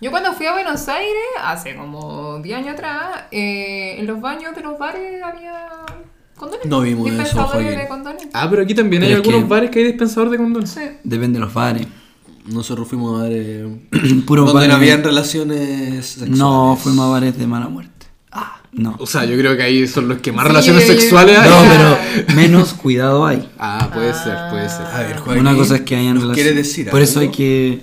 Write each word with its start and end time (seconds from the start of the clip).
Yo 0.00 0.10
cuando 0.10 0.32
fui 0.34 0.46
a 0.46 0.52
Buenos 0.52 0.88
Aires, 0.88 1.14
hace 1.42 1.74
como 1.74 2.38
10 2.42 2.58
años 2.58 2.74
atrás, 2.74 3.24
eh, 3.30 3.96
en 3.98 4.06
los 4.06 4.20
baños 4.20 4.54
de 4.54 4.60
los 4.62 4.78
bares 4.78 5.22
había 5.22 5.68
condones. 6.36 6.66
No 6.66 6.82
vimos 6.82 7.06
eso, 7.08 7.14
Dispensadores 7.16 7.62
Joaquín. 7.62 7.78
de 7.80 7.88
condones. 7.88 8.28
Ah, 8.34 8.46
pero 8.50 8.62
aquí 8.62 8.74
también 8.74 9.02
hay 9.04 9.10
es 9.12 9.16
algunos 9.16 9.42
que- 9.42 9.48
bares 9.48 9.70
que 9.70 9.78
hay 9.78 9.84
dispensador 9.86 10.28
de 10.30 10.36
condones. 10.36 10.70
Sí. 10.70 10.82
Depende 11.02 11.38
de 11.38 11.44
los 11.46 11.54
bares. 11.54 11.86
Nosotros 12.44 12.86
fuimos 12.86 13.20
a 13.20 13.28
ver. 13.28 13.66
eh, 13.92 14.22
Puro 14.26 14.42
donde 14.42 14.54
bares. 14.54 14.68
no 14.68 14.74
habían 14.76 15.02
relaciones 15.02 16.04
sexuales. 16.06 16.36
No, 16.38 16.78
fuimos 16.80 17.06
a 17.06 17.08
bares 17.08 17.38
de 17.38 17.46
mala 17.46 17.68
muerte. 17.68 18.06
Ah, 18.30 18.60
no. 18.72 18.96
O 18.98 19.06
sea, 19.06 19.24
yo 19.24 19.36
creo 19.38 19.56
que 19.56 19.62
ahí 19.62 19.86
son 19.88 20.08
los 20.08 20.18
que 20.18 20.30
más 20.30 20.44
Sí, 20.44 20.48
relaciones 20.48 20.86
yo- 20.86 20.92
yo- 20.92 21.00
sexuales 21.00 21.38
hay. 21.38 21.48
No, 21.48 21.56
pero 21.70 22.36
menos 22.36 22.74
cuidado 22.74 23.24
hay. 23.26 23.48
Ah, 23.58 23.88
puede 23.94 24.12
ser, 24.12 24.36
puede 24.50 24.68
ser. 24.68 24.82
A 24.92 24.98
ver, 24.98 25.16
Joaquín. 25.16 25.40
Una 25.40 25.56
cosa 25.56 25.76
es 25.76 25.80
que 25.80 25.96
hayan 25.96 26.14
¿nos 26.16 26.22
relaciones. 26.24 26.44
quiere 26.52 26.54
decir 26.62 26.90
Por 26.90 27.00
eso 27.00 27.18
hay 27.20 27.26
algo? 27.28 27.36
que. 27.38 27.80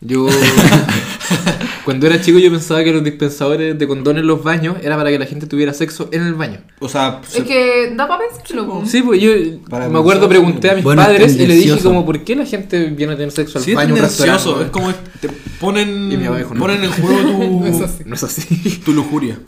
Yo. 0.00 0.26
Cuando 1.84 2.06
era 2.06 2.20
chico, 2.20 2.38
yo 2.38 2.50
pensaba 2.50 2.84
que 2.84 2.92
los 2.92 3.02
dispensadores 3.02 3.76
de 3.78 3.88
condones 3.88 4.20
en 4.22 4.26
los 4.28 4.42
baños 4.42 4.76
era 4.82 4.96
para 4.96 5.10
que 5.10 5.18
la 5.18 5.26
gente 5.26 5.46
tuviera 5.46 5.74
sexo 5.74 6.08
en 6.12 6.22
el 6.22 6.34
baño. 6.34 6.58
O 6.78 6.88
sea, 6.88 7.20
Es 7.34 7.42
que 7.44 7.92
da 7.96 8.06
para 8.06 8.22
pensarlo. 8.28 8.82
Sí, 8.86 9.02
pues 9.02 9.20
yo 9.20 9.30
Para 9.68 9.88
me 9.88 9.98
acuerdo, 9.98 10.28
pregunté 10.28 10.70
a 10.70 10.74
mis 10.74 10.84
Bueno, 10.84 11.02
es 11.02 11.08
padres 11.08 11.36
y 11.36 11.46
le 11.46 11.54
dije 11.56 11.78
como, 11.82 12.06
¿por 12.06 12.22
qué 12.22 12.36
la 12.36 12.46
gente 12.46 12.84
viene 12.90 13.14
a 13.14 13.16
tener 13.16 13.32
sexo 13.32 13.58
al 13.58 13.64
sí 13.64 13.70
es 13.72 13.76
baño? 13.76 13.94
a 13.96 13.98
restaurante? 13.98 14.64
Es 14.64 14.70
como 14.70 14.92
te 15.20 15.28
ponen, 15.60 15.88
Y 16.12 16.16
mi 16.16 16.24
mamá 16.24 16.38
dijo, 16.38 16.54
no. 16.54 16.60
ponen 16.60 16.84
en 16.84 16.90
juego 16.92 17.60
No 17.60 17.66
es 17.66 17.78
tu, 17.78 17.84
así. 17.84 18.02
No 18.06 18.14
es 18.14 18.22
así. 18.22 18.80
tu 18.84 18.92
lujuria. 18.92 19.38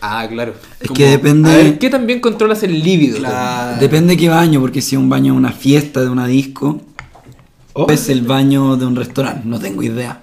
Ah, 0.00 0.26
claro. 0.30 0.54
Es 0.80 0.86
Como- 0.88 0.96
que 0.98 1.06
A 1.06 1.10
depende. 1.10 1.50
ver, 1.50 1.78
¿qué 1.78 1.90
también 1.90 2.20
controlas 2.20 2.62
el 2.62 2.80
líbido? 2.82 3.18
Claro. 3.18 3.80
Depende 3.80 4.16
qué 4.16 4.28
baño, 4.28 4.60
porque 4.60 4.80
si 4.82 4.94
es 4.94 5.00
un 5.00 5.08
baño 5.08 5.32
de 5.32 5.38
una 5.38 5.52
fiesta, 5.52 6.00
de 6.02 6.10
una 6.10 6.26
disco, 6.26 6.80
o 7.72 7.90
es 7.90 8.08
el 8.08 8.22
baño 8.22 8.76
de 8.76 8.86
un 8.86 8.94
restaurante, 8.94 9.42
no 9.44 9.58
tengo 9.58 9.82
idea. 9.82 10.22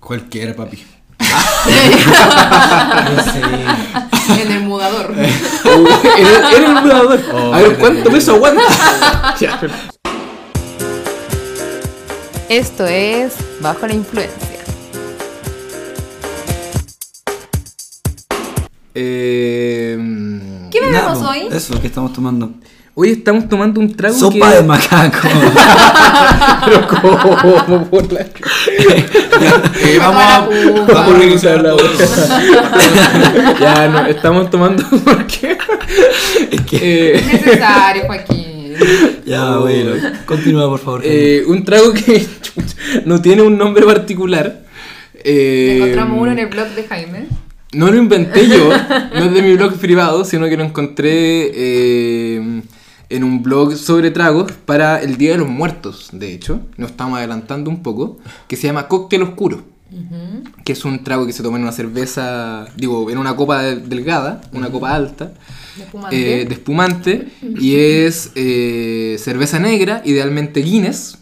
Cualquiera, 0.00 0.56
papi. 0.56 0.82
en 4.40 4.52
el 4.52 4.60
mudador. 4.62 5.14
Era 5.18 6.56
el 6.56 6.82
mudador. 6.82 7.20
Oh, 7.32 7.54
a 7.54 7.60
ver, 7.60 7.78
¿cuánto 7.78 8.10
peso 8.10 8.34
aguanta? 8.34 8.62
Ya. 9.40 9.60
Esto 12.48 12.86
es 12.86 13.34
Bajo 13.60 13.86
la 13.86 13.94
Influencia. 13.94 14.48
Eh, 18.94 19.96
¿Qué 20.70 20.80
bebemos 20.80 21.22
hoy? 21.22 21.48
Eso, 21.52 21.80
que 21.80 21.86
estamos 21.86 22.12
tomando. 22.12 22.52
Hoy 22.94 23.10
estamos 23.10 23.48
tomando 23.48 23.80
un 23.80 23.94
trago 23.94 24.14
Sopa 24.14 24.50
que... 24.50 24.56
de 24.56 24.62
macaco. 24.62 25.28
Pero 26.64 26.88
¿cómo? 26.88 27.86
Por 27.90 28.12
la... 28.12 28.26
Eh, 29.82 29.96
vamos 29.98 30.22
a, 30.22 30.44
a 30.44 31.56
la 31.56 31.76
ya, 33.60 33.88
no, 33.88 34.06
estamos 34.06 34.50
tomando 34.50 34.84
porque... 35.04 35.56
es 36.50 36.60
que. 36.62 37.14
eh, 37.16 37.24
Necesario, 37.32 38.02
Joaquín. 38.06 38.74
Ya, 39.24 39.56
bueno. 39.56 39.92
Continúa, 40.26 40.68
por 40.68 40.78
favor. 40.80 41.00
eh, 41.04 41.42
un 41.46 41.64
trago 41.64 41.92
que 41.94 42.26
no 43.06 43.22
tiene 43.22 43.42
un 43.42 43.56
nombre 43.56 43.86
particular. 43.86 44.60
Eh, 45.24 45.76
Encontramos 45.78 46.20
uno 46.20 46.32
en 46.32 46.38
el 46.40 46.46
blog 46.46 46.68
de 46.68 46.84
Jaime. 46.84 47.26
No 47.72 47.90
lo 47.90 47.96
inventé 47.96 48.48
yo, 48.48 48.68
no 49.14 49.24
es 49.24 49.32
de 49.32 49.42
mi 49.42 49.54
blog 49.54 49.74
privado, 49.78 50.24
sino 50.24 50.48
que 50.48 50.56
lo 50.56 50.64
encontré 50.64 51.50
eh, 51.54 52.62
en 53.10 53.24
un 53.24 53.42
blog 53.42 53.76
sobre 53.76 54.10
tragos 54.10 54.52
para 54.64 55.02
el 55.02 55.16
Día 55.16 55.32
de 55.32 55.38
los 55.38 55.48
Muertos, 55.48 56.08
de 56.12 56.32
hecho, 56.32 56.60
nos 56.76 56.92
estamos 56.92 57.18
adelantando 57.18 57.68
un 57.68 57.82
poco, 57.82 58.18
que 58.48 58.56
se 58.56 58.66
llama 58.68 58.88
Cóctel 58.88 59.22
Oscuro, 59.22 59.62
que 60.64 60.72
es 60.72 60.84
un 60.84 61.02
trago 61.02 61.26
que 61.26 61.32
se 61.32 61.42
toma 61.42 61.56
en 61.58 61.64
una 61.64 61.72
cerveza, 61.72 62.66
digo, 62.76 63.10
en 63.10 63.18
una 63.18 63.34
copa 63.34 63.60
de- 63.62 63.76
delgada, 63.76 64.40
una 64.52 64.70
copa 64.70 64.94
alta, 64.94 65.32
De 65.76 65.82
espumante. 65.84 66.42
eh, 66.42 66.44
de 66.46 66.54
espumante, 66.54 67.28
y 67.60 67.74
es 67.76 68.30
eh, 68.36 69.16
cerveza 69.18 69.58
negra, 69.58 70.02
idealmente 70.04 70.60
Guinness, 70.60 71.18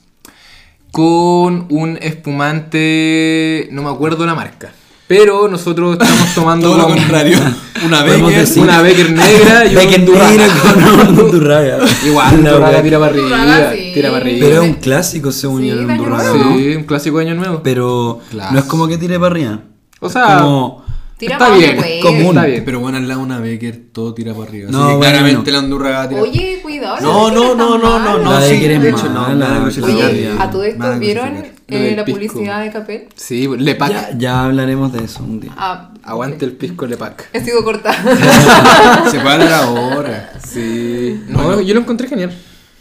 con 0.91 1.67
un 1.71 1.99
espumante, 2.03 3.69
no 3.73 3.83
me 3.83 3.91
acuerdo 3.91 4.27
la 4.27 4.35
marca. 4.35 4.73
Pero 5.09 5.49
nosotros 5.49 5.95
estamos 6.01 6.35
tomando 6.35 6.69
Todo 6.69 6.79
lo 6.79 6.85
con- 6.85 6.99
contrario. 6.99 7.39
Una 7.87 8.05
decir- 8.05 8.63
una 8.63 8.83
Becker 8.83 9.11
negra 9.13 9.65
y 9.65 9.75
Becker 9.75 10.01
un 10.01 10.07
Durraga. 10.07 10.31
negra 10.33 10.55
con 10.63 11.09
un 11.19 11.19
Undurraga. 11.25 11.79
Igual, 12.07 12.45
La 12.45 12.51
Durraga 12.53 12.83
tira 12.83 12.99
para 12.99 13.13
Durraga, 13.13 13.55
arriba. 13.55 13.73
sí. 13.73 13.91
Tira 13.95 14.11
para 14.11 14.23
arriba. 14.23 14.39
Pero 14.47 14.63
es 14.63 14.69
un 14.69 14.75
clásico, 14.75 15.33
según 15.33 15.63
Sí, 15.63 15.69
yo, 15.69 15.75
Undurraga, 15.77 16.33
nuevo. 16.35 16.51
¿no? 16.51 16.57
Sí, 16.59 16.77
un 16.77 16.85
clásico 16.85 17.19
de 17.19 17.25
año 17.27 17.35
nuevo. 17.37 17.61
Pero 17.65 18.21
no 18.33 18.59
es 18.59 18.65
como 18.67 18.87
que 18.89 18.99
tire 18.99 19.19
para 19.19 19.27
arriba. 19.33 19.61
O 20.01 20.11
sea, 20.11 20.39
como 20.41 20.85
Tira 21.19 21.33
está 21.37 21.51
bien, 21.51 21.77
común. 22.01 22.27
Está 22.29 22.45
bien. 22.47 22.63
Pero 22.65 22.79
bueno, 22.81 22.97
al 22.99 23.09
lado 23.09 23.21
de 23.21 23.27
una 23.27 23.41
Becker 23.41 23.81
todo 23.93 24.15
tira 24.15 24.35
para 24.35 24.49
arriba. 24.49 24.71
No, 24.71 24.79
Así 24.79 24.89
que 24.91 24.97
bueno, 24.97 25.13
claramente 25.13 25.51
no. 25.51 25.57
la 25.57 25.63
Andurra 25.65 26.09
tira. 26.09 26.21
Oye, 26.23 26.61
cuidado. 26.63 27.01
No, 27.01 27.31
no, 27.33 27.55
no, 27.57 27.77
no, 27.77 27.99
no, 27.99 28.19
no. 28.19 28.33
La 28.33 28.41
sí, 28.41 28.53
Becker 28.53 28.71
es 28.71 28.83
de 28.83 28.91
hecho, 28.91 29.09
no, 29.09 29.35
nada 29.35 29.69
Oye, 29.83 30.31
a 30.39 30.51
todo 30.51 30.63
esto 30.63 30.99
vieron 31.01 31.45
eh, 31.67 31.95
la 31.97 32.05
pisco. 32.05 32.21
publicidad 32.21 32.63
de 32.63 32.71
Capel. 32.71 33.09
sí, 33.17 33.49
Lepac. 33.59 33.91
Ya, 33.91 34.11
ya 34.17 34.45
hablaremos 34.45 34.93
de 34.93 35.05
eso 35.05 35.25
un 35.25 35.41
día. 35.41 35.53
Ah, 35.57 35.91
Aguante 36.05 36.45
el 36.45 36.53
pisco 36.53 36.87
Lepac. 36.87 37.29
he 37.33 37.45
sido 37.45 37.65
cortada. 37.65 37.97
Se 39.11 39.19
puede 39.19 39.35
hablar 39.35 39.53
ahora. 39.53 40.33
Sí. 40.47 41.21
No, 41.29 41.61
yo 41.61 41.75
lo 41.75 41.81
encontré 41.81 42.09
genial. 42.09 42.33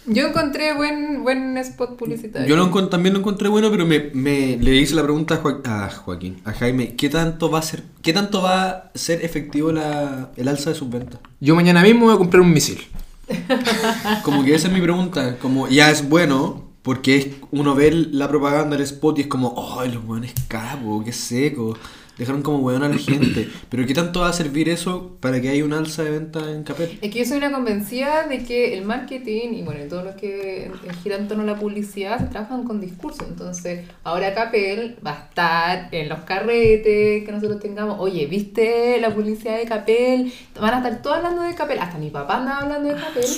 Yo 0.07 0.27
encontré 0.27 0.73
buen, 0.73 1.21
buen 1.23 1.57
spot 1.57 1.97
publicitario. 1.97 2.47
Yo 2.47 2.55
lo 2.55 2.87
también 2.87 3.13
lo 3.13 3.19
encontré 3.19 3.49
bueno, 3.49 3.69
pero 3.69 3.85
me, 3.85 4.09
me- 4.13 4.57
le 4.57 4.75
hice 4.75 4.95
la 4.95 5.03
pregunta 5.03 5.35
a, 5.35 5.37
Joa- 5.37 5.61
a 5.65 5.89
Joaquín, 5.89 6.37
a 6.45 6.53
Jaime, 6.53 6.95
¿qué 6.95 7.09
tanto 7.09 7.51
va 7.51 7.59
a 7.59 7.61
ser, 7.61 7.83
qué 8.01 8.13
tanto 8.13 8.41
va 8.41 8.69
a 8.69 8.91
ser 8.95 9.23
efectivo 9.25 9.71
la, 9.71 10.31
el 10.37 10.47
alza 10.47 10.69
de 10.69 10.75
sus 10.77 10.89
ventas? 10.89 11.19
Yo 11.41 11.55
mañana 11.55 11.83
mismo 11.83 12.05
voy 12.05 12.15
a 12.15 12.17
comprar 12.17 12.41
un 12.41 12.53
misil. 12.53 12.79
Como 14.23 14.43
que 14.45 14.55
esa 14.55 14.67
es 14.67 14.73
mi 14.73 14.79
pregunta, 14.81 15.37
como 15.41 15.67
ya 15.67 15.91
es 15.91 16.07
bueno, 16.07 16.63
porque 16.81 17.17
es, 17.17 17.27
uno 17.51 17.75
ve 17.75 17.91
la 17.91 18.29
propaganda, 18.29 18.77
el 18.77 18.81
spot 18.83 19.17
y 19.17 19.21
es 19.23 19.27
como, 19.27 19.77
ay, 19.77 19.91
los 19.91 20.05
hueones 20.05 20.33
capos, 20.47 21.03
qué 21.03 21.11
seco, 21.11 21.77
dejaron 22.17 22.41
como 22.41 22.59
hueón 22.59 22.83
a 22.83 22.89
la 22.89 22.97
gente, 22.97 23.47
pero 23.69 23.85
¿qué 23.85 23.93
tanto 23.93 24.21
va 24.21 24.29
a 24.29 24.33
servir 24.33 24.69
eso 24.69 25.17
para 25.19 25.39
que 25.41 25.49
haya 25.49 25.63
un 25.63 25.73
alza 25.73 26.03
de 26.03 26.11
venta 26.11 26.51
en 26.51 26.63
Capel? 26.63 26.97
Es 27.01 27.11
que 27.11 27.19
yo 27.19 27.25
soy 27.25 27.37
una 27.37 27.51
convencida 27.51 28.27
de 28.27 28.43
que 28.43 28.77
el 28.77 28.85
marketing 28.85 29.53
y 29.53 29.63
bueno, 29.63 29.85
y 29.85 29.87
todo 29.87 30.03
lo 30.03 30.15
que 30.15 30.71
gira 31.03 31.17
en 31.17 31.27
torno 31.27 31.43
a 31.43 31.45
la 31.45 31.59
publicidad 31.59 32.19
se 32.19 32.25
trabajan 32.25 32.63
con 32.63 32.81
discurso. 32.81 33.25
Entonces, 33.27 33.85
ahora 34.03 34.33
Capel 34.33 34.97
va 35.05 35.11
a 35.11 35.23
estar 35.25 35.89
en 35.91 36.09
los 36.09 36.19
carretes 36.21 37.23
que 37.23 37.31
nosotros 37.31 37.59
tengamos. 37.59 37.97
Oye, 37.99 38.25
¿viste 38.25 38.99
la 38.99 39.13
publicidad 39.13 39.57
de 39.57 39.65
Capel? 39.65 40.31
Van 40.59 40.73
a 40.73 40.77
estar 40.77 41.01
todos 41.01 41.17
hablando 41.17 41.43
de 41.43 41.55
Capel. 41.55 41.79
Hasta 41.79 41.97
mi 41.97 42.09
papá 42.09 42.37
anda 42.37 42.57
hablando 42.57 42.89
de 42.89 42.95
Capel. 42.95 43.29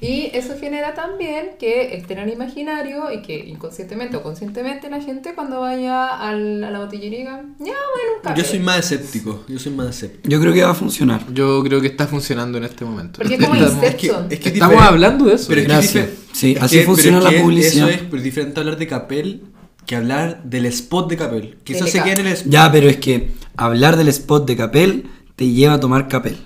Y 0.00 0.30
eso 0.34 0.54
genera 0.60 0.94
también 0.94 1.50
que 1.58 1.96
estén 1.96 2.18
en 2.18 2.28
imaginario 2.28 3.10
y 3.12 3.22
que 3.22 3.38
inconscientemente 3.38 4.16
o 4.16 4.22
conscientemente 4.22 4.90
la 4.90 5.00
gente 5.00 5.34
cuando 5.34 5.60
vaya 5.60 6.06
al- 6.06 6.62
a 6.64 6.70
la 6.70 6.78
botillería 6.80 7.18
diga, 7.20 7.42
ya, 7.58 7.64
bueno, 7.64 7.72
un 8.16 8.22
Capel. 8.22 8.42
Yo 8.42 8.48
soy 8.48 8.58
más 8.58 8.78
escéptico, 8.80 9.44
yo 9.48 9.58
soy 9.58 9.72
más 9.72 9.88
escéptico. 9.88 10.28
Yo 10.28 10.40
creo 10.40 10.52
que 10.52 10.62
va 10.62 10.70
a 10.70 10.74
funcionar. 10.74 11.22
Yo 11.32 11.62
creo 11.62 11.80
que 11.80 11.86
está 11.86 12.06
funcionando 12.06 12.58
en 12.58 12.64
este 12.64 12.84
momento. 12.84 13.18
Porque 13.18 13.34
es 13.34 13.40
como 13.40 13.54
Estamos- 13.56 13.84
es 13.84 13.94
que 13.96 14.06
es 14.06 14.12
Estamos 14.12 14.52
diferente. 14.52 14.82
hablando 14.84 15.24
de 15.26 15.34
eso. 15.34 15.46
Pero 15.48 15.60
es 15.62 15.66
que 15.66 15.72
Gracias. 15.72 16.04
es 16.04 16.10
dife- 16.10 16.16
Sí, 16.32 16.52
es 16.56 16.62
así 16.62 16.76
que- 16.78 16.84
funciona 16.84 17.18
pero 17.18 17.28
es 17.28 17.32
la 17.32 17.38
que 17.38 17.44
publicidad. 17.44 17.88
Eso 17.90 17.96
es 17.98 18.02
pero 18.04 18.16
es 18.18 18.24
diferente 18.24 18.60
hablar 18.60 18.76
de 18.76 18.86
Capel 18.86 19.42
que 19.86 19.96
hablar 19.96 20.42
del 20.44 20.66
spot 20.66 21.08
de 21.08 21.16
Capel. 21.16 21.56
Que 21.64 21.72
eso 21.74 21.84
Del 21.84 21.92
se 21.92 22.02
queda 22.02 22.20
en 22.20 22.26
el 22.26 22.32
spot. 22.34 22.52
Ya, 22.52 22.70
pero 22.72 22.88
es 22.88 22.96
que 22.98 23.30
hablar 23.56 23.96
del 23.96 24.08
spot 24.08 24.46
de 24.46 24.56
Capel 24.56 25.06
te 25.36 25.48
lleva 25.48 25.74
a 25.74 25.80
tomar 25.80 26.08
Capel. 26.08 26.36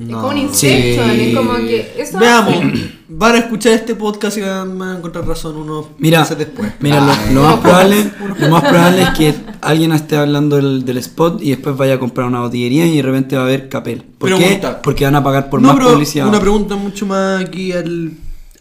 Es 0.00 0.06
como 0.16 0.28
un 0.28 0.54
Sí. 0.54 0.66
es 0.68 1.36
como 1.36 1.54
que 1.56 1.94
eso 1.98 2.18
Veamos, 2.18 2.54
van 3.08 3.34
a 3.34 3.38
escuchar 3.38 3.72
este 3.74 3.94
podcast 3.94 4.38
y 4.38 4.40
van, 4.40 4.78
van 4.78 4.88
a 4.88 4.98
encontrar 4.98 5.26
razón 5.28 5.56
unos 5.56 5.86
Mira, 5.98 6.20
meses 6.20 6.38
después. 6.38 6.72
mira 6.80 7.00
lo, 7.00 7.34
lo 7.34 7.42
más 7.42 7.58
probable, 7.60 8.10
lo 8.38 8.48
más 8.48 8.62
probable 8.64 9.02
es 9.02 9.10
que 9.10 9.34
alguien 9.60 9.92
esté 9.92 10.16
hablando 10.16 10.56
del, 10.56 10.84
del 10.86 10.96
spot 10.98 11.42
y 11.42 11.50
después 11.50 11.76
vaya 11.76 11.94
a 11.94 11.98
comprar 11.98 12.26
una 12.26 12.40
botillería 12.40 12.86
y 12.86 12.96
de 12.96 13.02
repente 13.02 13.36
va 13.36 13.42
a 13.42 13.46
ver 13.46 13.68
Capel. 13.68 14.02
¿Por 14.18 14.30
qué? 14.30 14.36
Pregunta. 14.36 14.80
Porque 14.82 15.04
van 15.04 15.16
a 15.16 15.22
pagar 15.22 15.50
por 15.50 15.60
no, 15.60 15.68
más 15.68 15.76
pero 15.76 15.90
publicidad. 15.92 16.26
una 16.28 16.40
pregunta 16.40 16.76
mucho 16.76 17.04
más 17.06 17.44
aquí 17.44 17.72
al, 17.72 18.12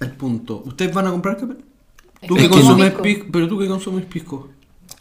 al 0.01 0.12
punto. 0.12 0.62
¿Ustedes 0.65 0.94
van 0.94 1.07
a 1.07 1.12
comprar 1.12 1.38
Capel? 1.38 1.57
¿Tú 2.27 2.35
Es 2.35 2.42
que 2.44 2.50
que 2.50 2.53
consumes 2.56 2.94
no. 2.95 3.01
pisco? 3.01 3.25
Pero 3.31 3.47
tú 3.47 3.57
que 3.59 3.68
consumes 3.68 4.06
pisco. 4.06 4.50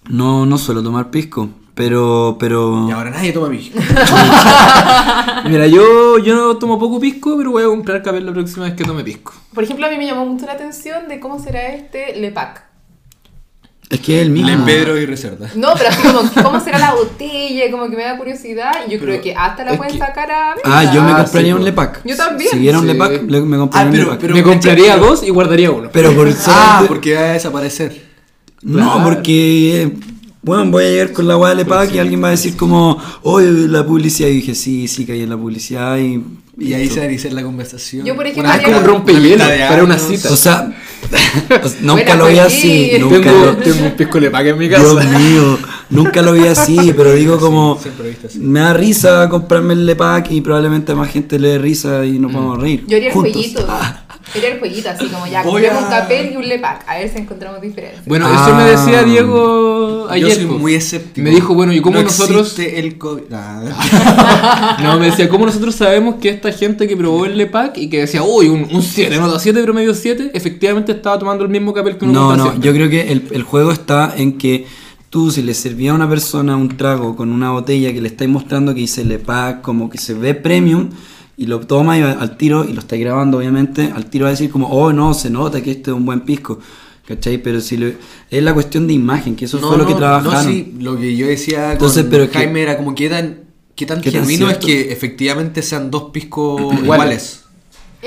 No, 0.08 0.46
no 0.46 0.56
suelo 0.56 0.82
tomar 0.84 1.11
pisco, 1.11 1.49
pero, 1.79 2.37
pero 2.41 2.87
Y 2.89 2.91
ahora 2.91 3.11
nadie 3.11 3.33
toma 3.33 3.49
pisco. 3.49 3.79
Mira, 5.49 5.67
yo, 5.69 6.19
yo 6.19 6.35
no 6.35 6.57
tomo 6.59 6.79
poco 6.79 6.99
pisco, 6.99 7.37
pero 7.39 7.53
voy 7.53 7.63
a 7.63 7.67
comprar 7.67 8.03
capel 8.03 8.27
la 8.27 8.33
próxima 8.33 8.65
vez 8.67 8.75
que 8.75 8.85
tome 8.85 9.05
pisco. 9.05 9.33
Por 9.55 9.63
ejemplo, 9.65 9.87
a 9.87 9.91
mí 9.91 9.97
me 9.97 10.05
llamó 10.07 10.27
mucho 10.27 10.45
la 10.47 10.53
atención 10.53 11.09
de 11.09 11.21
cómo 11.21 11.39
será 11.39 11.69
este 11.69 12.17
Lepac. 12.17 12.65
es 13.91 14.01
que 14.01 14.17
es 14.17 14.23
el 14.23 14.31
mismo. 14.31 14.49
Le 14.51 14.57
Pedro 14.59 14.99
y 14.99 15.07
Reserva. 15.07 15.47
No, 15.55 15.69
pero 15.79 15.91
así 15.91 16.03
como 16.03 16.29
cómo 16.43 16.61
será 16.61 16.79
la 16.79 16.95
botella, 16.95 17.71
como 17.71 17.89
que 17.89 17.97
me 17.97 18.03
da 18.03 18.19
curiosidad. 18.19 18.73
Y 18.87 18.91
yo 18.93 18.99
Pero 18.99 19.13
creo 19.13 19.23
que 19.23 19.35
hasta 19.37 19.65
la 19.65 19.77
pueden 19.77 19.93
que- 19.95 19.99
sacar 20.01 20.31
a 20.33 20.55
Ah, 20.65 20.93
yo 20.93 21.03
me 21.03 21.13
Ah, 21.13 21.23
compraría 21.23 21.53
sí, 21.53 21.59
un. 21.59 21.65
Lepac. 21.65 22.01
Yo 22.05 22.17
también. 22.17 22.51
Si 22.51 22.59
hubiera 22.59 22.79
un 22.79 22.87
Sí. 22.87 22.93
Lepac, 22.93 23.23
le- 23.23 23.41
me 23.41 23.57
Ah, 23.57 23.61
compraría 23.61 23.91
pero- 23.93 24.03
un 24.03 24.09
Lepac. 24.09 24.21
pero- 24.21 24.35
Me 24.35 24.43
compraría 24.43 24.95
pero- 24.95 25.07
dos 25.07 25.23
y 25.23 25.31
guardaría 25.31 25.71
uno. 25.71 25.91
Pero 25.93 26.13
por 26.15 26.29
Ah, 26.49 26.85
porque 26.89 27.15
va 27.15 27.21
a 27.21 27.33
desaparecer. 27.35 28.09
No, 28.63 28.75
Claro. 28.95 29.05
porque 29.05 29.83
eh, 29.85 29.97
bueno, 30.49 30.71
voy 30.71 30.85
a 30.85 30.89
llegar 30.89 31.12
con 31.12 31.29
la 31.29 31.37
weá 31.37 31.50
de 31.50 31.56
Lepac 31.56 31.95
y 31.95 31.99
alguien 31.99 32.23
va 32.23 32.29
a 32.29 32.31
decir 32.33 32.56
como, 32.56 33.00
oye, 33.23 33.50
la 33.69 33.87
publicidad. 33.87 34.29
Y 34.29 34.35
dije, 34.35 34.55
sí, 34.55 34.89
sí, 34.89 35.06
caí 35.06 35.23
en 35.23 35.31
la 35.31 35.37
publicidad 35.37 35.97
y... 35.99 36.25
Y 36.61 36.75
ahí 36.75 36.89
se 36.89 36.97
va 36.97 37.05
a 37.05 37.09
iniciar 37.09 37.33
la 37.35 37.45
conversación. 37.45 38.05
Yo, 38.05 38.17
por 38.17 38.27
ejemplo, 38.27 38.50
Ah, 38.53 38.56
es 38.56 38.65
como 38.65 38.79
un 38.79 39.05
para 39.69 39.85
una 39.85 39.97
cita. 39.97 40.33
O 40.33 40.37
sea, 40.37 40.77
nunca 41.83 42.17
lo 42.17 42.27
vi 42.27 42.39
así, 42.39 42.91
sí. 42.91 42.99
nunca 42.99 43.21
tengo, 43.21 43.45
lo... 43.47 43.56
tengo 43.59 43.85
un 43.85 43.93
pisco 43.93 44.19
de 44.19 44.29
paca 44.29 44.49
en 44.49 44.59
mi 44.59 44.69
casa. 44.69 44.83
Dios 44.83 45.21
mío, 45.21 45.59
nunca 45.91 46.21
lo 46.21 46.33
vi 46.33 46.47
así, 46.49 46.93
pero 46.97 47.12
digo 47.12 47.39
como... 47.39 47.79
Me 48.41 48.59
da 48.59 48.75
risa 48.75 49.29
comprarme 49.29 49.75
el 49.75 49.87
Lepac 49.87 50.33
y 50.33 50.41
probablemente 50.41 50.91
a 50.91 50.97
más 50.97 51.11
gente 51.11 51.39
le 51.39 51.51
dé 51.51 51.59
risa 51.59 52.05
y 52.05 52.19
nos 52.19 52.33
vamos 52.33 52.59
a 52.59 52.61
reír. 52.61 52.85
Yo 52.89 52.97
haría 52.97 53.09
el 53.09 53.15
juntos. 53.15 53.33
jueguito. 53.33 53.67
Ah, 54.29 54.39
Haría 54.39 54.53
el 54.53 54.59
jueguito, 54.59 54.91
así 54.91 55.07
como 55.07 55.27
ya, 55.27 55.41
a- 55.41 55.49
un 55.49 55.89
papel 55.91 56.33
y 56.33 56.37
un 56.37 56.47
lepac. 56.49 56.85
A 56.89 56.99
ver 56.99 57.09
si 57.11 57.19
encontramos 57.19 57.61
diferencias. 57.61 58.05
Bueno, 58.05 58.27
Ah. 58.29 58.45
eso 58.47 58.55
me 58.57 58.65
decía 58.65 59.03
Diego 59.05 60.07
ayer. 60.11 60.29
Yo 60.29 60.35
soy 60.35 60.45
po. 60.47 60.59
muy 60.59 60.75
escéptico. 60.75 61.25
Me 61.25 61.31
dijo, 61.31 61.55
bueno, 61.55 61.73
¿y 61.73 61.81
cómo 61.81 61.97
No 61.97 62.03
nosotros.? 62.03 62.41
existe 62.53 62.79
el 62.79 62.99
COVID. 62.99 63.23
Nah. 63.31 63.63
No, 64.83 64.99
me 64.99 65.07
decía, 65.07 65.29
¿cómo 65.29 65.47
nosotros 65.47 65.75
sabemos 65.75 66.17
que 66.21 66.29
esta 66.29 66.53
gente 66.53 66.87
que 66.87 66.97
probó 66.97 67.25
el 67.27 67.37
LEPAC 67.37 67.79
y 67.79 67.89
que 67.89 68.01
decía, 68.01 68.23
uy, 68.23 68.49
un, 68.49 68.69
un 68.73 68.83
7, 68.83 69.17
nota 69.19 69.39
7, 69.39 69.63
promedio 69.63 69.95
7, 69.95 70.31
efectivamente 70.35 70.93
estaba 70.93 71.19
tomando 71.19 71.45
el 71.45 71.51
mismo 71.51 71.73
papel 71.75 71.97
que 71.97 72.05
uno 72.05 72.13
No, 72.15 72.37
no, 72.37 72.43
siempre? 72.45 72.67
yo 72.67 72.73
creo 72.75 72.89
que 72.91 73.13
el, 73.13 73.23
el 73.31 73.43
juego 73.43 73.73
está 73.73 74.15
en 74.17 74.39
que 74.39 74.67
tú 75.11 75.31
si 75.31 75.43
le 75.43 75.55
servías 75.55 75.93
a 75.93 75.95
una 75.97 76.09
persona 76.09 76.57
un 76.57 76.77
trago 76.77 77.17
con 77.17 77.33
una 77.33 77.51
botella 77.51 77.93
que 77.93 78.01
le 78.01 78.09
estáis 78.09 78.31
mostrando 78.31 78.75
que 78.75 78.81
dice 78.81 79.05
Lepac, 79.05 79.63
como 79.63 79.89
que 79.91 79.99
se 79.99 80.15
ve 80.15 80.35
premium, 80.35 80.91
y 81.38 81.46
lo 81.46 81.61
toma 81.61 81.96
y 81.96 82.02
al 82.02 82.37
tiro, 82.37 82.64
y 82.69 82.73
lo 82.75 82.81
estáis 82.81 83.00
grabando 83.00 83.38
obviamente, 83.38 83.90
al 83.94 84.06
tiro 84.11 84.25
va 84.25 84.29
a 84.29 84.32
decir 84.32 84.50
como, 84.50 84.69
oh 84.69 84.93
no, 84.93 85.14
se 85.14 85.31
nota 85.31 85.62
que 85.62 85.70
este 85.70 85.90
es 85.93 85.96
un 85.96 86.05
buen 86.05 86.20
pisco. 86.20 86.58
¿Cachai? 87.06 87.38
Pero 87.43 87.62
si 87.62 87.79
le- 87.79 87.96
es 88.29 88.43
la 88.43 88.52
cuestión 88.52 88.87
de 88.87 88.93
imagen, 88.93 89.35
que 89.35 89.46
eso 89.46 89.58
No, 89.58 89.69
fue 89.69 89.79
lo 89.79 89.87
que 89.87 89.94
trabajaron. 89.94 90.44
No, 90.44 90.50
sí, 90.52 90.75
lo 90.79 90.99
que 90.99 91.17
yo 91.17 91.26
decía 91.26 91.73
Entonces, 91.73 92.02
con 92.02 92.11
pero 92.11 92.31
que- 92.31 92.37
Jaime 92.37 92.61
era 92.61 92.76
como 92.76 92.94
que 92.94 93.08
tan, 93.08 93.38
qué 93.75 93.87
tan 93.87 94.02
¿Qué 94.02 94.11
tan 94.12 94.26
genuino 94.26 94.50
es 94.50 94.58
que 94.58 94.93
efectivamente 94.93 95.62
sean 95.62 95.90
dos 95.90 96.11
piscos 96.12 96.61
Iguales. 96.75 97.44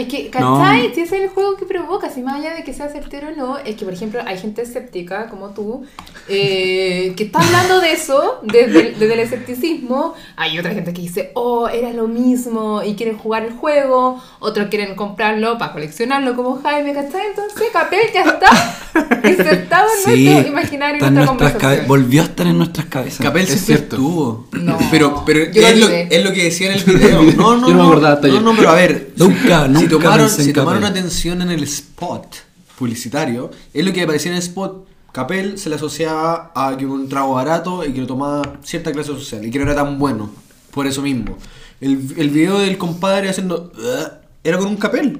Es 0.02 0.08
que, 0.08 0.32
No. 0.40 0.58
¿cachai? 0.60 0.94
Si 0.94 1.02
ese 1.02 1.18
es 1.18 1.24
el 1.24 1.30
juego 1.30 1.56
que 1.58 1.66
provoca, 1.66 2.10
si 2.10 2.22
más 2.22 2.36
allá 2.40 2.56
de 2.56 2.64
que 2.64 2.74
sea 2.74 2.90
certero 2.90 3.30
o 3.30 3.32
no, 3.36 3.58
es 3.60 3.76
que, 3.76 3.86
por 3.86 3.94
ejemplo, 3.94 4.22
hay 4.26 4.38
gente 4.38 4.62
escéptica 4.64 5.28
como 5.30 5.50
tú, 5.50 5.84
eh, 6.28 7.14
que 7.16 7.24
está 7.26 7.40
hablando 7.40 7.80
de 7.82 7.92
eso 7.94 8.40
desde 8.44 8.80
el, 8.90 9.00
desde 9.00 9.14
el 9.14 9.20
escepticismo. 9.20 10.14
Hay 10.36 10.58
otra 10.58 10.72
gente 10.74 10.94
que 10.94 11.02
dice, 11.02 11.32
oh, 11.36 11.68
era 11.68 11.92
lo 11.94 12.08
mismo 12.08 12.82
y 12.84 12.96
quieren 12.96 13.18
jugar 13.18 13.44
el 13.46 13.54
juego. 13.54 14.22
Otros 14.40 14.68
quieren 14.70 14.96
comprarlo 14.96 15.58
para 15.58 15.74
coleccionarlo 15.74 16.36
como 16.36 16.62
Jaime, 16.62 16.94
¿cachai? 16.94 17.28
Entonces, 17.30 17.70
Capel 17.72 18.02
ya 18.14 18.24
está 18.24 18.50
insertado 19.30 19.88
en 20.08 20.16
Sí, 20.16 20.26
nuestro 20.26 20.52
imaginario, 20.52 20.96
está 20.96 21.08
en 21.08 21.14
nuestra 21.16 21.84
volvió 21.88 22.22
a 22.22 22.26
estar 22.26 22.48
en 22.48 22.58
nuestras 22.58 22.88
cabezas. 22.88 23.20
Capel 23.26 23.44
Es 23.44 23.66
cierto. 23.66 23.96
estuvo. 23.96 24.48
No. 24.52 24.78
Pero, 24.90 25.24
pero 25.26 25.42
es, 25.42 25.80
lo, 25.80 25.86
olvidé. 25.86 26.08
es 26.10 26.24
lo 26.24 26.32
que 26.34 26.44
decía 26.46 26.72
en 26.74 26.80
el 26.80 26.84
video. 26.84 27.22
No, 27.42 27.58
no, 27.58 27.68
Yo 27.68 27.74
no 27.74 27.78
me 27.78 27.84
no. 27.84 27.84
acordaba 27.90 28.14
hasta 28.16 28.28
no, 28.28 28.42
no, 28.42 28.54
pero 28.56 28.70
a 28.70 28.76
ver. 28.76 29.12
Nunca, 29.16 29.66
si 29.66 29.72
nunca 29.72 29.91
tomaron, 30.00 30.30
si 30.30 30.54
tomaron 30.54 30.84
atención 30.84 31.42
en 31.42 31.52
el 31.52 31.64
spot 31.64 32.38
publicitario, 32.78 33.52
es 33.74 33.86
lo 33.86 33.94
que 33.94 34.02
aparecía 34.02 34.32
en 34.32 34.38
el 34.38 34.44
spot. 34.44 34.88
Capel 35.12 35.58
se 35.58 35.70
le 35.70 35.76
asociaba 35.76 36.52
a 36.56 36.78
que 36.78 36.86
un 36.86 37.10
trago 37.10 37.34
barato 37.34 37.86
y 37.86 37.94
que 37.94 38.02
lo 38.02 38.08
tomaba 38.08 38.60
cierta 38.64 38.92
clase 38.92 39.10
social 39.10 39.46
y 39.46 39.52
que 39.52 39.60
no 39.60 39.66
era 39.66 39.76
tan 39.76 40.00
bueno. 40.00 40.32
Por 40.72 40.88
eso 40.88 41.02
mismo. 41.02 41.38
El, 41.82 42.14
el 42.18 42.30
video 42.30 42.60
del 42.60 42.78
compadre 42.78 43.30
haciendo. 43.30 43.72
Era 44.44 44.58
con 44.58 44.68
un 44.68 44.78
capel. 44.78 45.20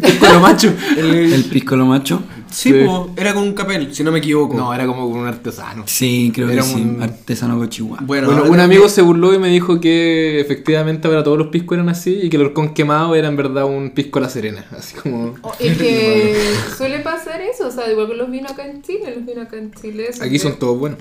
Pisco 0.00 0.26
lo 0.32 0.40
macho. 0.40 0.72
El, 0.96 1.32
El 1.32 1.44
pisco 1.44 1.76
lo 1.76 1.84
macho. 1.86 2.22
sí, 2.50 2.70
Sí. 2.72 2.84
po, 2.86 3.10
era 3.16 3.34
con 3.34 3.42
un 3.42 3.52
capel, 3.52 3.94
si 3.94 4.02
no 4.02 4.10
me 4.12 4.18
equivoco. 4.20 4.56
No, 4.56 4.72
era 4.72 4.86
como 4.86 5.06
un 5.06 5.26
artesano. 5.26 5.84
Sí, 5.86 6.30
creo 6.34 6.48
Era 6.50 6.62
que 6.62 6.68
sí. 6.68 6.74
un- 6.80 7.02
Artesano 7.02 7.58
cochihua. 7.58 7.98
Bueno, 8.02 8.30
un 8.44 8.60
amigo 8.60 8.84
que- 8.84 8.88
se 8.88 9.02
burló 9.02 9.34
y 9.34 9.38
me 9.38 9.48
dijo 9.48 9.78
que 9.80 10.40
efectivamente 10.40 11.06
ahora 11.08 11.22
todos 11.22 11.36
los 11.38 11.48
piscos 11.48 11.76
eran 11.76 11.88
así 11.90 12.18
y 12.22 12.30
que 12.30 12.36
el 12.36 12.44
horcón 12.44 12.72
quemado 12.72 13.14
era 13.14 13.28
en 13.28 13.36
verdad 13.36 13.64
un 13.66 13.90
pisco 13.90 14.18
a 14.18 14.22
la 14.22 14.28
serena. 14.30 14.64
Así 14.76 14.94
como. 14.96 15.34
Oh, 15.42 15.52
Es 15.58 15.76
que 15.76 16.36
suele 16.78 17.00
pasar 17.00 17.40
eso, 17.42 17.68
o 17.68 17.70
sea, 17.70 17.90
igual 17.90 18.08
que 18.08 18.14
los 18.14 18.30
vinos 18.30 18.52
acá 18.52 18.66
en 18.66 18.80
Chile, 18.82 19.12
los 19.16 19.26
vinos 19.26 19.46
acá 19.46 19.58
en 19.58 19.70
Chile. 19.72 20.08
Aquí 20.20 20.38
son 20.38 20.58
todos 20.58 20.78
buenos. 20.78 20.98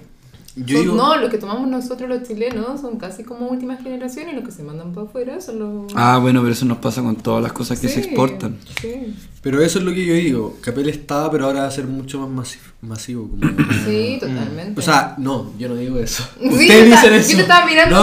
Yo 0.55 0.75
son- 0.77 0.83
digo, 0.85 0.95
No, 0.97 1.15
los 1.15 1.29
que 1.29 1.37
tomamos 1.37 1.67
nosotros 1.69 2.09
los 2.09 2.23
chilenos 2.27 2.81
son 2.81 2.97
casi 2.97 3.23
como 3.23 3.47
última 3.47 3.77
generación 3.77 4.27
y 4.29 4.33
los 4.35 4.43
que 4.43 4.51
se 4.51 4.63
mandan 4.63 4.91
para 4.93 5.07
afuera 5.07 5.39
son 5.39 5.59
los... 5.59 5.93
Ah, 5.95 6.17
bueno, 6.21 6.41
pero 6.41 6.51
eso 6.53 6.65
nos 6.65 6.79
pasa 6.79 7.01
con 7.01 7.15
todas 7.15 7.41
las 7.41 7.53
cosas 7.53 7.79
que 7.79 7.87
se 7.87 8.01
Sí, 8.03 8.09
exportan. 8.09 8.57
Sí, 8.81 9.15
pero 9.41 9.61
eso 9.61 9.79
es 9.79 9.85
lo 9.85 9.93
que 9.93 10.05
yo 10.05 10.13
digo. 10.13 10.57
Capel 10.61 10.89
está, 10.89 11.31
pero 11.31 11.45
ahora 11.45 11.61
va 11.61 11.67
a 11.67 11.71
ser 11.71 11.85
mucho 11.87 12.19
más 12.19 12.29
masivo. 12.29 12.63
masivo 12.81 13.29
como, 13.29 13.41
sí, 13.85 14.17
totalmente. 14.19 14.79
O 14.79 14.83
sea, 14.83 15.15
no, 15.17 15.51
yo 15.57 15.69
no 15.69 15.75
digo 15.75 15.97
eso. 15.99 16.23
Sí, 16.39 16.49
ustedes 16.49 16.85
dicen 16.85 17.09
ta- 17.09 17.15
eso. 17.15 17.29
yo 17.31 17.35
te 17.37 17.41
estaba 17.43 17.65
mirando 17.65 17.95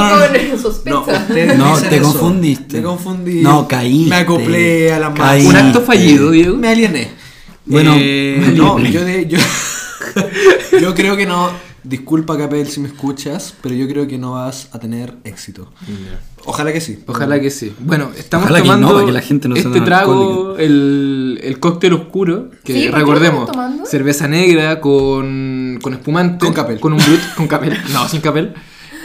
con 0.50 0.58
sospecha. 0.62 0.94
No, 0.96 1.00
ustedes 1.02 1.58
No, 1.58 1.76
te 1.78 1.96
eso. 1.96 2.02
confundiste. 2.12 2.76
Me 2.78 2.82
confundí. 2.82 3.42
No, 3.42 3.68
caíste. 3.68 4.08
Me 4.08 4.16
acoplé 4.16 4.90
a 4.92 4.98
la 4.98 5.10
masa. 5.10 5.22
Caíste. 5.22 5.50
Un 5.50 5.56
acto 5.56 5.80
fallido, 5.82 6.30
Diego. 6.30 6.56
Me 6.56 6.68
aliené. 6.68 7.10
Bueno, 7.66 7.92
Eh, 7.98 8.38
me 8.40 8.52
no, 8.52 8.78
yo, 8.80 9.04
de, 9.04 9.26
yo, 9.26 9.38
yo 10.80 10.94
creo 10.94 11.14
que 11.16 11.26
no. 11.26 11.67
Disculpa, 11.88 12.36
Capel, 12.36 12.66
si 12.68 12.80
me 12.80 12.88
escuchas, 12.88 13.54
pero 13.62 13.74
yo 13.74 13.88
creo 13.88 14.06
que 14.06 14.18
no 14.18 14.32
vas 14.32 14.68
a 14.72 14.78
tener 14.78 15.14
éxito. 15.24 15.72
Ojalá 16.44 16.70
que 16.70 16.82
sí. 16.82 16.98
Ojalá 17.06 17.40
que 17.40 17.50
sí. 17.50 17.74
Bueno, 17.80 18.10
estamos 18.14 18.44
Ojalá 18.44 18.60
que 18.60 18.68
no, 18.68 18.74
tomando 18.88 19.06
que 19.06 19.12
la 19.12 19.22
gente 19.22 19.48
no 19.48 19.56
este 19.56 19.80
trago, 19.80 20.56
el, 20.58 21.40
el 21.42 21.58
cóctel 21.60 21.94
oscuro, 21.94 22.50
que 22.62 22.74
Sí, 22.74 22.78
¿por 22.80 22.84
qué 22.84 22.90
lo 22.90 22.96
recordemos, 22.98 23.50
tomando? 23.50 23.86
cerveza 23.86 24.28
negra 24.28 24.82
con, 24.82 25.78
con 25.80 25.94
espumante. 25.94 26.44
Con 26.44 26.52
Capel. 26.52 26.78
Con 26.78 26.92
un 26.92 26.98
brut, 26.98 27.20
con 27.34 27.48
capel. 27.48 27.74
No, 27.94 28.06
sin 28.06 28.20
capel. 28.20 28.52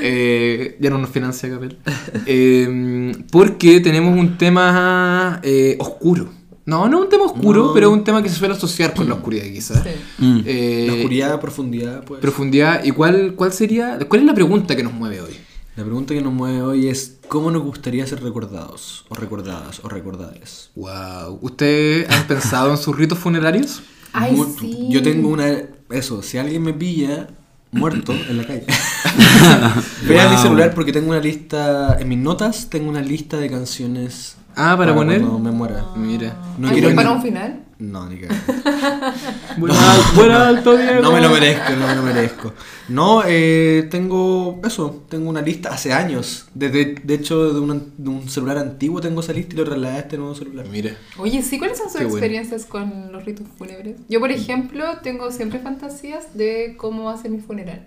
Eh, 0.02 0.76
ya 0.82 0.90
no 0.90 0.98
nos 0.98 1.10
financia 1.10 1.50
capel. 1.50 1.78
Eh, 2.26 3.14
porque 3.32 3.80
tenemos 3.80 4.18
un 4.20 4.38
tema 4.38 5.40
eh, 5.42 5.78
oscuro. 5.80 6.30
No, 6.66 6.88
no 6.88 7.02
un 7.02 7.10
tema 7.10 7.26
oscuro, 7.26 7.66
No. 7.68 7.74
pero 7.74 7.92
un 7.92 8.04
tema 8.04 8.24
que 8.24 8.30
se 8.30 8.36
suele 8.36 8.54
asociar 8.54 8.94
con 8.94 9.08
la 9.10 9.16
oscuridad 9.16 9.44
quizás. 9.46 9.84
Sí. 9.84 9.90
Mm. 10.26 10.42
Eh, 10.46 10.86
La 10.88 10.94
oscuridad, 10.94 11.40
profundidad, 11.42 12.04
pues. 12.06 12.22
profundidad. 12.22 12.84
¿Y 12.86 12.92
cuál, 12.92 13.34
cuál 13.36 13.52
sería? 13.52 14.00
¿Cuál 14.08 14.22
es 14.22 14.28
la 14.28 14.34
pregunta 14.34 14.76
que 14.76 14.84
nos 14.84 14.94
mueve 14.94 15.20
hoy? 15.22 15.34
La 15.76 15.84
pregunta 15.84 16.14
que 16.14 16.22
nos 16.22 16.32
mueve 16.32 16.62
hoy 16.62 16.88
es: 16.88 17.18
¿cómo 17.28 17.52
nos 17.52 17.64
gustaría 17.64 18.06
ser 18.08 18.22
recordados? 18.24 19.06
O 19.10 19.16
recordadas, 19.16 19.82
o 19.84 19.90
recordades. 19.90 20.70
Wow. 20.76 21.40
¿Ustedes 21.42 22.10
han 22.10 22.28
pensado 22.28 22.72
en 22.72 22.78
sus 22.78 22.96
ritos 22.96 23.18
funerarios? 23.20 23.82
Ay, 24.14 24.34
Mu- 24.34 24.46
sí. 24.58 24.88
Yo 24.90 25.02
tengo 25.04 25.30
una. 25.30 25.52
Eso, 25.90 26.22
si 26.24 26.38
alguien 26.38 26.62
me 26.64 26.74
pilla 26.74 27.28
muerto 27.72 28.14
en 28.14 28.38
la 28.38 28.46
calle, 28.46 28.66
vea 30.08 30.30
mi 30.30 30.36
Wow. 30.36 30.44
celular 30.44 30.74
porque 30.76 30.94
tengo 30.94 31.10
una 31.10 31.20
lista. 31.20 31.98
En 32.00 32.08
mis 32.08 32.20
notas 32.20 32.70
tengo 32.70 32.90
una 32.90 33.02
lista 33.02 33.38
de 33.38 33.50
canciones. 33.50 34.38
Ah, 34.56 34.76
para 34.78 34.94
poner. 34.94 35.22
cuando 35.22 35.40
me 35.40 35.52
muera. 35.52 35.86
Mira. 35.96 36.36
No 36.58 36.68
Ay, 36.68 36.74
quiero 36.74 36.88
¿pero 36.90 36.96
para 36.96 37.10
ni- 37.10 37.16
un 37.16 37.22
final? 37.22 37.60
No, 37.80 38.08
ni 38.08 38.18
cagando. 38.18 38.54
Buen, 39.58 39.74
buen 40.16 40.32
alto, 40.32 40.78
Diego. 40.78 41.02
No 41.02 41.12
me 41.12 41.20
lo 41.22 41.30
merezco, 41.30 41.72
no 41.76 41.88
me 41.88 41.96
lo 41.96 42.02
merezco. 42.04 42.54
No, 42.90 43.24
eh, 43.26 43.88
tengo 43.90 44.62
eso, 44.64 45.04
tengo 45.10 45.30
una 45.30 45.42
lista 45.42 45.70
hace 45.74 45.92
años. 45.92 46.48
Desde, 46.54 46.96
de 47.04 47.14
hecho, 47.16 47.54
de, 47.54 47.60
una- 47.60 47.82
de 47.98 48.10
un 48.10 48.30
celular 48.30 48.58
antiguo 48.58 49.02
tengo 49.02 49.22
esa 49.22 49.34
lista 49.34 49.56
y 49.56 49.58
lo 49.58 49.66
trasladé 49.66 49.96
a 49.96 50.00
este 50.00 50.18
nuevo 50.18 50.36
celular. 50.36 50.66
Mira. 50.72 50.96
Oye, 51.18 51.42
sí, 51.42 51.58
¿cuáles 51.60 51.78
son 51.78 51.88
sus 51.90 51.98
Qué 51.98 52.04
bueno. 52.06 52.18
experiencias 52.20 52.66
con 52.66 53.12
los 53.12 53.26
ritos 53.26 53.48
fúnebres? 53.58 53.98
Yo, 54.08 54.20
por 54.20 54.32
ejemplo, 54.32 54.84
tengo 55.02 55.32
siempre 55.32 55.60
fantasías 55.60 56.36
de 56.38 56.76
cómo 56.78 57.06
va 57.06 57.14
a 57.14 57.18
ser 57.18 57.32
mi 57.32 57.40
funeral. 57.40 57.86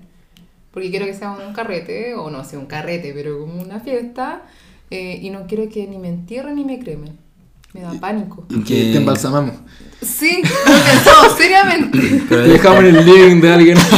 Porque 0.73 0.91
quiero 0.91 1.07
que 1.07 1.15
sea 1.15 1.31
un 1.31 1.55
carrete, 1.55 2.15
o 2.17 2.29
no 2.31 2.45
sea 2.45 2.59
un 2.59 2.67
carrete, 2.67 3.13
pero 3.15 3.39
como 3.41 3.63
una 3.63 3.81
fiesta. 3.81 4.43
Eh, 4.91 5.19
y 5.23 5.31
no 5.31 5.47
quiero 5.47 5.69
que 5.69 5.87
ni 5.87 5.99
me 5.99 6.09
entierren 6.09 6.57
ni 6.57 6.65
me 6.65 6.79
cremen. 6.79 7.17
Me 7.73 7.81
da 7.83 7.93
pánico. 7.95 8.47
Que- 8.67 8.93
te 8.93 8.97
embalsamamos. 8.97 9.55
Sí, 10.01 10.41
lo 10.43 10.75
he 10.77 10.81
pensado 10.81 11.37
seriamente. 11.37 11.99
Pero 12.29 12.43
Te 12.45 12.49
dejamos 12.49 12.85
en 12.85 12.97
el 12.97 13.07
link 13.07 13.43
de 13.43 13.53
alguien. 13.53 13.79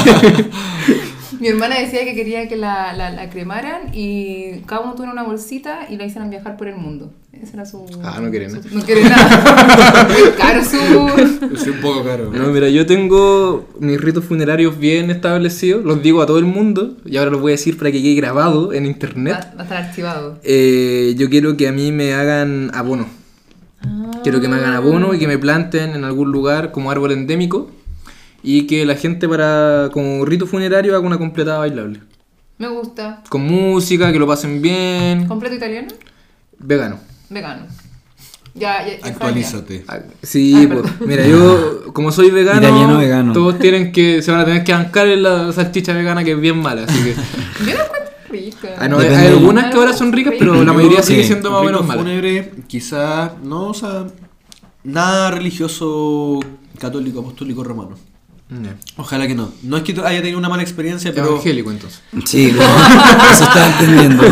Mi 1.40 1.48
hermana 1.48 1.78
decía 1.78 2.04
que 2.04 2.14
quería 2.14 2.48
que 2.48 2.56
la, 2.56 2.92
la, 2.92 3.10
la 3.10 3.30
cremaran 3.30 3.90
y 3.94 4.60
cada 4.66 4.80
uno 4.82 4.94
tuviera 4.94 5.12
una 5.12 5.22
bolsita 5.22 5.86
y 5.88 5.96
la 5.96 6.04
hicieran 6.04 6.30
viajar 6.30 6.56
por 6.56 6.68
el 6.68 6.76
mundo. 6.76 7.12
Esa 7.32 7.54
era 7.54 7.66
su. 7.66 7.84
Ah, 8.02 8.18
no 8.20 8.30
quiere 8.30 8.50
su- 8.50 8.56
nada. 8.56 8.68
No 8.72 8.82
quiere 8.84 9.02
nada. 9.04 10.08
Caro 10.38 10.64
su. 10.64 11.56
Soy 11.56 11.70
un 11.72 11.80
poco 11.80 12.02
caro. 12.02 12.30
No, 12.32 12.48
mira, 12.48 12.68
yo 12.68 12.84
tengo 12.86 13.68
mis 13.78 14.00
ritos 14.00 14.24
funerarios 14.24 14.76
bien 14.78 15.10
establecidos. 15.10 15.84
Los 15.84 16.02
digo 16.02 16.20
a 16.20 16.26
todo 16.26 16.38
el 16.38 16.46
mundo. 16.46 16.96
Y 17.04 17.16
ahora 17.16 17.30
los 17.30 17.40
voy 17.40 17.52
a 17.52 17.54
decir 17.54 17.78
para 17.78 17.92
que 17.92 18.02
quede 18.02 18.14
grabado 18.16 18.72
en 18.72 18.82
Va, 18.84 18.88
internet. 18.88 19.34
va 19.56 19.60
a 19.60 19.62
estar 19.62 19.76
archivado. 19.84 20.40
Eh, 20.42 21.14
yo 21.16 21.28
quiero 21.30 21.56
que 21.56 21.68
a 21.68 21.72
mí 21.72 21.92
me 21.92 22.12
hagan 22.14 22.72
abono. 22.74 23.06
Ah. 23.82 24.10
Quiero 24.24 24.40
que 24.40 24.48
me 24.48 24.56
hagan 24.56 24.72
abono 24.74 25.14
y 25.14 25.18
que 25.20 25.28
me 25.28 25.38
planten 25.38 25.90
en 25.94 26.02
algún 26.02 26.32
lugar 26.32 26.72
como 26.72 26.90
árbol 26.90 27.12
endémico. 27.12 27.70
Y 28.42 28.66
que 28.66 28.84
la 28.86 28.94
gente 28.94 29.28
para 29.28 29.90
como 29.92 30.24
rito 30.24 30.46
funerario 30.46 30.94
haga 30.96 31.06
una 31.06 31.18
completada 31.18 31.58
bailable. 31.58 32.00
Me 32.58 32.68
gusta. 32.68 33.22
Con 33.28 33.42
música, 33.42 34.12
que 34.12 34.18
lo 34.18 34.26
pasen 34.26 34.60
bien. 34.62 35.26
¿Completo 35.26 35.54
italiano? 35.56 35.88
Vegano. 36.58 36.98
Vegano. 37.30 37.66
Ya, 38.54 38.84
ya, 38.84 38.98
ya 38.98 39.06
Actualízate. 39.06 39.84
Ah, 39.86 39.98
Sí, 40.22 40.52
Ah, 40.68 40.74
pues, 40.74 41.00
mira, 41.08 41.24
yo 41.26 41.92
como 41.92 42.10
soy 42.10 42.30
vegano, 42.30 42.60
Italiano 42.60 42.98
vegano. 42.98 43.32
todos 43.32 43.58
tienen 43.60 43.92
que 43.92 44.20
se 44.22 44.32
van 44.32 44.40
a 44.40 44.44
tener 44.44 44.64
que 44.64 44.72
bancar 44.72 45.06
en 45.08 45.22
la 45.22 45.52
salchicha 45.52 45.92
vegana 45.92 46.24
que 46.24 46.32
es 46.32 46.40
bien 46.40 46.58
mala, 46.58 46.82
así 46.84 46.98
que. 47.04 47.14
Yo 47.70 47.74
la 47.76 47.84
encuentro 47.84 48.08
rica. 48.30 48.68
ah, 48.78 48.88
no, 48.88 48.98
hay 48.98 49.26
algunas 49.28 49.66
que 49.70 49.76
ahora 49.78 49.92
son 49.92 50.12
ricas, 50.12 50.34
pero 50.38 50.54
la 50.54 50.64
Yo- 50.64 50.74
mayoría 50.74 51.02
sigue 51.02 51.22
siendo 51.22 51.50
más 51.52 51.60
o 51.60 51.64
menos 51.64 51.86
mala. 51.86 52.00
fúnebre, 52.02 52.50
quizás, 52.66 53.32
no, 53.44 53.68
o 53.68 53.74
sea, 53.74 54.06
nada 54.82 55.30
religioso 55.30 56.40
católico, 56.80 57.20
apostólico, 57.20 57.62
romano. 57.62 57.96
Ojalá 58.96 59.26
que 59.26 59.34
no. 59.34 59.52
No 59.62 59.76
es 59.76 59.82
que 59.82 59.92
haya 59.92 60.20
tenido 60.20 60.38
una 60.38 60.48
mala 60.48 60.62
experiencia, 60.62 61.12
pero. 61.14 61.28
Evangélico 61.32 61.70
entonces. 61.70 62.00
Sí, 62.24 62.50
como- 62.50 62.62
eso 63.32 63.44
estaba 63.44 63.66
entendiendo. 63.78 64.22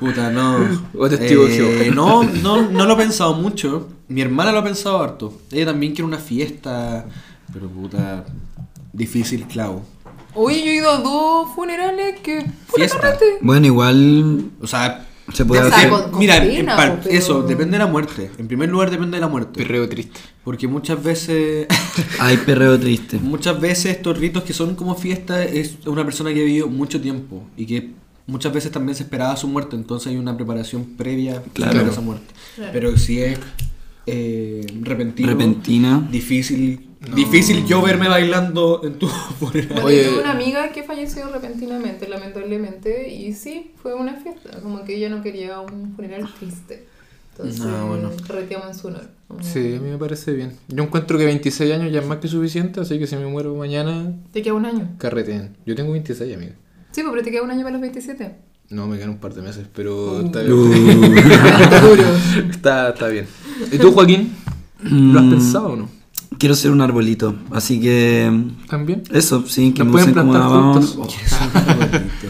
Puta, 0.00 0.30
no. 0.30 0.58
O 0.98 1.08
testigo 1.08 1.46
Eh, 1.46 1.90
no, 1.94 2.22
no, 2.22 2.62
no 2.70 2.86
lo 2.86 2.94
he 2.94 2.96
pensado 2.96 3.34
mucho. 3.34 3.88
Mi 4.08 4.22
hermana 4.22 4.52
lo 4.52 4.60
ha 4.60 4.64
pensado 4.64 5.02
harto. 5.02 5.38
Ella 5.52 5.66
también 5.66 5.92
quiere 5.92 6.04
una 6.04 6.18
fiesta. 6.18 7.04
Pero 7.52 7.68
puta. 7.68 8.24
Difícil, 8.92 9.44
clavo. 9.46 9.84
Oye, 10.34 10.64
yo 10.64 10.70
he 10.70 10.74
ido 10.76 10.90
a 10.90 10.98
dos 10.98 11.54
funerales 11.54 12.20
que. 12.20 12.46
Bueno, 13.42 13.66
igual 13.66 14.50
O 14.60 14.66
sea. 14.66 15.06
Se 15.32 15.44
puede 15.44 15.62
O 15.62 15.68
sea, 15.68 15.76
hacer. 15.78 15.90
con- 15.90 16.18
Mira, 16.18 16.40
pena, 16.40 16.54
en 16.58 16.66
par- 16.66 17.00
pero- 17.02 17.14
eso, 17.16 17.42
depende 17.42 17.72
de 17.72 17.84
la 17.84 17.86
muerte. 17.90 18.30
En 18.38 18.46
primer 18.48 18.68
lugar, 18.68 18.90
depende 18.90 19.16
de 19.16 19.20
la 19.20 19.28
muerte. 19.28 19.60
Perreo 19.62 19.88
triste. 19.88 20.20
Porque 20.44 20.68
muchas 20.68 21.02
veces. 21.02 21.66
Hay 22.20 22.36
perreo 22.38 22.78
triste. 22.78 23.18
Muchas 23.18 23.60
veces 23.60 23.96
estos 23.96 24.18
ritos 24.18 24.44
que 24.44 24.52
son 24.52 24.74
como 24.76 24.94
fiesta 24.94 25.42
es 25.44 25.76
una 25.86 26.04
persona 26.04 26.32
que 26.32 26.40
ha 26.40 26.44
vivido 26.44 26.68
mucho 26.68 27.00
tiempo 27.00 27.42
y 27.56 27.66
que 27.66 27.90
muchas 28.28 28.52
veces 28.52 28.70
también 28.72 28.94
se 28.96 29.04
esperaba 29.04 29.36
su 29.36 29.46
muerte, 29.48 29.76
entonces 29.76 30.08
hay 30.08 30.16
una 30.16 30.36
preparación 30.36 30.84
previa 30.96 31.42
Claro. 31.52 31.78
para 31.78 31.90
esa 31.90 32.00
muerte. 32.00 32.34
Claro. 32.56 32.70
Pero 32.72 32.96
si 32.96 33.20
es 33.20 33.38
eh, 34.06 34.64
repentino, 34.82 35.28
Repentina. 35.30 36.08
difícil, 36.10 36.85
difícil 37.14 37.66
yo 37.66 37.82
verme 37.82 38.08
bailando 38.08 38.80
en 38.84 38.98
tu 38.98 39.06
funeral. 39.40 39.82
Bueno, 39.82 40.10
tuve 40.10 40.20
una 40.20 40.32
amiga 40.32 40.70
que 40.72 40.82
falleció 40.82 41.28
repentinamente, 41.30 42.08
lamentablemente, 42.08 43.12
y 43.12 43.32
sí, 43.34 43.72
fue 43.82 43.94
una 43.94 44.14
fiesta, 44.14 44.60
como 44.62 44.84
que 44.84 44.96
ella 44.96 45.08
no 45.08 45.22
quería 45.22 45.60
un 45.60 45.94
funeral 45.94 46.28
triste. 46.38 46.86
Entonces, 47.38 47.60
Ah, 47.66 47.84
bueno. 47.86 48.10
carreteamos 48.26 48.68
en 48.68 48.74
su 48.74 48.86
honor. 48.88 49.08
Sí, 49.42 49.74
a 49.76 49.80
mí 49.80 49.90
me 49.90 49.98
parece 49.98 50.32
bien. 50.32 50.52
Yo 50.68 50.84
encuentro 50.84 51.18
que 51.18 51.26
26 51.26 51.70
años 51.74 51.92
ya 51.92 52.00
es 52.00 52.06
más 52.06 52.18
que 52.18 52.28
suficiente, 52.28 52.80
así 52.80 52.98
que 52.98 53.06
si 53.06 53.16
me 53.16 53.26
muero 53.26 53.54
mañana, 53.54 54.12
¿Te 54.32 54.40
queda 54.40 54.54
un 54.54 54.64
año? 54.64 54.88
carreteen. 54.98 55.54
Yo 55.66 55.74
tengo 55.74 55.92
26, 55.92 56.34
amiga. 56.34 56.52
Sí, 56.92 57.02
pues, 57.02 57.08
pero 57.10 57.22
te 57.22 57.30
queda 57.30 57.42
un 57.42 57.50
año 57.50 57.60
para 57.60 57.72
los 57.72 57.80
27. 57.82 58.36
No, 58.70 58.86
me 58.86 58.96
quedan 58.96 59.10
un 59.10 59.18
par 59.18 59.34
de 59.34 59.42
meses, 59.42 59.66
pero 59.74 60.20
Uh. 60.22 60.26
está 60.26 60.40
Uh. 60.40 60.68
bien. 60.70 62.50
está, 62.50 62.88
está 62.90 63.08
bien. 63.08 63.26
¿Y 63.70 63.78
tú, 63.78 63.92
Joaquín? 63.92 64.32
¿Lo 64.82 65.18
has 65.20 65.26
Mm, 65.26 65.30
pensado 65.30 65.68
o 65.68 65.76
no? 65.76 65.88
Quiero 66.38 66.54
ser 66.54 66.70
un 66.70 66.82
arbolito, 66.82 67.34
así 67.50 67.80
que 67.80 68.30
¿También? 68.68 69.02
eso, 69.12 69.44
sí, 69.48 69.72
que 69.72 69.78
¿Nos 69.78 69.86
me 69.86 69.92
pueden 69.92 70.10
usen 70.10 70.20
como 70.20 70.32
plantar 70.32 70.58
una 70.58 70.72
juntos? 70.74 70.98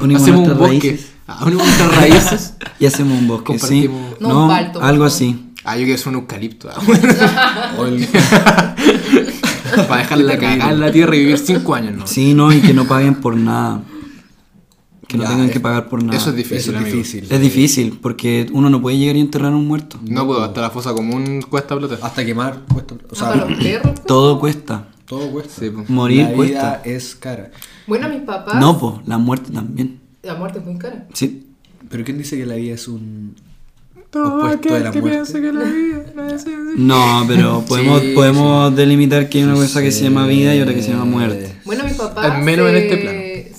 unimos 0.01 0.23
Hacemos 0.23 0.49
un 0.49 0.59
bosque. 0.59 0.89
raíces 0.91 1.13
Ah, 1.29 1.41
unimos 1.45 1.67
nuestras 1.67 1.97
raíces. 1.97 2.55
y 2.79 2.87
hacemos 2.87 3.19
un 3.19 3.27
bosque, 3.27 3.59
sí. 3.59 3.89
Compartimos- 3.89 4.21
No, 4.21 4.29
No, 4.29 4.43
un 4.45 4.49
palto, 4.49 4.79
por 4.79 4.89
algo 4.89 5.05
así. 5.05 5.51
Ah, 5.65 5.77
yo 5.77 5.83
quiero 5.85 5.99
ser 5.99 6.09
un 6.11 6.15
eucalipto. 6.21 6.69
ah, 6.71 6.81
Para 9.89 10.03
dejarla 10.03 10.39
cagar 10.39 10.73
en 10.73 10.81
la 10.81 10.93
tierra 10.93 11.17
y 11.17 11.21
vivir 11.21 11.39
5 11.39 11.75
años, 11.75 11.97
¿no? 11.97 12.07
Sí, 12.07 12.35
no, 12.35 12.53
y 12.53 12.61
que 12.61 12.73
no 12.73 12.85
paguen 12.85 13.17
por 13.17 13.37
nada. 13.37 13.83
Que 15.09 15.17
no 15.19 15.23
Ya, 15.23 15.29
tengan 15.31 15.47
es- 15.47 15.53
que 15.53 15.61
pagar 15.61 15.89
por 15.89 16.03
nada. 16.03 16.19
Eso 16.19 16.31
es 16.31 16.37
difícil, 16.37 16.59
Eso 16.59 16.71
es 16.73 16.77
amigo. 16.79 16.97
difícil. 16.97 17.27
Es 17.31 17.41
difícil, 17.41 17.99
porque 18.03 18.47
uno 18.53 18.69
no 18.71 18.83
puede 18.83 18.99
llegar 18.99 19.15
y 19.17 19.21
enterrar 19.21 19.53
a 19.53 19.57
un 19.57 19.67
muerto. 19.67 19.99
No 20.09 20.27
puedo, 20.27 20.43
hasta 20.43 20.61
la 20.63 20.71
fosa 20.71 20.93
común 20.95 21.43
cuesta 21.49 21.79
plata. 21.79 21.99
Hasta 22.03 22.25
quemar 22.25 22.63
cuesta. 22.73 22.97
O 23.11 23.15
sea, 23.15 23.29
Hasta 23.31 23.47
los 23.47 23.59
perros. 23.59 23.83
pues. 23.95 24.07
Todo 24.07 24.41
cuesta. 24.41 24.89
todo 25.07 25.31
cuesta. 25.31 25.53
Sí, 25.61 25.71
pues. 25.71 25.89
Morir 25.89 26.23
la 26.23 26.27
vida 26.31 26.37
cuesta. 26.37 26.83
es 26.85 27.15
cara. 27.15 27.53
Bueno, 27.87 28.09
mis 28.09 28.23
papás. 28.23 28.57
No, 28.61 28.77
pues, 28.79 29.07
la 29.07 29.19
muerte 29.19 29.53
también. 29.53 30.01
La 30.25 30.35
muerte 30.35 30.59
es 30.59 30.65
muy 30.65 30.77
cara. 30.79 31.07
Sí. 31.15 31.47
Pero 31.89 32.03
¿quién 32.05 32.19
dice 32.19 32.37
que 32.37 32.45
la 32.45 32.57
vida 32.57 32.75
es 32.75 32.89
un 32.89 33.37
Todo 34.11 34.39
opuesto 34.39 34.75
de 34.75 34.81
la 34.81 34.91
que 34.91 35.01
muerte? 35.01 35.19
piensa 35.19 35.41
que 35.41 35.53
la 35.53 35.65
vida 35.71 36.03
no 36.77 37.25
pero 37.29 37.65
podemos, 37.69 38.01
Sí, 38.01 38.13
podemos 38.15 38.75
delimitar 38.75 39.29
que 39.29 39.39
hay 39.39 39.45
una 39.45 39.55
Sí, 39.55 39.61
cosa 39.63 39.83
que 39.83 39.93
se 39.93 40.03
llama 40.05 40.27
vida 40.27 40.55
y 40.57 40.61
otra 40.61 40.75
que 40.75 40.83
se 40.83 40.91
llama 40.91 41.05
muerte. 41.05 41.53
Bueno, 41.65 41.85
mis 41.85 41.95
papás 41.95 42.25
Al 42.33 42.43
menos 42.43 42.69
se, 42.69 42.77
en 42.77 42.83
este 42.83 42.97
plano. 42.97 43.19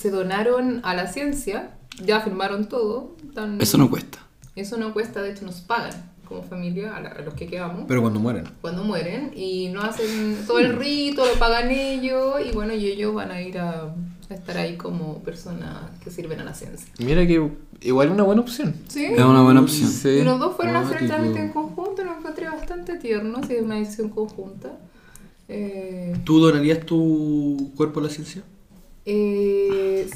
Se 0.09 0.15
donaron 0.15 0.79
a 0.83 0.93
la 0.95 1.07
ciencia, 1.07 1.71
ya 2.03 2.21
firmaron 2.21 2.69
todo. 2.69 3.15
tan- 3.33 3.59
Eso 3.61 3.77
no 3.77 3.89
cuesta. 3.89 4.19
Eso 4.55 4.77
no 4.77 4.93
cuesta, 4.93 5.21
de 5.21 5.31
hecho 5.31 5.45
nos 5.45 5.61
pagan 5.61 5.91
como 6.27 6.43
familia 6.43 6.95
a, 6.95 7.01
la- 7.01 7.09
a 7.09 7.21
los 7.21 7.33
que 7.33 7.47
quedamos 7.47 7.85
Pero 7.87 8.01
cuando 8.01 8.19
mueren. 8.19 8.45
cuando 8.61 8.83
mueren 8.83 9.31
y 9.35 9.69
no 9.69 9.81
hacen 9.81 10.37
todo 10.47 10.59
el 10.59 10.73
rito, 10.75 11.25
lo 11.25 11.33
pagan 11.39 11.69
ellos 11.71 12.35
y 12.45 12.53
bueno, 12.53 12.73
y 12.73 12.85
ellos 12.87 13.13
van 13.13 13.31
a 13.31 13.41
ir 13.41 13.57
a, 13.59 13.93
a 14.29 14.33
estar 14.33 14.57
ahí 14.57 14.75
como 14.77 15.19
personas 15.23 15.73
que 16.03 16.09
sirven 16.11 16.39
a 16.39 16.43
la 16.45 16.53
ciencia. 16.53 16.87
Mira 16.99 17.25
que 17.27 17.49
igual 17.81 18.07
es 18.07 18.13
una 18.13 18.23
buena 18.23 18.41
opción. 18.41 18.73
¿Sí? 18.87 19.05
Es 19.05 19.23
una 19.23 19.41
buena 19.43 19.61
opción. 19.61 19.89
Sí. 19.89 20.09
Y 20.09 20.23
los 20.23 20.39
dos 20.39 20.55
fueron 20.55 20.75
a 20.77 20.79
hacer 20.81 21.01
el 21.03 21.07
trámite 21.07 21.39
en 21.39 21.49
conjunto, 21.51 22.03
lo 22.03 22.17
encontré 22.17 22.49
bastante 22.49 22.97
tierno, 22.97 23.39
sí, 23.45 23.53
es 23.55 23.61
una 23.61 23.75
decisión 23.75 24.09
conjunta. 24.09 24.71
Eh, 25.49 26.13
¿Tú 26.25 26.39
donarías 26.41 26.85
tu 26.85 27.71
cuerpo 27.77 27.99
a 27.99 28.03
la 28.03 28.09
ciencia? 28.09 28.43
Eh, 29.09 30.09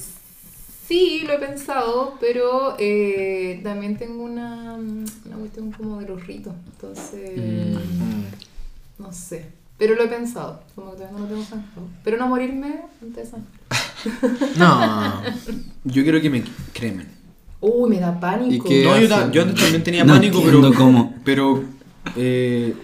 sí, 0.88 1.24
lo 1.26 1.32
he 1.34 1.38
pensado, 1.40 2.18
pero 2.20 2.76
eh, 2.78 3.62
también 3.64 3.96
tengo 3.98 4.22
una, 4.24 4.74
una 4.74 5.36
cuestión 5.40 5.72
como 5.72 6.00
de 6.02 6.08
los 6.10 6.28
ritos, 6.28 6.54
entonces 6.74 7.32
Mm. 7.38 9.02
no 9.02 9.14
sé. 9.14 9.46
Pero 9.78 9.96
lo 9.96 10.04
he 10.04 10.08
pensado, 10.10 10.62
como 10.76 10.92
que 10.92 10.98
todavía 10.98 11.18
no 11.18 11.24
lo 11.24 11.30
tengo 11.30 11.44
zanjado. 11.44 11.88
Pero 12.04 12.18
no 12.18 12.28
morirme 12.28 12.82
antes 13.02 13.32
de. 13.32 13.38
No. 14.60 15.24
Yo 15.86 16.04
quiero 16.04 16.22
que 16.22 16.30
me 16.30 16.44
cremen. 16.74 17.08
Uy, 17.62 17.90
me 17.90 18.00
da 18.00 18.20
pánico. 18.20 18.72
¿Y? 18.72 18.84
No, 18.84 19.00
yo, 19.00 19.16
hacen? 19.16 19.32
yo 19.32 19.42
antes 19.44 19.60
también 19.62 19.84
tenía 19.84 20.04
No 20.04 20.14
pánico, 20.16 20.42
pero. 20.44 20.74
cómo. 20.74 21.16
Pero. 21.24 21.64
Eh, 22.16 22.76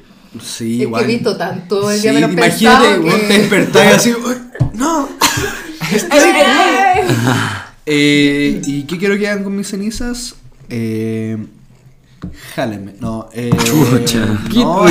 sí, 0.42 0.76
Es 0.78 0.82
igual. 0.84 1.06
que 1.06 1.12
he 1.12 1.16
visto 1.16 1.36
tanto 1.38 1.92
el 1.92 1.98
Sí, 2.00 2.10
día 2.10 2.20
imagínate, 2.20 2.42
pensado 2.42 3.02
vos 3.02 3.14
que- 3.14 3.28
te 3.28 3.34
despertás 3.40 3.86
y 3.86 4.10
así. 4.12 4.14
"Uy, 5.92 6.00
¡No! 7.24 7.34
Eh, 7.86 8.62
¿Y 8.66 8.84
qué 8.84 8.98
quiero 8.98 9.18
que 9.18 9.28
hagan 9.30 9.44
con 9.46 9.56
mis 9.56 9.68
cenizas? 9.70 10.36
Eh, 10.70 11.38
jálenme. 12.56 12.94
No, 13.00 13.30
eh, 13.34 13.50
no, 14.54 14.86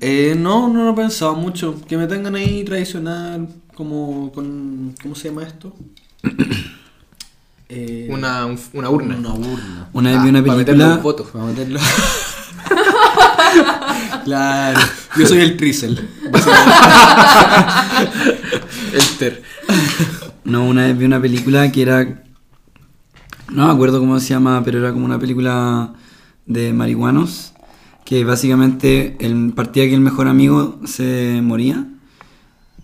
eh, 0.00 0.34
no, 0.36 0.68
no 0.68 0.84
lo 0.84 0.90
he 0.92 0.94
pensado 0.94 1.34
mucho. 1.34 1.80
Que 1.88 1.96
me 1.96 2.06
tengan 2.06 2.34
ahí 2.36 2.62
tradicional, 2.64 3.48
como 3.74 4.30
con. 4.32 4.94
¿Cómo 5.02 5.14
se 5.14 5.28
llama 5.30 5.42
esto? 5.44 5.74
Eh, 7.68 8.06
Una, 8.10 8.44
un- 8.46 8.60
una 8.74 8.90
urna. 8.90 9.16
Una 9.16 9.32
urna. 9.34 9.88
Una 9.92 10.10
vez 10.12 10.22
vi 10.22 10.28
una 10.28 10.38
Ah, 10.40 10.44
para 10.44 10.58
meter 10.58 10.74
película. 10.74 10.94
los 10.94 11.02
votos. 11.02 11.26
Para 11.32 11.44
meterlo. 11.46 11.80
claro. 14.24 14.80
Yo 15.16 15.26
soy 15.26 15.40
el 15.40 15.56
Trisel. 15.56 16.08
No, 20.44 20.66
una 20.66 20.82
vez 20.82 20.98
vi 20.98 21.06
una 21.06 21.20
película 21.20 21.72
que 21.72 21.82
era. 21.82 22.22
No 23.50 23.66
me 23.66 23.72
acuerdo 23.72 23.98
cómo 23.98 24.20
se 24.20 24.28
llama, 24.28 24.62
pero 24.62 24.78
era 24.78 24.92
como 24.92 25.06
una 25.06 25.18
película 25.18 25.94
de 26.46 26.72
marihuanos. 26.74 27.52
Que 28.04 28.24
básicamente 28.24 29.16
el, 29.20 29.54
partía 29.54 29.84
que 29.84 29.94
el 29.94 30.02
mejor 30.02 30.28
amigo 30.28 30.78
se 30.84 31.40
moría, 31.42 31.86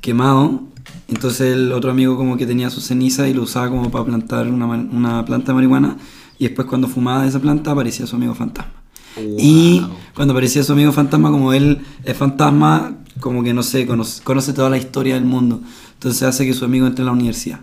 quemado. 0.01 0.63
Entonces 1.09 1.53
el 1.53 1.73
otro 1.73 1.91
amigo 1.91 2.17
como 2.17 2.39
que 2.39 2.47
tenía 2.47 2.71
su 2.71 2.81
ceniza 2.81 3.29
y 3.29 3.35
lo 3.35 3.43
usaba 3.43 3.69
como 3.69 3.91
para 3.91 4.07
plantar 4.07 4.47
una, 4.49 4.65
una 4.65 5.25
planta 5.27 5.49
de 5.49 5.55
marihuana. 5.57 5.99
Y 6.39 6.45
después 6.45 6.67
cuando 6.67 6.89
fumaba 6.89 7.23
de 7.23 7.29
esa 7.29 7.41
planta 7.41 7.73
aparecía 7.73 8.07
su 8.07 8.17
amigo 8.17 8.35
fantasma. 8.35 8.80
Y 9.17 9.85
cuando 10.15 10.33
aparecía 10.33 10.63
su 10.63 10.73
amigo 10.73 10.93
fantasma, 10.93 11.31
como 11.31 11.53
él 11.53 11.81
es 12.05 12.17
fantasma, 12.17 12.97
como 13.19 13.43
que 13.43 13.53
no 13.53 13.63
sé, 13.63 13.87
conoce, 13.87 14.23
conoce 14.23 14.53
toda 14.53 14.71
la 14.71 14.79
historia 14.79 15.15
del 15.15 15.25
mundo. 15.25 15.61
Entonces 15.95 16.23
hace 16.23 16.47
que 16.47 16.55
su 16.55 16.65
amigo 16.65 16.87
entre 16.87 17.03
a 17.03 17.07
la 17.07 17.13
universidad. 17.13 17.61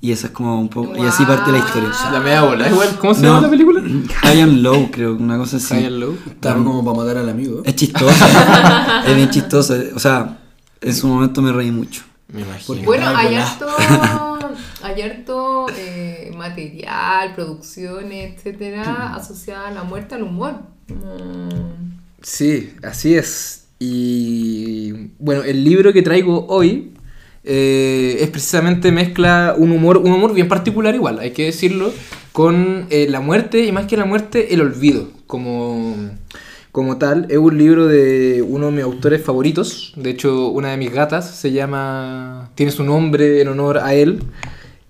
Y 0.00 0.10
esa 0.10 0.26
es 0.26 0.32
como 0.32 0.60
un 0.60 0.68
poco. 0.68 0.96
Y 0.96 1.06
así 1.06 1.24
parte 1.24 1.52
la 1.52 1.58
historia. 1.58 1.90
La 2.10 2.18
media 2.18 2.42
bola. 2.42 2.68
Igual, 2.68 2.98
¿cómo 2.98 3.14
se 3.14 3.22
No, 3.22 3.28
llama 3.28 3.42
la 3.42 3.50
película? 3.50 3.82
High 4.22 4.40
and 4.40 4.60
Low, 4.60 4.90
creo, 4.90 5.14
una 5.14 5.38
cosa 5.38 5.58
así. 5.58 5.74
High 5.74 5.86
and 5.86 5.98
Low. 5.98 6.16
Claro, 6.40 6.64
como 6.64 6.84
para 6.84 6.96
matar 6.96 7.16
al 7.18 7.28
amigo. 7.28 7.62
Es 7.64 7.76
chistosa. 7.76 9.04
es 9.06 9.14
bien 9.14 9.30
chistosa. 9.30 9.76
O 9.94 10.00
sea, 10.00 10.40
en 10.80 10.94
su 10.96 11.06
momento 11.06 11.40
me 11.40 11.52
reí 11.52 11.70
mucho. 11.70 12.02
Me 12.32 12.40
imagino. 12.40 12.82
Bueno, 12.82 13.06
hay 13.14 13.36
harto, 13.36 13.66
hay 14.82 15.02
harto 15.02 15.66
eh, 15.76 16.32
material, 16.36 17.34
producciones, 17.34 18.34
etcétera, 18.34 19.14
asociada 19.14 19.68
a 19.68 19.70
la 19.72 19.84
muerte 19.84 20.14
al 20.14 20.22
humor. 20.22 20.54
Mm, 20.88 21.82
Sí, 22.22 22.74
así 22.82 23.14
es. 23.14 23.66
Y 23.78 25.10
bueno, 25.18 25.42
el 25.42 25.64
libro 25.64 25.92
que 25.92 26.02
traigo 26.02 26.46
hoy 26.46 26.92
eh, 27.44 28.18
es 28.20 28.30
precisamente 28.30 28.92
mezcla 28.92 29.54
un 29.58 29.72
humor, 29.72 29.98
un 29.98 30.12
humor 30.12 30.32
bien 30.32 30.48
particular 30.48 30.94
igual, 30.94 31.18
hay 31.18 31.32
que 31.32 31.46
decirlo, 31.46 31.92
con 32.30 32.86
eh, 32.90 33.06
la 33.08 33.20
muerte 33.20 33.64
y 33.64 33.72
más 33.72 33.86
que 33.86 33.96
la 33.96 34.04
muerte, 34.04 34.54
el 34.54 34.60
olvido. 34.60 35.08
Como, 35.26 35.96
como 36.72 36.96
tal. 36.98 37.26
Es 37.30 37.38
un 37.38 37.56
libro 37.58 37.86
de 37.86 38.42
uno 38.46 38.66
de 38.66 38.72
mis 38.72 38.82
autores 38.84 39.22
favoritos. 39.22 39.92
De 39.96 40.10
hecho, 40.10 40.48
una 40.48 40.70
de 40.70 40.76
mis 40.78 40.90
gatas 40.92 41.30
se 41.36 41.52
llama. 41.52 42.50
tiene 42.54 42.72
su 42.72 42.82
nombre 42.82 43.40
en 43.40 43.48
honor 43.48 43.78
a 43.78 43.94
él, 43.94 44.22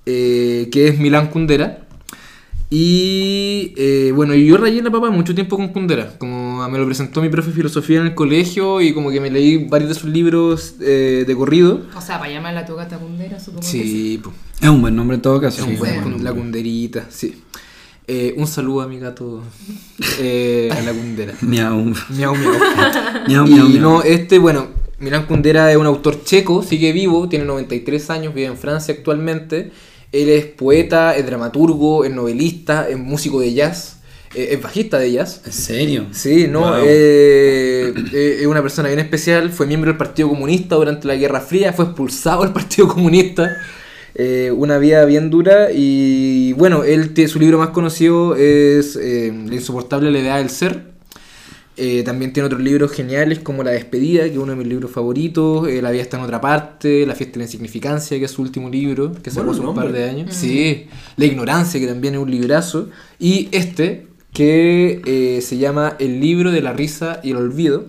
eh, 0.07 0.69
que 0.73 0.89
es 0.89 0.99
Milán 0.99 1.27
Kundera. 1.29 1.81
Y 2.75 3.75
eh, 3.77 4.12
bueno, 4.15 4.35
yo 4.35 4.57
rayé 4.57 4.81
la 4.81 4.91
papa 4.91 5.11
mucho 5.11 5.35
tiempo 5.35 5.57
con 5.59 5.69
Kundera. 5.69 6.17
Como 6.19 6.67
me 6.71 6.79
lo 6.79 6.87
presentó 6.87 7.21
mi 7.21 7.29
profe 7.29 7.51
de 7.51 7.55
filosofía 7.57 8.01
en 8.01 8.07
el 8.07 8.15
colegio 8.15 8.81
y 8.81 8.95
como 8.95 9.11
que 9.11 9.21
me 9.21 9.31
leí 9.31 9.67
varios 9.69 9.91
de 9.91 9.95
sus 9.95 10.09
libros 10.09 10.77
eh, 10.81 11.25
de 11.27 11.37
corrido. 11.37 11.83
O 11.95 12.01
sea, 12.01 12.19
para 12.19 12.33
llamarla 12.33 12.65
tu 12.65 12.75
gata 12.75 12.97
cundera, 12.97 13.39
supongo 13.39 13.61
que 13.61 13.67
Sí. 13.67 14.23
Es 14.59 14.69
un 14.71 14.81
buen 14.81 14.97
nombre 14.97 15.17
en 15.17 15.21
todo 15.21 15.39
caso. 15.39 15.61
Es 15.61 15.67
un 15.69 15.75
Sí, 15.75 15.79
buen- 15.81 15.95
buen 15.97 16.11
nombre. 16.12 16.23
la 16.25 16.33
cunderita, 16.33 17.07
sí. 17.11 17.43
Eh, 18.09 18.35
un 18.37 18.47
saludo 18.47 18.82
a 18.82 18.88
mi 18.88 18.99
gato, 18.99 19.42
eh, 20.18 20.68
a 20.73 20.80
la 20.82 20.92
cundera. 20.92 21.35
Miau. 21.40 21.92
Miau, 22.11 22.35
miau. 22.35 22.52
Miau, 23.28 23.47
y 23.47 23.50
miau, 23.54 23.68
miau. 23.68 23.80
no, 23.80 24.02
este, 24.02 24.38
bueno, 24.38 24.66
Milán 24.99 25.26
Kundera 25.26 25.71
es 25.71 25.76
un 25.76 25.87
autor 25.87 26.23
checo, 26.25 26.62
sigue 26.62 26.92
vivo, 26.92 27.28
tiene 27.28 27.44
93 27.44 28.11
años, 28.11 28.35
vive 28.35 28.47
en 28.49 28.56
Francia 28.56 28.94
actualmente. 28.97 29.71
Él 30.12 30.28
es 30.28 30.44
poeta, 30.47 31.16
es 31.16 31.25
dramaturgo, 31.25 32.04
es 32.04 32.12
novelista, 32.12 32.87
es 32.88 32.99
músico 32.99 33.40
de 33.40 33.54
jazz, 33.54 33.97
eh, 34.35 34.49
es 34.52 34.61
bajista 34.62 34.99
de 34.99 35.12
jazz. 35.12 35.40
¿En 35.47 35.52
serio? 35.52 36.06
Sí, 36.12 36.47
no, 36.49 36.61
Wow. 36.61 36.75
eh, 36.85 37.94
eh, 38.12 38.37
es 38.40 38.47
una 38.47 38.61
persona 38.62 38.88
bien 38.88 39.00
especial, 39.00 39.50
fue 39.50 39.66
miembro 39.66 39.90
del 39.90 39.97
Partido 39.97 40.28
Comunista 40.28 40.75
durante 40.76 41.06
la 41.09 41.14
Guerra 41.16 41.40
Fría, 41.40 41.73
fue 41.73 41.87
expulsado 41.87 42.42
del 42.42 42.52
Partido 42.52 42.88
Comunista, 42.88 43.49
eh, 44.14 44.52
una 44.54 44.78
vida 44.78 45.04
bien 45.04 45.31
dura 45.31 45.69
y 45.73 46.52
bueno, 46.54 46.85
él 46.85 47.12
su 47.28 47.38
libro 47.38 47.59
más 47.59 47.71
conocido 47.71 48.37
es 48.37 48.97
eh, 48.97 49.33
La 49.47 49.54
insoportable 49.54 50.11
levedad 50.11 50.38
del 50.38 50.50
ser. 50.50 50.92
Eh, 51.78 52.02
también 52.02 52.35
tiene 52.35 52.47
otros 52.47 52.61
libros 52.61 52.92
geniales 52.92 53.38
como 53.38 53.62
La 53.62 53.71
despedida, 53.71 54.25
que 54.25 54.33
es 54.33 54.37
uno 54.37 54.52
de 54.52 54.57
mis 54.57 54.66
libros 54.66 54.90
favoritos, 54.90 55.66
eh, 55.69 55.81
La 55.81 55.90
vida 55.90 56.02
está 56.02 56.19
en 56.19 56.25
otra 56.25 56.40
parte, 56.40 57.07
La 57.07 57.14
fiesta 57.14 57.35
de 57.35 57.38
la 57.38 57.45
insignificancia, 57.45 58.19
que 58.19 58.26
es 58.26 58.31
su 58.31 58.42
último 58.42 58.69
libro, 58.69 59.12
que 59.23 59.31
sacó 59.31 59.52
hace 59.52 59.61
un 59.61 59.75
par 59.75 59.90
de 59.90 60.04
años. 60.04 60.35
Sí, 60.35 60.87
La 61.16 61.25
ignorancia, 61.25 61.81
que 61.81 61.87
también 61.87 62.14
es 62.14 62.21
un 62.21 62.31
librazo. 62.31 62.90
Y 63.19 63.49
este, 63.52 64.07
que 64.33 65.00
eh, 65.07 65.40
se 65.40 65.57
llama 65.57 65.97
El 65.99 66.21
libro 66.21 66.52
de 66.52 66.61
la 66.61 66.75
risa 66.75 67.21
y 67.23 67.31
el 67.31 67.38
olvido, 67.38 67.87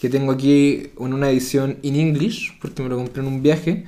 que 0.00 0.08
tengo 0.08 0.32
aquí 0.32 0.90
en 0.98 1.12
una 1.12 1.30
edición 1.30 1.76
in 1.82 1.96
English, 1.96 2.58
porque 2.60 2.82
me 2.82 2.88
lo 2.88 2.96
compré 2.96 3.22
en 3.22 3.28
un 3.28 3.42
viaje. 3.42 3.84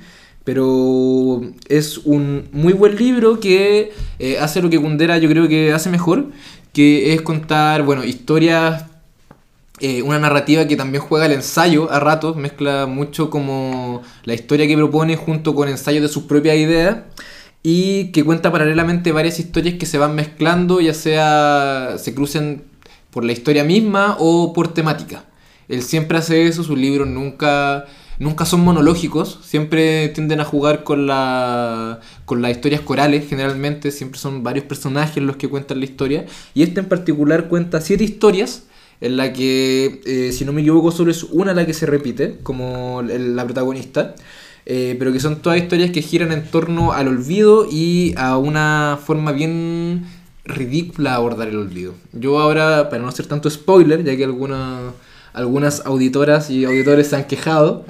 Pero 0.49 1.43
es 1.67 1.99
un 1.99 2.49
muy 2.51 2.73
buen 2.73 2.95
libro 2.95 3.39
que 3.39 3.93
eh, 4.17 4.39
hace 4.39 4.63
lo 4.63 4.71
que 4.71 4.81
Kundera 4.81 5.19
yo 5.19 5.29
creo 5.29 5.47
que 5.47 5.71
hace 5.73 5.91
mejor, 5.91 6.31
que 6.73 7.13
es 7.13 7.21
contar, 7.21 7.83
bueno, 7.83 8.03
historias 8.03 8.85
eh, 9.79 10.01
una 10.01 10.17
narrativa 10.17 10.65
que 10.65 10.75
también 10.75 11.03
juega 11.03 11.27
el 11.27 11.33
ensayo 11.33 11.91
a 11.91 11.99
ratos, 11.99 12.35
mezcla 12.35 12.87
mucho 12.87 13.29
como 13.29 14.01
la 14.23 14.33
historia 14.33 14.65
que 14.65 14.75
propone 14.75 15.17
junto 15.17 15.53
con 15.53 15.69
ensayos 15.69 16.01
de 16.01 16.07
sus 16.07 16.23
propias 16.23 16.57
ideas 16.57 16.97
y 17.61 18.05
que 18.05 18.23
cuenta 18.23 18.51
paralelamente 18.51 19.11
varias 19.11 19.37
historias 19.37 19.75
que 19.75 19.85
se 19.85 19.99
van 19.99 20.15
mezclando, 20.15 20.81
ya 20.81 20.95
sea 20.95 21.93
se 21.99 22.15
crucen 22.15 22.63
por 23.11 23.23
la 23.23 23.33
historia 23.33 23.63
misma 23.63 24.15
o 24.17 24.51
por 24.53 24.73
temática. 24.73 25.25
Él 25.67 25.83
siempre 25.83 26.17
hace 26.17 26.47
eso, 26.47 26.63
sus 26.63 26.79
libros 26.79 27.07
nunca, 27.07 27.85
nunca 28.19 28.45
son 28.45 28.61
monológicos, 28.61 29.39
siempre 29.43 30.09
tienden 30.09 30.41
a 30.41 30.45
jugar 30.45 30.83
con, 30.83 31.07
la, 31.07 32.01
con 32.25 32.41
las 32.41 32.51
historias 32.51 32.81
corales, 32.81 33.27
generalmente 33.27 33.91
siempre 33.91 34.19
son 34.19 34.43
varios 34.43 34.65
personajes 34.65 35.23
los 35.23 35.37
que 35.37 35.47
cuentan 35.47 35.79
la 35.79 35.85
historia, 35.85 36.25
y 36.53 36.63
este 36.63 36.81
en 36.81 36.87
particular 36.87 37.47
cuenta 37.47 37.81
siete 37.81 38.03
historias 38.03 38.63
en 39.01 39.15
la 39.15 39.31
que, 39.31 40.01
eh, 40.05 40.31
si 40.33 40.43
no 40.43 40.51
me 40.51 40.61
equivoco, 40.61 40.91
solo 40.91 41.09
es 41.11 41.23
una 41.23 41.53
la 41.53 41.65
que 41.65 41.73
se 41.73 41.85
repite, 41.85 42.37
como 42.43 43.01
la 43.01 43.45
protagonista, 43.45 44.13
eh, 44.65 44.97
pero 44.99 45.13
que 45.13 45.21
son 45.21 45.37
todas 45.37 45.57
historias 45.57 45.91
que 45.91 46.01
giran 46.01 46.33
en 46.33 46.43
torno 46.45 46.91
al 46.91 47.07
olvido 47.07 47.65
y 47.71 48.13
a 48.17 48.37
una 48.37 48.99
forma 49.03 49.31
bien 49.31 50.03
ridícula 50.43 51.15
abordar 51.15 51.47
el 51.47 51.57
olvido. 51.57 51.93
Yo 52.11 52.39
ahora, 52.39 52.89
para 52.89 53.01
no 53.01 53.07
hacer 53.07 53.25
tanto 53.27 53.49
spoiler, 53.49 54.03
ya 54.03 54.17
que 54.17 54.25
alguna- 54.25 54.91
algunas 55.33 55.85
auditoras 55.85 56.49
y 56.49 56.65
auditores 56.65 57.07
se 57.07 57.15
han 57.15 57.25
quejado, 57.25 57.85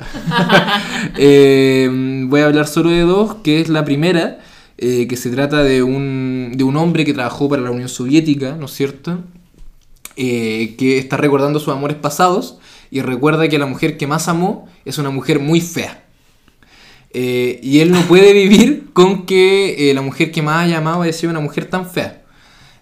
eh, 1.17 1.89
voy 2.27 2.41
a 2.41 2.45
hablar 2.45 2.67
solo 2.67 2.89
de 2.89 3.01
dos, 3.01 3.35
que 3.43 3.61
es 3.61 3.69
la 3.69 3.85
primera, 3.85 4.39
eh, 4.77 5.07
que 5.07 5.15
se 5.15 5.29
trata 5.29 5.63
de 5.63 5.83
un, 5.83 6.53
de 6.55 6.63
un 6.63 6.75
hombre 6.77 7.05
que 7.05 7.13
trabajó 7.13 7.49
para 7.49 7.61
la 7.61 7.71
Unión 7.71 7.89
Soviética, 7.89 8.55
¿no 8.55 8.65
es 8.65 8.71
cierto? 8.71 9.19
eh, 10.15 10.75
que 10.77 10.97
está 10.97 11.15
recordando 11.15 11.59
sus 11.59 11.73
amores 11.73 11.95
pasados 11.95 12.57
y 12.91 13.01
recuerda 13.01 13.47
que 13.47 13.57
la 13.57 13.65
mujer 13.65 13.97
que 13.97 14.07
más 14.07 14.27
amó 14.27 14.67
es 14.83 14.97
una 14.97 15.09
mujer 15.09 15.39
muy 15.39 15.61
fea. 15.61 16.03
Y 17.11 17.79
él 17.79 17.91
no 17.91 18.01
puede 18.01 18.33
vivir 18.33 18.89
con 18.93 19.25
que 19.25 19.91
la 19.95 20.01
mujer 20.01 20.31
que 20.31 20.41
más 20.41 20.65
haya 20.65 20.77
amado 20.77 21.01
haya 21.01 21.13
sido 21.13 21.31
una 21.31 21.39
mujer 21.39 21.65
tan 21.65 21.89
fea. 21.89 22.21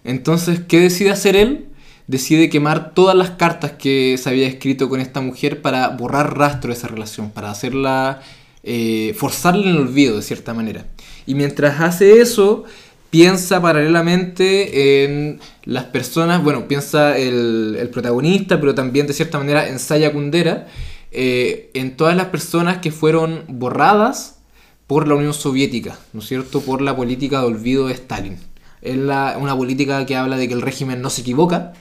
Entonces, 0.04 0.60
¿qué 0.66 0.80
decide 0.80 1.10
hacer 1.10 1.36
él? 1.36 1.67
Decide 2.08 2.48
quemar 2.48 2.94
todas 2.94 3.14
las 3.14 3.30
cartas 3.30 3.72
que 3.72 4.16
se 4.18 4.30
había 4.30 4.48
escrito 4.48 4.88
con 4.88 4.98
esta 4.98 5.20
mujer 5.20 5.60
para 5.60 5.88
borrar 5.90 6.38
rastro 6.38 6.72
de 6.72 6.78
esa 6.78 6.88
relación, 6.88 7.30
para 7.30 7.50
hacerla, 7.50 8.22
eh, 8.64 9.14
forzarla 9.16 9.62
en 9.62 9.76
el 9.76 9.82
olvido 9.82 10.16
de 10.16 10.22
cierta 10.22 10.54
manera. 10.54 10.86
Y 11.26 11.34
mientras 11.34 11.80
hace 11.82 12.22
eso, 12.22 12.64
piensa 13.10 13.60
paralelamente 13.60 15.04
en 15.04 15.38
las 15.64 15.84
personas, 15.84 16.42
bueno, 16.42 16.66
piensa 16.66 17.18
el, 17.18 17.76
el 17.78 17.90
protagonista, 17.90 18.58
pero 18.58 18.74
también 18.74 19.06
de 19.06 19.12
cierta 19.12 19.36
manera 19.36 19.68
ensaya 19.68 20.10
Kundera, 20.10 20.66
eh, 21.10 21.70
en 21.74 21.94
todas 21.94 22.16
las 22.16 22.28
personas 22.28 22.78
que 22.78 22.90
fueron 22.90 23.44
borradas 23.48 24.38
por 24.86 25.06
la 25.08 25.14
Unión 25.14 25.34
Soviética, 25.34 25.98
¿no 26.14 26.20
es 26.20 26.26
cierto? 26.26 26.62
Por 26.62 26.80
la 26.80 26.96
política 26.96 27.40
de 27.40 27.46
olvido 27.48 27.88
de 27.88 27.92
Stalin. 27.92 28.38
Es 28.80 28.96
una 28.96 29.56
política 29.56 30.06
que 30.06 30.16
habla 30.16 30.38
de 30.38 30.48
que 30.48 30.54
el 30.54 30.62
régimen 30.62 31.02
no 31.02 31.10
se 31.10 31.20
equivoca 31.20 31.74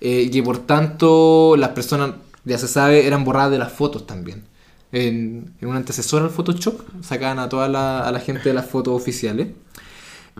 eh, 0.00 0.22
y 0.26 0.30
que 0.30 0.42
por 0.42 0.58
tanto 0.58 1.56
las 1.56 1.70
personas, 1.70 2.12
ya 2.44 2.58
se 2.58 2.68
sabe, 2.68 3.06
eran 3.06 3.24
borradas 3.24 3.50
de 3.50 3.58
las 3.58 3.72
fotos 3.72 4.06
también. 4.06 4.44
En, 4.92 5.52
en 5.60 5.68
un 5.68 5.76
antecesor 5.76 6.22
al 6.22 6.30
Photoshop 6.30 6.80
sacaban 7.02 7.38
a 7.38 7.48
toda 7.48 7.68
la, 7.68 8.00
a 8.00 8.12
la 8.12 8.20
gente 8.20 8.48
de 8.48 8.54
las 8.54 8.66
fotos 8.66 8.94
oficiales. 8.94 9.48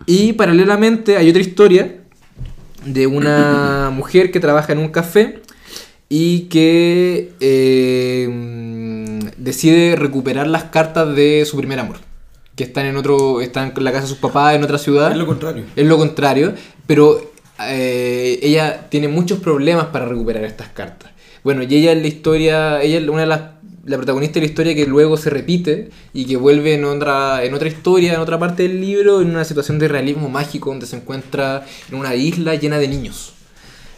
Y 0.05 0.33
paralelamente 0.33 1.17
hay 1.17 1.29
otra 1.29 1.41
historia 1.41 2.01
de 2.85 3.07
una 3.07 3.91
mujer 3.93 4.31
que 4.31 4.39
trabaja 4.39 4.73
en 4.73 4.79
un 4.79 4.89
café 4.89 5.41
y 6.09 6.41
que 6.43 7.33
eh, 7.39 8.29
decide 9.37 9.95
recuperar 9.95 10.47
las 10.47 10.65
cartas 10.65 11.15
de 11.15 11.45
su 11.45 11.57
primer 11.57 11.79
amor. 11.79 11.97
Que 12.55 12.63
están 12.63 12.85
en 12.85 12.97
otro. 12.97 13.41
están 13.41 13.73
en 13.75 13.83
la 13.83 13.91
casa 13.91 14.03
de 14.03 14.09
sus 14.09 14.17
papás 14.17 14.55
en 14.55 14.63
otra 14.63 14.77
ciudad. 14.77 15.11
Es 15.11 15.17
lo 15.17 15.27
contrario. 15.27 15.65
Es 15.75 15.85
lo 15.85 15.97
contrario, 15.97 16.53
pero 16.87 17.26
eh, 17.59 18.39
ella 18.41 18.87
tiene 18.89 19.07
muchos 19.07 19.39
problemas 19.39 19.87
para 19.87 20.05
recuperar 20.05 20.43
estas 20.43 20.69
cartas. 20.69 21.11
Bueno, 21.43 21.63
y 21.63 21.75
ella 21.75 21.93
es 21.93 22.01
la 22.01 22.07
historia, 22.07 22.81
ella 22.81 22.99
es 22.99 23.07
una 23.07 23.21
de 23.21 23.27
las, 23.27 23.41
la 23.85 23.97
protagonista 23.97 24.35
de 24.35 24.41
la 24.41 24.47
historia 24.47 24.75
que 24.75 24.85
luego 24.85 25.17
se 25.17 25.29
repite 25.29 25.89
y 26.13 26.25
que 26.25 26.35
vuelve 26.35 26.73
en 26.73 26.83
otra, 26.83 27.43
en 27.43 27.53
otra 27.53 27.67
historia, 27.67 28.13
en 28.13 28.19
otra 28.19 28.37
parte 28.37 28.63
del 28.63 28.81
libro, 28.81 29.21
en 29.21 29.29
una 29.29 29.45
situación 29.45 29.79
de 29.79 29.87
realismo 29.87 30.29
mágico 30.29 30.69
donde 30.69 30.85
se 30.85 30.97
encuentra 30.97 31.65
en 31.89 31.97
una 31.97 32.15
isla 32.15 32.55
llena 32.55 32.79
de 32.79 32.87
niños. 32.87 33.33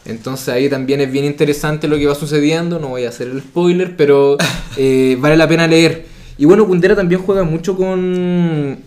Entonces 0.05 0.49
ahí 0.49 0.69
también 0.69 1.01
es 1.01 1.11
bien 1.11 1.25
interesante 1.25 1.87
lo 1.87 1.97
que 1.97 2.07
va 2.07 2.15
sucediendo, 2.15 2.79
no 2.79 2.89
voy 2.89 3.05
a 3.05 3.09
hacer 3.09 3.27
el 3.27 3.41
spoiler, 3.41 3.95
pero 3.95 4.37
eh, 4.77 5.17
vale 5.19 5.37
la 5.37 5.47
pena 5.47 5.67
leer. 5.67 6.05
Y 6.37 6.45
bueno, 6.45 6.65
Kundera 6.67 6.95
también 6.95 7.21
juega 7.21 7.43
mucho 7.43 7.75
con, 7.75 8.79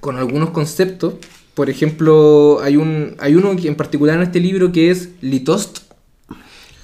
con 0.00 0.16
algunos 0.16 0.50
conceptos. 0.50 1.14
Por 1.60 1.68
ejemplo, 1.68 2.60
hay, 2.62 2.78
un, 2.78 3.16
hay 3.18 3.34
uno 3.34 3.54
en 3.54 3.74
particular 3.74 4.16
en 4.16 4.22
este 4.22 4.40
libro 4.40 4.72
que 4.72 4.90
es 4.90 5.10
litost, 5.20 5.80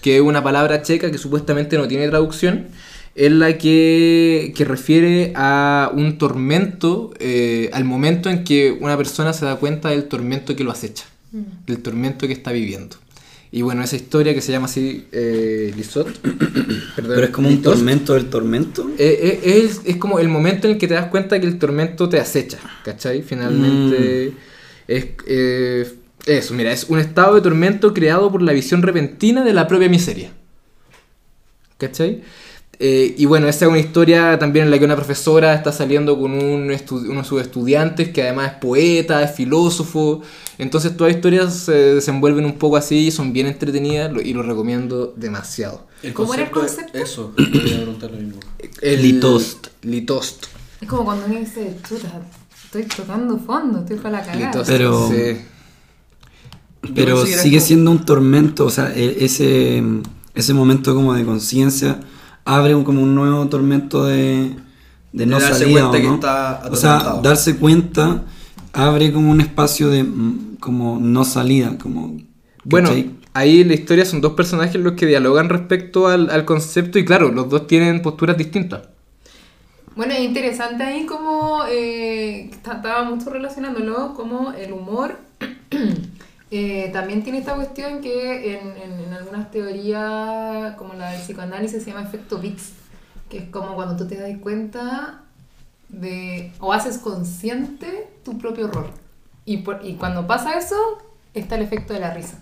que 0.02 0.16
es 0.16 0.20
una 0.20 0.44
palabra 0.44 0.82
checa 0.82 1.10
que 1.10 1.16
supuestamente 1.16 1.78
no 1.78 1.88
tiene 1.88 2.06
traducción, 2.08 2.66
en 3.14 3.38
la 3.38 3.56
que, 3.56 4.52
que 4.54 4.66
refiere 4.66 5.32
a 5.34 5.90
un 5.94 6.18
tormento, 6.18 7.14
eh, 7.20 7.70
al 7.72 7.86
momento 7.86 8.28
en 8.28 8.44
que 8.44 8.70
una 8.70 8.98
persona 8.98 9.32
se 9.32 9.46
da 9.46 9.56
cuenta 9.56 9.88
del 9.88 10.04
tormento 10.04 10.54
que 10.54 10.62
lo 10.62 10.72
acecha, 10.72 11.06
del 11.66 11.78
tormento 11.78 12.26
que 12.26 12.34
está 12.34 12.52
viviendo. 12.52 12.96
Y 13.50 13.62
bueno, 13.62 13.82
esa 13.82 13.96
historia 13.96 14.34
que 14.34 14.42
se 14.42 14.52
llama 14.52 14.66
así 14.66 15.06
eh, 15.10 15.72
Lisot, 15.74 16.18
perdón, 16.96 17.14
Pero 17.14 17.24
es 17.24 17.30
como 17.30 17.48
un 17.48 17.54
Litost, 17.54 17.76
tormento 17.78 18.12
del 18.12 18.26
tormento. 18.26 18.90
eh, 18.98 19.40
eh, 19.42 19.62
es, 19.64 19.80
es 19.86 19.96
como 19.96 20.18
el 20.18 20.28
momento 20.28 20.66
en 20.66 20.74
el 20.74 20.78
que 20.78 20.86
te 20.86 20.92
das 20.92 21.06
cuenta 21.06 21.40
que 21.40 21.46
el 21.46 21.58
tormento 21.58 22.10
te 22.10 22.20
acecha, 22.20 22.58
¿cachai? 22.84 23.22
Finalmente 23.22 24.34
es 24.88 25.06
eh, 25.26 25.94
eso, 26.26 26.54
mira, 26.54 26.72
es 26.72 26.84
un 26.84 26.98
estado 26.98 27.34
de 27.36 27.40
tormento 27.40 27.94
creado 27.94 28.30
por 28.32 28.42
la 28.42 28.52
visión 28.52 28.82
repentina 28.82 29.44
de 29.44 29.52
la 29.52 29.68
propia 29.68 29.88
miseria. 29.88 30.30
¿Cachai? 31.78 32.22
Eh, 32.78 33.14
y 33.16 33.24
bueno, 33.24 33.48
esta 33.48 33.64
es 33.64 33.70
una 33.70 33.78
historia 33.80 34.38
también 34.38 34.66
en 34.66 34.70
la 34.70 34.78
que 34.78 34.84
una 34.84 34.96
profesora 34.96 35.54
está 35.54 35.72
saliendo 35.72 36.18
con 36.20 36.32
un 36.32 36.70
uno 36.70 37.18
de 37.22 37.24
sus 37.24 37.40
estudiantes 37.40 38.10
que 38.10 38.22
además 38.22 38.52
es 38.52 38.58
poeta, 38.58 39.22
es 39.22 39.34
filósofo. 39.34 40.20
Entonces 40.58 40.94
todas 40.94 41.12
las 41.12 41.16
historias 41.16 41.54
se 41.54 41.72
desenvuelven 41.94 42.44
un 42.44 42.58
poco 42.58 42.76
así 42.76 43.06
y 43.06 43.10
son 43.10 43.32
bien 43.32 43.46
entretenidas 43.46 44.12
lo- 44.12 44.20
y 44.20 44.34
lo 44.34 44.42
recomiendo 44.42 45.14
demasiado. 45.16 45.86
El 46.02 46.12
¿Cómo 46.12 46.34
era 46.34 46.44
el 46.44 46.50
concepto 46.50 46.98
es- 46.98 47.14
concepto? 47.14 47.32
Eso, 47.32 47.34
te 47.36 47.42
voy 47.60 47.72
a 47.72 47.76
preguntar 47.76 48.10
lo 48.10 48.16
mismo. 48.18 48.40
El 48.82 49.02
Litost. 49.02 49.68
Litost. 49.82 50.46
Es 50.80 50.88
como 50.88 51.04
cuando 51.06 51.24
uno 51.26 51.38
dice, 51.40 51.76
chuta, 51.88 52.20
estoy 52.82 53.04
tocando 53.04 53.38
fondo, 53.38 53.80
estoy 53.80 53.96
para 53.98 54.18
la 54.20 54.24
cagada. 54.26 54.62
Pero- 54.66 55.08
sí. 55.10 55.38
Pero 56.94 57.26
sigue 57.26 57.56
como- 57.56 57.66
siendo 57.66 57.90
un 57.90 58.04
tormento, 58.04 58.64
o 58.66 58.70
sea, 58.70 58.94
e- 58.94 59.24
ese, 59.24 59.82
ese 60.34 60.54
momento 60.54 60.94
como 60.94 61.14
de 61.14 61.24
conciencia 61.24 62.00
abre 62.44 62.74
un, 62.74 62.84
como 62.84 63.02
un 63.02 63.14
nuevo 63.14 63.46
tormento 63.48 64.04
de, 64.04 64.50
de 64.52 64.54
De 65.12 65.26
no 65.26 65.40
darse 65.40 65.60
salida, 65.64 65.80
cuenta 65.90 65.98
¿o 65.98 66.00
que 66.00 66.06
no? 66.08 66.14
está 66.14 66.62
O 66.70 66.76
sea, 66.76 67.18
darse 67.22 67.56
cuenta 67.56 68.22
abre 68.72 69.12
como 69.12 69.30
un 69.32 69.40
espacio 69.40 69.90
de 69.90 70.04
mm, 70.04 70.56
como 70.60 70.98
no 71.00 71.24
salida, 71.24 71.76
como... 71.78 72.18
Bueno, 72.64 72.88
¿cachai? 72.88 73.10
ahí 73.34 73.62
en 73.62 73.68
la 73.68 73.74
historia 73.74 74.04
son 74.04 74.20
dos 74.20 74.34
personajes 74.34 74.80
los 74.80 74.92
que 74.92 75.06
dialogan 75.06 75.48
respecto 75.48 76.06
al, 76.08 76.30
al 76.30 76.44
concepto 76.44 76.98
y 77.00 77.04
claro, 77.04 77.32
los 77.32 77.48
dos 77.48 77.66
tienen 77.66 78.00
posturas 78.02 78.36
distintas. 78.38 78.82
Bueno, 79.96 80.12
es 80.12 80.20
interesante 80.20 80.84
ahí 80.84 81.06
como 81.06 81.64
eh, 81.68 82.50
estaba 82.50 83.02
mucho 83.04 83.30
relacionándolo, 83.30 84.14
como 84.14 84.52
el 84.52 84.72
humor 84.72 85.18
eh, 86.50 86.90
también 86.92 87.22
tiene 87.22 87.38
esta 87.38 87.54
cuestión 87.54 88.00
que 88.02 88.58
en, 88.58 88.76
en- 88.76 89.14
algunas 89.14 89.50
teorías, 89.50 90.76
como 90.76 90.92
la 90.94 91.10
del 91.12 91.22
psicoanálisis, 91.22 91.82
se 91.82 91.90
llama 91.90 92.06
efecto 92.06 92.38
Bix, 92.38 92.72
que 93.30 93.38
es 93.38 93.48
como 93.50 93.74
cuando 93.74 93.96
tú 93.96 94.06
te 94.06 94.16
das 94.16 94.36
cuenta 94.38 95.22
de, 95.88 96.52
o 96.60 96.72
haces 96.74 96.98
consciente 96.98 98.08
tu 98.24 98.36
propio 98.38 98.66
error. 98.68 98.90
Y, 99.46 99.58
por- 99.58 99.80
y 99.84 99.94
cuando 99.94 100.26
pasa 100.26 100.58
eso, 100.58 100.76
está 101.34 101.56
el 101.56 101.62
efecto 101.62 101.94
de 101.94 102.00
la 102.00 102.12
risa. 102.12 102.38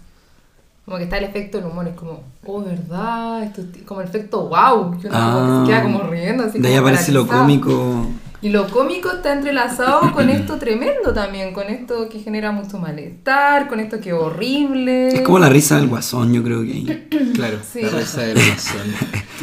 Como 0.84 0.98
que 0.98 1.04
está 1.04 1.16
el 1.18 1.24
efecto 1.24 1.58
del 1.58 1.66
humor, 1.68 1.88
es 1.88 1.94
como, 1.94 2.22
oh, 2.44 2.62
¿verdad? 2.62 3.42
Esto 3.42 3.62
es 3.62 3.82
como 3.84 4.02
el 4.02 4.08
efecto 4.08 4.48
wow, 4.48 4.98
que 5.00 5.08
uno 5.08 5.18
como 5.18 5.64
que 5.64 5.66
se 5.66 5.72
queda 5.72 5.82
como 5.82 6.02
riendo. 6.10 6.44
Así 6.44 6.58
de 6.58 6.68
ahí 6.68 6.74
como 6.74 6.88
aparece 6.88 7.12
lo 7.12 7.26
cómico. 7.26 8.06
Y 8.42 8.50
lo 8.50 8.68
cómico 8.68 9.10
está 9.10 9.32
entrelazado 9.32 10.12
con 10.14 10.28
esto 10.28 10.58
tremendo 10.58 11.14
también, 11.14 11.54
con 11.54 11.68
esto 11.68 12.10
que 12.10 12.20
genera 12.20 12.52
mucho 12.52 12.78
malestar, 12.78 13.68
con 13.68 13.80
esto 13.80 13.98
que 14.00 14.10
es 14.10 14.14
horrible. 14.14 15.08
Es 15.08 15.20
como 15.22 15.38
la 15.38 15.48
risa 15.48 15.76
del 15.78 15.88
guasón, 15.88 16.34
yo 16.34 16.42
creo 16.42 16.62
que 16.62 16.72
ahí. 16.72 17.08
Claro, 17.34 17.58
Sí. 17.72 17.80
la 17.80 17.98
risa 17.98 18.20
del 18.20 18.36
guasón. 18.36 18.94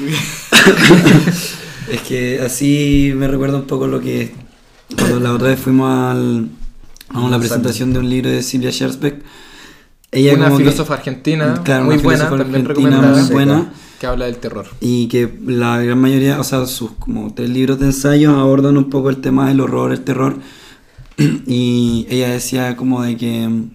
Es 1.92 2.02
que 2.02 2.40
así 2.42 3.12
me 3.16 3.28
recuerda 3.28 3.58
un 3.58 3.66
poco 3.66 3.88
lo 3.88 4.00
que 4.00 4.32
cuando 4.96 5.20
la 5.20 5.34
otra 5.34 5.48
vez 5.50 5.60
fuimos 5.60 5.92
al, 5.92 6.48
a 7.10 7.28
la 7.28 7.40
presentación 7.40 7.92
de 7.92 8.00
un 8.00 8.10
libro 8.10 8.30
de 8.30 8.44
Silvia 8.44 8.72
Scherzbeck. 8.72 9.16
Ella 10.12 10.34
una 10.36 10.50
que- 10.50 10.58
filósofa 10.58 10.96
argentina 10.96 11.62
Claro, 11.64 11.86
muy 11.86 11.98
buena, 11.98 12.30
también 12.30 12.66
recomendada, 12.66 13.22
muy 13.22 13.32
buena. 13.32 13.72
que 14.00 14.08
habla 14.08 14.26
del 14.26 14.38
terror. 14.38 14.68
y 14.82 15.08
que 15.08 15.32
la 15.46 15.80
gran 15.82 16.00
mayoría, 16.00 16.40
o 16.40 16.44
sea, 16.44 16.66
sus 16.66 16.92
como 16.92 17.34
tres 17.34 17.50
libros 17.50 17.80
de 17.80 17.86
ensayo 17.88 18.38
abordan 18.40 18.76
un 18.78 18.90
poco 18.90 19.10
el 19.10 19.18
tema 19.22 19.48
del 19.48 19.62
horror, 19.62 19.92
el 19.92 20.02
terror. 20.02 20.36
Y 21.48 22.08
ella 22.10 22.30
decía 22.30 22.76
como 22.76 23.04
de 23.04 23.16
que 23.16 23.48
mm, 23.48 23.70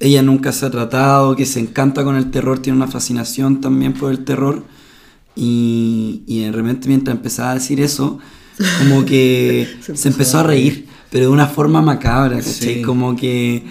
ella 0.00 0.22
nunca 0.22 0.52
se 0.52 0.66
ha 0.66 0.70
tratado, 0.70 1.36
que 1.36 1.44
se 1.46 1.60
encanta 1.60 2.04
con 2.04 2.16
el 2.16 2.30
terror, 2.30 2.58
tiene 2.60 2.76
una 2.76 2.86
fascinación 2.88 3.60
también 3.60 3.92
por 3.92 4.10
el 4.10 4.24
terror. 4.24 4.62
Y, 5.34 6.22
y 6.26 6.40
de 6.44 6.52
repente 6.52 6.88
mientras 6.88 7.16
empezaba 7.16 7.50
a 7.50 7.54
decir 7.54 7.80
eso, 7.80 8.18
como 8.78 9.04
que 9.04 9.68
se, 9.94 10.08
empezó 10.08 10.38
a 10.38 10.42
reír, 10.44 10.86
pero 11.10 11.26
de 11.26 11.30
una 11.30 11.46
forma 11.46 11.82
macabra, 11.82 12.36
¿cachai? 12.36 12.76
Sí. 12.76 12.82
Como 12.82 13.16
que 13.16 13.64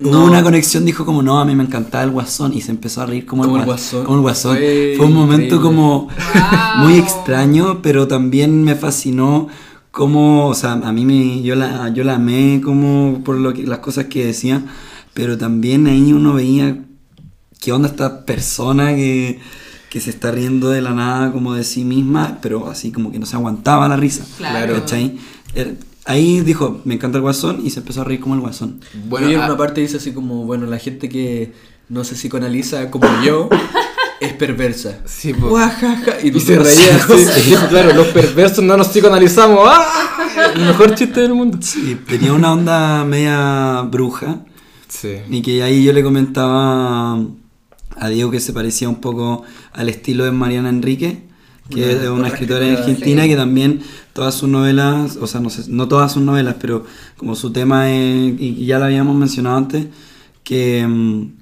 hubo 0.00 0.10
No. 0.10 0.24
una 0.26 0.42
conexión, 0.42 0.84
dijo 0.84 1.04
como, 1.06 1.22
no, 1.22 1.38
a 1.40 1.44
mí 1.44 1.54
me 1.54 1.64
encantaba 1.64 2.04
el 2.04 2.10
guasón, 2.10 2.52
y 2.54 2.60
se 2.60 2.70
empezó 2.70 3.02
a 3.02 3.06
reír 3.06 3.24
como, 3.26 3.42
Como 3.44 3.56
el, 3.56 3.62
el 3.62 3.66
gua- 3.68 3.72
Guasón. 3.72 4.04
como 4.04 4.16
el 4.16 4.22
guasón. 4.22 4.56
Fue 4.56 4.94
Fue 4.96 5.06
un 5.06 5.12
momento 5.14 5.56
increíble. 5.56 5.64
como 5.66 6.08
Wow. 6.08 6.84
muy 6.88 6.98
extraño, 6.98 7.80
pero 7.82 8.06
también 8.08 8.62
me 8.64 8.74
fascinó 8.74 9.48
como, 9.90 10.46
o 10.48 10.54
sea, 10.54 10.72
a 10.72 10.92
mí 10.92 11.04
me, 11.06 11.40
yo 11.42 11.54
la, 11.54 11.88
yo 11.88 12.04
la 12.04 12.16
amé 12.16 12.60
como 12.62 13.22
por 13.24 13.36
lo 13.38 13.54
que, 13.54 13.62
las 13.66 13.78
cosas 13.78 14.06
que 14.06 14.26
decía, 14.26 14.62
pero 15.14 15.38
también 15.38 15.86
ahí 15.86 16.12
uno 16.12 16.34
veía 16.34 16.84
qué 17.60 17.72
onda 17.72 17.88
esta 17.88 18.26
persona 18.26 18.94
que, 18.94 19.40
que 19.88 20.00
se 20.02 20.10
está 20.10 20.30
riendo 20.30 20.68
de 20.68 20.82
la 20.82 20.90
nada 20.92 21.32
como 21.32 21.54
de 21.54 21.64
sí 21.64 21.84
misma, 21.84 22.36
pero 22.42 22.68
así 22.68 22.92
como 22.92 23.10
que 23.10 23.18
no 23.18 23.24
se 23.24 23.36
aguantaba 23.36 23.88
la 23.88 23.96
risa. 23.96 24.26
Claro. 24.36 24.74
¿cachai? 24.74 25.16
Ahí 26.06 26.40
dijo, 26.40 26.80
me 26.84 26.94
encanta 26.94 27.18
el 27.18 27.22
guasón 27.22 27.60
y 27.64 27.70
se 27.70 27.80
empezó 27.80 28.02
a 28.02 28.04
reír 28.04 28.20
como 28.20 28.34
el 28.34 28.40
guasón. 28.40 28.80
Bueno, 28.94 29.26
Bueno, 29.26 29.30
en 29.30 29.40
ah, 29.40 29.46
una 29.46 29.56
parte 29.56 29.80
dice 29.80 29.96
así 29.96 30.12
como, 30.12 30.44
bueno, 30.44 30.66
la 30.66 30.78
gente 30.78 31.08
que 31.08 31.52
no 31.88 32.04
se 32.04 32.14
psicoanaliza 32.14 32.90
como 32.90 33.08
yo 33.24 33.48
es 34.20 34.32
perversa. 34.34 35.00
Sí. 35.04 35.32
Guajaja. 35.32 36.20
y 36.22 36.30
tú 36.30 36.40
se 36.40 36.56
reía 36.58 36.96
así. 36.96 37.50
Dijo, 37.50 37.66
claro, 37.68 37.92
los 37.92 38.06
perversos 38.08 38.64
no 38.64 38.76
nos 38.76 38.88
psicoanalizamos. 38.88 39.60
¡Ah! 39.64 40.52
El 40.54 40.66
mejor 40.66 40.94
chiste 40.94 41.20
del 41.20 41.34
mundo. 41.34 41.58
Sí, 41.60 41.98
tenía 42.08 42.32
una 42.32 42.52
onda 42.52 43.04
media 43.04 43.82
bruja. 43.82 44.40
Sí. 44.88 45.16
Y 45.28 45.42
que 45.42 45.62
ahí 45.62 45.82
yo 45.82 45.92
le 45.92 46.02
comentaba 46.02 47.18
a 47.98 48.08
Diego 48.08 48.30
que 48.30 48.40
se 48.40 48.52
parecía 48.52 48.88
un 48.88 49.00
poco 49.00 49.42
al 49.72 49.88
estilo 49.88 50.24
de 50.24 50.30
Mariana 50.30 50.68
Enrique, 50.68 51.25
que 51.70 51.82
Una- 51.82 51.92
es 51.92 52.00
una 52.02 52.12
otra 52.12 52.28
escritora 52.28 52.72
argentina 52.72 53.22
sí. 53.24 53.28
que 53.28 53.36
también 53.36 53.80
todas 54.12 54.34
sus 54.34 54.48
novelas, 54.48 55.16
o 55.20 55.26
sea, 55.26 55.40
no 55.40 55.50
sé, 55.50 55.64
no 55.70 55.88
todas 55.88 56.12
sus 56.12 56.22
novelas, 56.22 56.56
pero 56.60 56.84
como 57.16 57.34
su 57.34 57.50
tema 57.52 57.90
es, 57.90 58.34
y 58.40 58.64
ya 58.66 58.78
lo 58.78 58.84
habíamos 58.86 59.16
mencionado 59.16 59.56
antes, 59.56 59.86
que, 60.44 60.86
mm, 60.86 61.32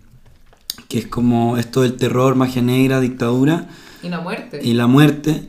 que 0.89 0.99
es 0.99 1.07
como 1.07 1.57
esto 1.59 1.83
del 1.83 1.95
terror, 1.95 2.35
magia 2.37 2.63
negra, 2.63 3.01
dictadura 3.01 3.69
Y 4.03 4.09
la 4.09 4.21
muerte. 4.21 4.61
y 4.63 4.73
la 4.75 4.87
muerte. 4.87 5.49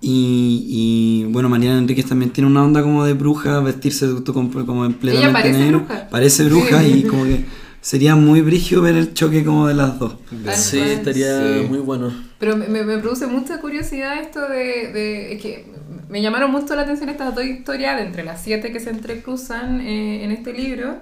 Y, 0.00 0.64
y, 0.68 1.32
bueno, 1.32 1.48
Mariana 1.48 1.78
Enríquez 1.78 2.06
también 2.06 2.30
tiene 2.30 2.48
una 2.48 2.62
onda 2.64 2.82
como 2.82 3.04
de 3.04 3.14
bruja, 3.14 3.58
vestirse 3.60 4.06
de- 4.06 4.22
como, 4.32 4.48
como 4.64 4.84
en 4.86 4.94
plenamente 4.94 5.32
parece 5.32 5.58
negro. 5.58 5.78
bruja. 5.80 6.08
Parece 6.08 6.44
bruja 6.44 6.82
Sí. 6.82 6.92
y 6.98 7.02
como 7.08 7.24
que 7.24 7.44
sería 7.88 8.14
muy 8.16 8.42
brigio 8.42 8.82
ver 8.82 8.96
el 8.96 9.14
choque 9.14 9.42
como 9.44 9.66
de 9.66 9.72
las 9.72 9.98
dos. 9.98 10.16
Tal 10.44 10.54
Sí, 10.54 10.78
estaría 10.78 11.40
Sí. 11.40 11.66
muy 11.70 11.78
bueno. 11.78 12.12
Pero 12.38 12.54
me, 12.58 12.68
me- 12.68 12.98
produce 12.98 13.26
mucha 13.26 13.60
curiosidad 13.62 14.20
esto 14.20 14.40
de, 14.46 14.92
de- 14.92 15.32
es 15.32 15.40
que 15.42 15.64
me 16.10 16.20
llamaron 16.20 16.50
mucho 16.50 16.76
la 16.76 16.82
atención 16.82 17.08
estas 17.08 17.34
dos 17.34 17.44
historias, 17.46 17.96
de 17.96 18.02
entre 18.04 18.24
las 18.24 18.42
siete 18.42 18.72
que 18.72 18.80
se 18.80 18.90
entrecruzan 18.90 19.80
eh, 19.80 20.22
en 20.22 20.32
este 20.32 20.52
libro, 20.52 20.96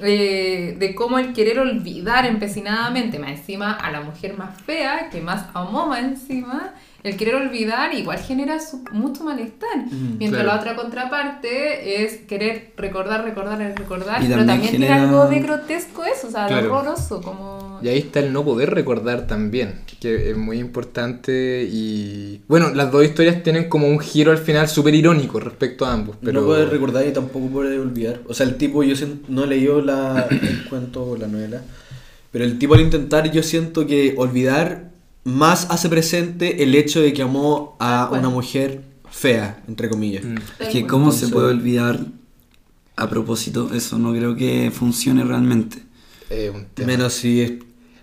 eh, 0.00 0.76
de 0.78 0.94
cómo 0.94 1.18
el 1.18 1.32
querer 1.32 1.58
olvidar 1.58 2.26
empecinadamente, 2.26 3.18
más 3.18 3.30
encima 3.30 3.72
a 3.72 3.90
la 3.90 4.02
mujer 4.02 4.36
más 4.36 4.60
fea, 4.60 5.08
que 5.10 5.22
más 5.22 5.46
amó 5.54 5.86
más 5.86 6.04
encima, 6.04 6.74
el 7.06 7.16
querer 7.16 7.36
olvidar 7.36 7.94
igual 7.94 8.18
genera 8.18 8.58
su- 8.60 8.84
mucho 8.92 9.24
malestar. 9.24 9.76
Mm, 9.90 10.18
Mientras 10.18 10.42
claro. 10.42 10.56
la 10.56 10.60
otra 10.60 10.76
contraparte 10.76 12.04
es 12.04 12.16
querer 12.28 12.72
recordar, 12.76 13.24
recordar, 13.24 13.58
recordar, 13.76 14.22
Y 14.22 14.26
pero 14.26 14.38
también 14.38 14.46
también 14.46 14.70
tiene 14.70 14.86
genera- 14.86 15.02
algo 15.08 15.26
de 15.26 15.40
grotesco 15.40 16.04
eso, 16.04 16.28
o 16.28 16.30
sea, 16.30 16.42
de 16.44 16.48
Claro. 16.48 16.74
horroroso, 16.76 17.20
como... 17.22 17.78
Y 17.82 17.88
ahí 17.88 17.98
está 17.98 18.20
el 18.20 18.32
no 18.32 18.42
poder 18.44 18.70
recordar 18.74 19.26
también, 19.26 19.80
que 20.00 20.30
es 20.30 20.36
muy 20.36 20.58
importante 20.58 21.68
y... 21.70 22.40
Bueno, 22.48 22.70
las 22.74 22.90
dos 22.90 23.04
historias 23.04 23.42
tienen 23.42 23.68
como 23.68 23.86
un 23.88 23.98
giro 24.00 24.32
al 24.32 24.38
final 24.38 24.66
súper 24.68 24.94
irónico 24.94 25.38
respecto 25.40 25.84
a 25.84 25.92
ambos, 25.92 26.16
pero... 26.22 26.40
No 26.40 26.46
puedes 26.46 26.68
recordar 26.70 27.06
y 27.06 27.12
tampoco 27.12 27.46
puedes 27.48 27.78
olvidar. 27.78 28.20
O 28.26 28.34
sea, 28.34 28.46
el 28.46 28.56
tipo, 28.56 28.82
yo 28.82 28.94
no 29.28 29.44
he 29.44 29.46
leído 29.46 29.82
la, 29.82 30.26
el 30.30 30.64
cuento 30.68 31.04
o 31.04 31.16
la 31.16 31.26
novela, 31.26 31.62
pero 32.32 32.44
el 32.44 32.58
tipo 32.58 32.74
al 32.74 32.80
intentar, 32.80 33.30
yo 33.30 33.42
siento 33.42 33.86
que 33.86 34.14
olvidar 34.16 34.90
más 35.26 35.66
hace 35.70 35.88
presente 35.88 36.62
el 36.62 36.74
hecho 36.74 37.00
de 37.02 37.12
que 37.12 37.22
amó 37.22 37.76
a 37.80 38.08
una 38.12 38.28
mujer 38.30 38.82
fea, 39.10 39.62
entre 39.68 39.88
comillas. 39.90 40.24
Mm. 40.24 40.36
Es 40.60 40.68
que 40.68 40.86
cómo 40.86 41.10
se 41.12 41.28
puede 41.28 41.48
olvidar 41.48 41.98
a 42.96 43.10
propósito 43.10 43.70
eso, 43.74 43.98
no 43.98 44.12
creo 44.12 44.36
que 44.36 44.70
funcione 44.72 45.24
realmente. 45.24 45.78
eh, 46.30 46.50
un 46.54 46.66
tema. 46.66 46.86
Menos 46.86 47.12
si 47.14 47.40
es 47.42 47.52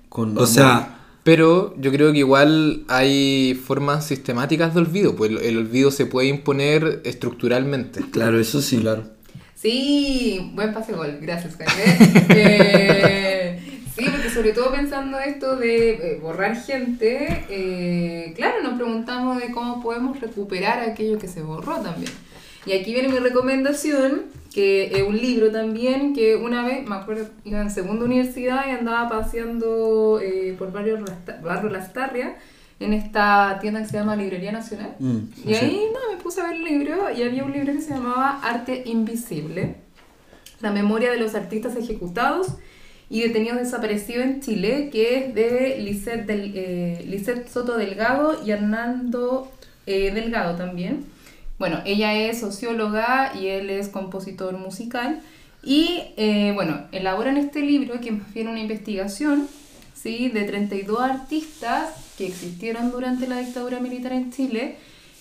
con. 0.10 0.30
O 0.30 0.32
amor. 0.32 0.48
sea, 0.48 1.00
Pero 1.24 1.74
yo 1.80 1.92
creo 1.92 2.12
que 2.12 2.20
igual 2.20 2.84
hay 2.90 3.54
formas 3.66 4.06
sistemáticas 4.06 4.74
de 4.74 4.82
olvido, 4.82 5.16
pues 5.16 5.32
el, 5.32 5.38
el 5.40 5.58
olvido 5.58 5.90
se 5.92 6.06
puede 6.06 6.28
imponer 6.28 7.02
estructuralmente. 7.06 8.02
claro, 8.12 8.40
eso 8.40 8.62
sí. 8.62 8.80
Claro. 8.80 9.12
Sí, 9.56 10.52
buen 10.56 10.74
pase 10.74 10.92
gol, 10.92 11.20
gracias, 11.22 11.56
Jaime. 11.56 12.26
Eh, 12.36 13.33
sobre 14.44 14.56
todo 14.56 14.72
pensando 14.74 15.20
esto 15.20 15.56
de 15.56 15.92
eh, 15.92 16.20
borrar 16.22 16.58
gente, 16.58 17.46
eh, 17.50 18.34
claro, 18.36 18.62
nos 18.62 18.74
preguntamos 18.74 19.40
de 19.40 19.52
cómo 19.52 19.82
podemos 19.82 20.20
recuperar 20.20 20.82
aquello 20.82 21.18
que 21.18 21.30
se 21.30 21.42
borró 21.42 21.80
también. 21.80 22.12
Y 22.66 22.74
aquí 22.74 22.92
viene 22.92 23.08
mi 23.08 23.20
recomendación, 23.20 24.24
que 24.54 24.98
es 24.98 25.02
un 25.02 25.16
libro 25.18 25.50
también, 25.50 26.14
que 26.14 26.36
una 26.36 26.66
vez, 26.66 26.86
me 26.86 26.94
acuerdo, 26.94 27.26
iba 27.46 27.62
en 27.62 27.72
segunda 27.72 28.04
universidad 28.04 28.68
y 28.68 28.72
andaba 28.72 29.08
paseando 29.08 30.20
eh, 30.22 30.54
por 30.60 30.74
barrio, 30.74 31.00
barrio 31.42 31.70
Lastarria, 31.70 32.36
en 32.82 32.92
esta 32.92 33.60
tienda 33.62 33.80
que 33.82 33.88
se 33.88 33.94
llama 33.98 34.18
Librería 34.18 34.52
Nacional. 34.52 34.94
Mm, 35.00 35.20
Y 35.46 35.54
sí. 35.54 35.56
ahí 35.56 35.86
no, 35.94 36.14
me 36.14 36.22
puse 36.22 36.42
a 36.42 36.48
ver 36.48 36.58
el 36.58 36.66
libro 36.66 37.10
y 37.16 37.24
había 37.24 37.46
un 37.46 37.54
libro 37.54 37.72
que 37.72 37.80
se 37.80 37.92
llamaba 37.92 38.42
Arte 38.44 38.84
Invisible, 38.88 39.78
la 40.60 40.72
memoria 40.72 41.12
de 41.12 41.18
los 41.18 41.34
artistas 41.34 41.78
ejecutados 41.78 42.58
y 43.14 43.22
detenidos 43.22 43.60
desaparecidos 43.60 44.26
en 44.26 44.42
Chile, 44.42 44.90
que 44.92 45.20
es 45.20 45.36
de 45.36 45.78
Lisette, 45.78 46.26
del, 46.26 46.52
eh, 46.56 47.06
Lisette 47.08 47.48
Soto 47.48 47.78
Delgado 47.78 48.44
y 48.44 48.50
Hernando 48.50 49.52
eh, 49.86 50.10
Delgado 50.12 50.56
también. 50.56 51.06
Bueno, 51.60 51.80
ella 51.86 52.16
es 52.16 52.40
socióloga 52.40 53.34
y 53.40 53.50
él 53.50 53.70
es 53.70 53.90
compositor 53.90 54.58
musical. 54.58 55.22
Y 55.62 56.06
eh, 56.18 56.54
bueno, 56.56 56.88
elaboran 56.92 57.38
este 57.38 57.60
libro 57.62 58.02
que 58.02 58.14
más 58.14 58.34
bien 58.34 58.48
una 58.48 58.60
investigación 58.60 59.48
¿sí? 59.94 60.30
de 60.30 60.46
32 60.46 61.00
artistas 61.00 61.92
que 62.18 62.26
existieron 62.26 62.90
durante 62.90 63.28
la 63.28 63.38
dictadura 63.38 63.80
militar 63.80 64.14
en 64.14 64.32
Chile 64.32 64.78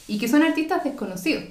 y 0.09 0.19
que 0.19 0.29
son 0.29 0.43
artistas 0.43 0.83
desconocidos. 0.83 1.45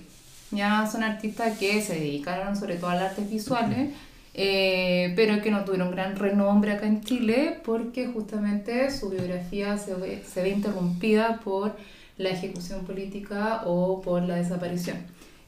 Ya 0.50 0.90
son 0.92 1.04
artistas 1.04 1.60
que 1.60 1.84
se 1.84 1.94
dedicaron 1.94 2.58
sobre 2.58 2.78
todo 2.78 2.90
a 2.90 2.96
las 2.96 3.12
artes 3.12 3.30
visuales, 3.30 3.92
eh, 4.34 5.14
pero 5.16 5.42
que 5.42 5.52
no 5.52 5.66
tuvieron 5.66 5.92
gran 5.92 6.16
renombre 6.16 6.72
acá 6.72 6.88
en 6.88 7.02
Chile 7.02 7.60
porque 7.64 8.08
justamente 8.08 8.90
su 8.92 9.10
biografía 9.10 9.78
se 9.78 9.96
ve, 9.96 10.24
se 10.26 10.42
ve 10.42 10.50
interrumpida 10.50 11.40
por 11.44 11.76
la 12.18 12.30
ejecución 12.30 12.86
política 12.86 13.64
o 13.66 14.02
por 14.02 14.24
la 14.24 14.36
desaparición. 14.36 14.98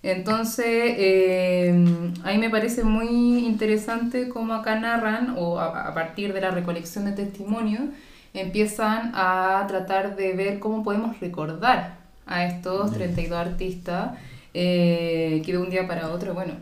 Entonces, 0.01 0.65
eh, 0.67 1.73
ahí 2.23 2.37
me 2.37 2.49
parece 2.49 2.83
muy 2.83 3.45
interesante 3.45 4.27
cómo 4.27 4.53
acá 4.53 4.77
narran, 4.77 5.35
o 5.37 5.59
a, 5.59 5.87
a 5.87 5.93
partir 5.93 6.33
de 6.33 6.41
la 6.41 6.51
recolección 6.51 7.05
de 7.05 7.13
testimonios, 7.13 7.83
empiezan 8.33 9.11
a 9.15 9.63
tratar 9.67 10.15
de 10.15 10.33
ver 10.33 10.59
cómo 10.59 10.83
podemos 10.83 11.19
recordar 11.19 11.97
a 12.25 12.45
estos 12.45 12.91
32 12.93 13.37
artistas 13.37 14.17
eh, 14.53 15.41
que 15.45 15.51
de 15.51 15.57
un 15.57 15.69
día 15.69 15.87
para 15.87 16.09
otro, 16.11 16.33
bueno, 16.33 16.53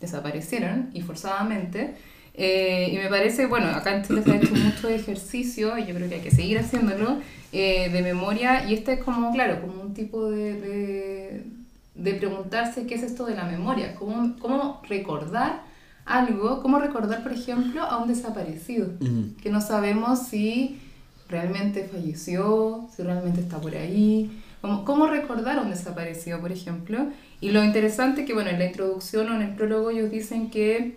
desaparecieron 0.00 0.90
y 0.92 1.02
forzadamente. 1.02 1.96
Eh, 2.34 2.90
y 2.92 2.96
me 2.96 3.08
parece, 3.08 3.46
bueno, 3.46 3.66
acá 3.66 3.96
en 3.96 4.04
Chile 4.04 4.22
se 4.22 4.30
ha 4.30 4.36
hecho 4.36 4.54
mucho 4.54 4.88
ejercicio, 4.88 5.76
y 5.76 5.86
yo 5.86 5.94
creo 5.94 6.08
que 6.08 6.16
hay 6.16 6.20
que 6.20 6.30
seguir 6.30 6.58
haciéndolo, 6.60 7.18
eh, 7.52 7.90
de 7.90 8.00
memoria, 8.00 8.68
y 8.68 8.74
este 8.74 8.92
es 8.92 9.02
como, 9.02 9.32
claro, 9.32 9.60
como 9.60 9.82
un 9.82 9.92
tipo 9.92 10.30
de, 10.30 10.60
de, 10.60 11.42
de 11.96 12.14
preguntarse 12.14 12.86
qué 12.86 12.94
es 12.94 13.02
esto 13.02 13.26
de 13.26 13.34
la 13.34 13.44
memoria, 13.44 13.96
cómo, 13.96 14.36
cómo 14.38 14.80
recordar 14.88 15.62
algo, 16.04 16.62
cómo 16.62 16.78
recordar, 16.78 17.24
por 17.24 17.32
ejemplo, 17.32 17.82
a 17.82 17.98
un 17.98 18.08
desaparecido, 18.08 18.88
que 19.42 19.50
no 19.50 19.60
sabemos 19.60 20.20
si 20.28 20.78
realmente 21.28 21.88
falleció, 21.92 22.88
si 22.94 23.02
realmente 23.02 23.40
está 23.40 23.60
por 23.60 23.74
ahí, 23.74 24.30
cómo, 24.60 24.84
cómo 24.84 25.06
recordar 25.06 25.58
a 25.58 25.62
un 25.62 25.70
desaparecido, 25.70 26.40
por 26.40 26.52
ejemplo. 26.52 27.08
Y 27.40 27.50
lo 27.50 27.62
interesante 27.64 28.24
que, 28.24 28.34
bueno, 28.34 28.50
en 28.50 28.58
la 28.58 28.66
introducción 28.66 29.30
o 29.30 29.34
en 29.34 29.42
el 29.42 29.54
prólogo 29.54 29.90
ellos 29.90 30.10
dicen 30.10 30.50
que 30.50 30.96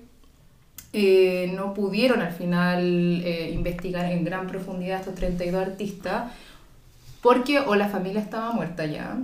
eh, 0.93 1.51
no 1.55 1.73
pudieron 1.73 2.21
al 2.21 2.33
final 2.33 3.21
eh, 3.23 3.51
investigar 3.53 4.11
en 4.11 4.23
gran 4.25 4.47
profundidad 4.47 4.97
a 4.97 4.99
estos 5.01 5.15
32 5.15 5.61
artistas 5.61 6.31
porque 7.21 7.59
o 7.59 7.75
la 7.75 7.87
familia 7.87 8.19
estaba 8.21 8.51
muerta 8.51 8.85
ya, 8.87 9.17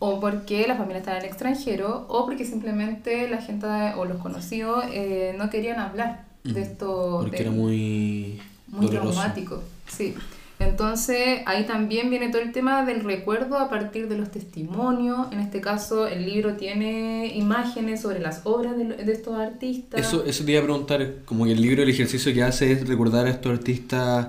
o 0.00 0.18
porque 0.20 0.66
la 0.66 0.74
familia 0.74 0.98
estaba 0.98 1.18
en 1.18 1.22
el 1.24 1.28
extranjero, 1.30 2.04
o 2.08 2.26
porque 2.26 2.44
simplemente 2.44 3.28
la 3.28 3.40
gente 3.40 3.66
o 3.96 4.04
los 4.04 4.18
conocidos 4.18 4.84
eh, 4.92 5.34
no 5.38 5.48
querían 5.50 5.78
hablar 5.78 6.24
de 6.42 6.60
esto. 6.62 7.18
Porque 7.22 7.36
de- 7.36 7.42
era 7.44 7.50
muy, 7.52 8.40
muy 8.66 8.86
traumático, 8.88 9.62
sí. 9.86 10.14
Entonces 10.60 11.40
ahí 11.46 11.64
también 11.66 12.10
viene 12.10 12.28
todo 12.30 12.40
el 12.40 12.52
tema 12.52 12.84
del 12.84 13.00
recuerdo 13.04 13.58
a 13.58 13.68
partir 13.68 14.08
de 14.08 14.16
los 14.16 14.30
testimonios. 14.30 15.26
En 15.32 15.40
este 15.40 15.60
caso 15.60 16.06
el 16.06 16.24
libro 16.24 16.54
tiene 16.54 17.32
imágenes 17.36 18.00
sobre 18.00 18.20
las 18.20 18.40
obras 18.44 18.76
de, 18.76 18.84
lo- 18.84 18.96
de 18.96 19.12
estos 19.12 19.36
artistas. 19.38 20.00
Eso, 20.00 20.24
eso 20.24 20.44
te 20.44 20.52
iba 20.52 20.60
a 20.60 20.64
preguntar, 20.64 21.14
como 21.24 21.44
que 21.44 21.52
el 21.52 21.60
libro, 21.60 21.82
el 21.82 21.88
ejercicio 21.90 22.32
que 22.32 22.42
hace 22.42 22.72
es 22.72 22.88
recordar 22.88 23.26
a 23.26 23.30
estos 23.30 23.52
artistas... 23.52 24.28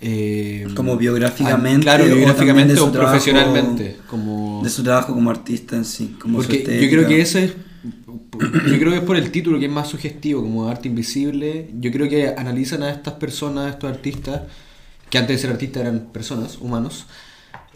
eh, 0.00 0.66
Como 0.74 0.96
biográficamente, 0.96 1.88
ah, 1.88 1.96
claro, 1.96 2.14
biográficamente 2.14 2.72
o, 2.80 2.90
trabajo- 2.90 3.12
profesionalmente. 3.12 3.96
Como... 4.08 4.60
De 4.64 4.70
su 4.70 4.82
trabajo 4.82 5.14
como 5.14 5.30
artista 5.30 5.76
en 5.76 5.84
sí. 5.84 6.16
Como 6.20 6.42
su 6.42 6.48
Porque 6.48 6.82
yo 6.82 6.90
creo 6.90 7.06
que 7.06 7.20
ese 7.20 7.44
es. 7.44 7.52
Yo 8.32 8.78
creo 8.78 8.90
que 8.90 8.96
es 8.96 9.02
por 9.02 9.16
el 9.16 9.30
título 9.30 9.58
que 9.58 9.66
es 9.66 9.70
más 9.72 9.88
sugestivo, 9.88 10.40
como 10.42 10.66
arte 10.68 10.88
invisible. 10.88 11.68
Yo 11.78 11.90
creo 11.92 12.08
que 12.08 12.28
analizan 12.28 12.82
a 12.82 12.90
estas 12.90 13.14
personas, 13.14 13.66
a 13.66 13.70
estos 13.70 13.90
artistas, 13.90 14.42
que 15.12 15.18
antes 15.18 15.36
de 15.36 15.42
ser 15.42 15.50
artistas 15.50 15.82
eran 15.82 16.06
personas, 16.06 16.56
humanos, 16.56 17.06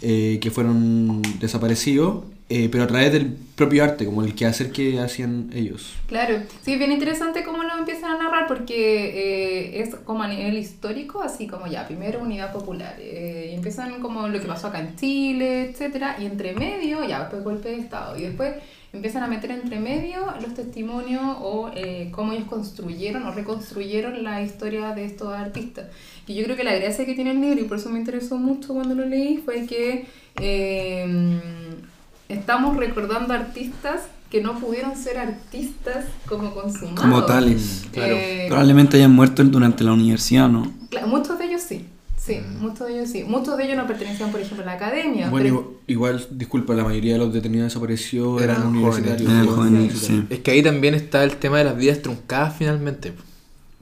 eh, 0.01 0.38
que 0.40 0.51
fueron 0.51 1.20
desaparecidos, 1.38 2.25
eh, 2.49 2.70
pero 2.72 2.85
a 2.85 2.87
través 2.87 3.12
del 3.12 3.27
propio 3.27 3.85
arte, 3.85 4.07
como 4.07 4.22
el 4.22 4.35
quehacer 4.35 4.72
que 4.72 4.99
hacían 5.01 5.51
ellos. 5.53 5.92
Claro, 6.07 6.38
sí, 6.62 6.72
es 6.72 6.79
bien 6.79 6.92
interesante 6.92 7.44
cómo 7.44 7.62
lo 7.62 7.77
empiezan 7.77 8.12
a 8.12 8.22
narrar 8.22 8.46
porque 8.46 9.75
eh, 9.75 9.83
es 9.83 9.94
como 9.96 10.22
a 10.22 10.29
nivel 10.29 10.57
histórico, 10.57 11.20
así 11.20 11.46
como 11.46 11.66
ya, 11.66 11.87
primero 11.87 12.22
unidad 12.22 12.55
popular, 12.55 12.96
eh, 13.01 13.51
empiezan 13.53 14.01
como 14.01 14.29
lo 14.29 14.40
que 14.40 14.46
pasó 14.46 14.68
acá 14.68 14.81
en 14.81 14.96
Chile, 14.96 15.70
etcétera, 15.70 16.16
y 16.18 16.25
entre 16.25 16.55
medio, 16.55 17.07
ya, 17.07 17.20
después 17.20 17.44
golpe 17.44 17.68
de 17.68 17.81
Estado, 17.81 18.16
y 18.16 18.22
después 18.22 18.55
empiezan 18.96 19.22
a 19.22 19.28
meter 19.28 19.50
entre 19.50 19.78
medio 19.78 20.18
los 20.40 20.54
testimonios 20.54 21.22
o 21.40 21.70
eh, 21.74 22.11
cómo 22.12 22.32
ellos 22.32 22.48
construyeron 22.48 23.24
o 23.24 23.32
reconstruyeron 23.32 24.22
la 24.24 24.42
historia 24.42 24.92
de 24.94 25.04
estos 25.04 25.28
artistas. 25.28 25.87
Y 26.26 26.35
yo 26.35 26.44
creo 26.44 26.56
que 26.56 26.64
la 26.64 26.74
gracia 26.74 27.06
que 27.06 27.14
tiene 27.14 27.32
el 27.32 27.40
libro, 27.40 27.61
y 27.61 27.64
por 27.64 27.78
eso 27.78 27.90
me 27.90 27.98
interesó 27.98 28.38
mucho 28.38 28.74
cuando 28.74 28.94
lo 28.94 29.06
leí, 29.06 29.38
fue 29.38 29.66
que 29.66 30.06
eh, 30.40 31.40
estamos 32.28 32.76
recordando 32.76 33.32
artistas 33.32 34.02
que 34.30 34.42
no 34.42 34.59
pudieron 34.59 34.96
ser 34.96 35.18
artistas 35.18 36.06
como 36.28 36.52
consumados. 36.52 37.00
Como 37.00 37.24
tales. 37.24 37.87
Claro. 37.92 38.14
Eh, 38.16 38.46
Probablemente 38.48 38.96
hayan 38.96 39.12
muerto 39.12 39.44
durante 39.44 39.85
la 39.85 39.92
universidad, 39.92 40.48
¿no? 40.48 40.74
muchos 41.06 41.36
sí. 42.26 42.34
Sí, 42.34 42.40
muchos 42.58 42.86
de 42.88 42.94
ellos 42.98 43.10
sí. 43.10 43.24
Muchos 43.24 43.56
de 43.56 43.64
ellos 43.64 43.76
no 43.76 43.86
pertenecían, 43.86 44.30
por 44.32 44.40
ejemplo, 44.40 44.62
a 44.62 44.66
la 44.66 44.72
academia. 44.72 45.30
Bueno, 45.30 45.44
pero- 45.44 45.80
igual, 45.86 46.14
igual, 46.18 46.26
disculpa, 46.38 46.74
la 46.74 46.84
mayoría 46.84 47.12
de 47.14 47.18
los 47.20 47.32
detenidos 47.32 47.66
desaparecidos 47.68 48.42
Eran 48.42 48.56
eran, 48.56 48.66
jóvenes. 48.72 48.82
universitarios. 48.98 49.30
Eran 49.32 49.46
jóvenes 49.46 49.92
jóvenes, 49.92 49.98
sí. 49.98 50.24
Es 50.30 50.38
que 50.40 50.50
ahí 50.50 50.62
también 50.62 50.94
está 50.94 51.22
el 51.24 51.36
tema 51.36 51.58
de 51.58 51.64
las 51.64 51.76
vidas 51.76 52.02
truncadas 52.02 52.54
finalmente. 52.58 53.12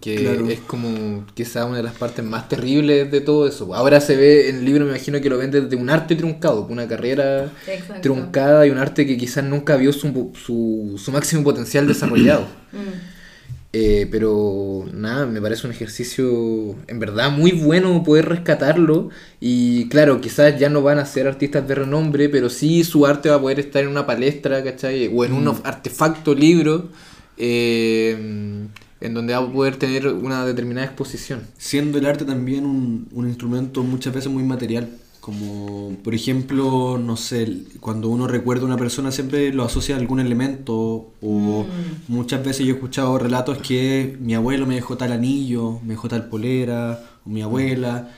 Que 0.01 0.17
Claro. 0.17 0.47
es 0.51 0.61
como 0.61 1.25
quizá 1.33 1.65
una 1.65 1.79
de 1.79 1.83
las 1.83 1.95
partes 1.95 2.23
más 2.23 2.47
terribles 2.47 3.11
de 3.11 3.23
todo 3.23 3.49
eso. 3.49 3.75
Ahora 3.75 4.03
se 4.03 4.17
ve 4.17 4.51
en 4.51 4.57
el 4.57 4.65
libro, 4.67 4.85
me 4.85 4.91
imagino 4.91 5.19
que 5.23 5.31
lo 5.31 5.39
ven 5.39 5.51
desde 5.51 5.77
un 5.77 5.89
arte 5.89 6.15
truncado, 6.15 6.67
una 6.69 6.87
carrera 6.87 7.51
Exacto. 7.67 8.03
truncada 8.03 8.67
y 8.67 8.71
un 8.71 8.77
arte 8.77 9.07
que 9.07 9.17
quizás 9.17 9.45
nunca 9.45 9.77
vio 9.77 9.95
su, 9.95 10.31
su, 10.45 11.01
su 11.03 11.11
máximo 11.11 11.43
potencial 11.43 11.87
desarrollado. 11.89 12.43
Mm. 12.73 13.14
Eh, 13.77 14.07
pero 14.09 14.85
nada, 14.93 15.27
me 15.27 15.41
parece 15.41 15.67
un 15.67 15.73
ejercicio 15.73 16.77
en 16.87 17.01
verdad 17.01 17.33
muy 17.33 17.51
bueno 17.51 18.05
poder 18.05 18.29
rescatarlo. 18.29 19.11
Y 19.41 19.89
claro, 19.89 20.21
quizás 20.21 20.57
ya 20.61 20.69
no 20.69 20.81
van 20.81 21.01
a 21.01 21.07
ser 21.07 21.27
artistas 21.27 21.67
de 21.67 21.75
renombre, 21.75 22.29
pero 22.29 22.51
sí 22.51 22.85
su 22.85 23.05
arte 23.05 23.31
va 23.31 23.37
a 23.37 23.41
poder 23.41 23.59
estar 23.59 23.83
en 23.83 23.89
una 23.89 24.07
palestra, 24.07 24.63
¿cachai? 24.63 25.11
O 25.13 25.25
en 25.25 25.33
un 25.33 25.49
artefacto 25.65 26.37
libro, 26.37 26.89
eh, 27.37 28.13
en 29.01 29.15
donde 29.15 29.35
va 29.35 29.41
a 29.41 29.53
poder 29.53 29.75
tener 29.77 30.07
una 30.07 30.47
determinada 30.47 30.87
exposición. 30.87 31.41
siendo 31.59 31.99
el 31.99 32.07
arte 32.07 32.25
también 32.25 32.67
un, 32.67 33.09
un 33.11 33.27
instrumento 33.27 33.83
muchas 33.83 34.15
veces 34.15 34.31
muy 34.31 34.45
material. 34.45 34.89
Como, 35.25 35.97
por 36.05 36.15
ejemplo, 36.15 36.99
no 37.03 37.17
sé, 37.17 37.49
cuando 37.81 38.11
uno 38.11 38.27
recuerda 38.29 38.65
a 38.65 38.67
una 38.67 38.77
persona 38.77 39.11
siempre 39.11 39.55
lo 39.55 39.65
asocia 39.65 39.95
a 39.97 39.99
algún 39.99 40.21
elemento. 40.21 41.13
O 41.23 41.65
muchas 42.09 42.45
veces 42.45 42.67
yo 42.67 42.75
he 42.75 42.77
escuchado 42.77 43.17
relatos 43.19 43.57
que 43.57 44.19
mi 44.21 44.35
abuelo 44.35 44.67
me 44.67 44.75
dejó 44.75 44.99
tal 44.99 45.13
anillo, 45.13 45.81
me 45.83 45.95
dejó 45.95 46.09
tal 46.09 46.29
polera, 46.29 47.03
o 47.25 47.31
mi 47.31 47.41
abuela. 47.41 48.11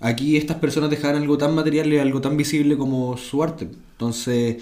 Aquí 0.00 0.36
estas 0.36 0.56
personas 0.56 0.90
dejaron 0.90 1.22
algo 1.22 1.38
tan 1.38 1.54
material 1.54 1.92
y 1.92 1.98
algo 1.98 2.20
tan 2.20 2.36
visible 2.36 2.76
como 2.76 3.16
su 3.16 3.40
arte. 3.40 3.68
Entonces, 3.92 4.56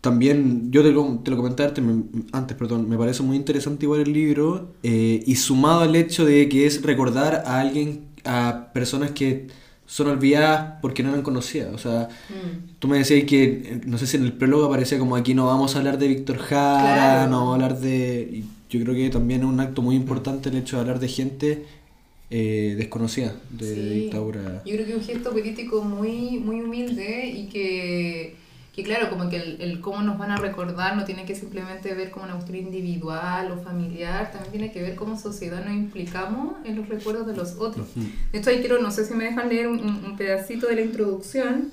también, 0.00 0.70
yo 0.72 0.82
te 0.82 0.92
lo, 0.92 1.20
te 1.22 1.30
lo 1.30 1.36
comenté 1.36 1.62
antes, 1.64 1.84
me- 1.84 2.04
antes, 2.32 2.56
perdón, 2.56 2.88
me 2.88 2.96
parece 2.96 3.22
muy 3.22 3.36
interesante 3.36 3.84
igual 3.84 4.00
el 4.00 4.12
libro 4.12 4.70
eh, 4.82 5.22
y 5.26 5.36
sumado 5.36 5.80
al 5.82 5.94
hecho 5.94 6.24
de 6.24 6.48
que 6.48 6.66
es 6.66 6.82
recordar 6.82 7.42
a 7.46 7.60
alguien, 7.60 8.06
a 8.24 8.70
personas 8.72 9.10
que 9.12 9.48
son 9.90 10.06
olvidadas 10.06 10.74
porque 10.80 11.02
no 11.02 11.08
eran 11.08 11.22
conocidas. 11.22 11.74
O 11.74 11.78
sea, 11.78 12.08
Mm. 12.28 12.78
tú 12.78 12.86
me 12.86 12.98
decías 12.98 13.24
que, 13.24 13.42
eh, 13.44 13.80
no 13.86 13.98
sé 13.98 14.06
si 14.06 14.16
en 14.16 14.24
el 14.24 14.32
prólogo 14.32 14.66
aparecía 14.66 14.98
como 15.00 15.16
aquí 15.16 15.34
no 15.34 15.46
vamos 15.46 15.74
a 15.74 15.78
hablar 15.80 15.98
de 15.98 16.06
Víctor 16.06 16.38
Jara, 16.38 16.80
Claro. 17.24 17.30
no 17.30 17.38
vamos 17.38 17.50
a 17.50 17.54
hablar 17.56 17.80
de... 17.80 18.44
yo 18.70 18.80
creo 18.82 18.94
que 18.94 19.10
también 19.10 19.40
es 19.40 19.46
un 19.48 19.58
acto 19.58 19.82
muy 19.82 19.96
importante 19.96 20.48
el 20.48 20.56
hecho 20.58 20.76
de 20.76 20.82
hablar 20.82 21.00
de 21.00 21.08
gente 21.08 21.64
eh, 22.32 22.76
desconocida 22.78 23.34
de 23.50 23.74
Sí. 23.74 23.80
dictadura. 24.02 24.62
Yo 24.64 24.74
creo 24.74 24.86
que 24.86 24.92
es 24.92 24.98
un 24.98 25.04
gesto 25.04 25.32
político 25.32 25.82
muy, 25.82 26.38
muy 26.38 26.60
humilde 26.60 27.26
y 27.26 27.46
que, 27.48 28.36
que 28.74 28.84
claro, 28.84 29.10
como 29.10 29.28
que 29.28 29.36
el, 29.36 29.60
el 29.60 29.80
cómo 29.80 30.00
nos 30.02 30.16
van 30.16 30.30
a 30.30 30.36
recordar 30.36 30.96
no 30.96 31.04
tiene 31.04 31.24
que 31.24 31.34
simplemente 31.34 31.92
ver 31.94 32.10
como 32.10 32.24
una 32.26 32.34
cuestión 32.34 32.58
individual 32.58 33.50
o 33.50 33.56
familiar, 33.62 34.30
también 34.30 34.52
tiene 34.52 34.72
que 34.72 34.80
ver 34.82 34.94
cómo 34.94 35.18
sociedad 35.18 35.64
nos 35.64 35.74
implicamos 35.74 36.54
en 36.64 36.76
los 36.76 36.88
recuerdos 36.88 37.26
de 37.26 37.34
los 37.36 37.54
otros. 37.58 37.88
De 38.32 38.38
hecho, 38.38 38.50
ahí 38.50 38.60
quiero, 38.60 38.80
no 38.80 38.90
sé 38.92 39.04
si 39.04 39.14
me 39.14 39.24
dejan 39.24 39.48
leer 39.48 39.66
un, 39.68 39.80
un- 39.80 40.04
un 40.04 40.16
pedacito 40.16 40.68
de 40.68 40.76
la 40.76 40.80
introducción 40.82 41.72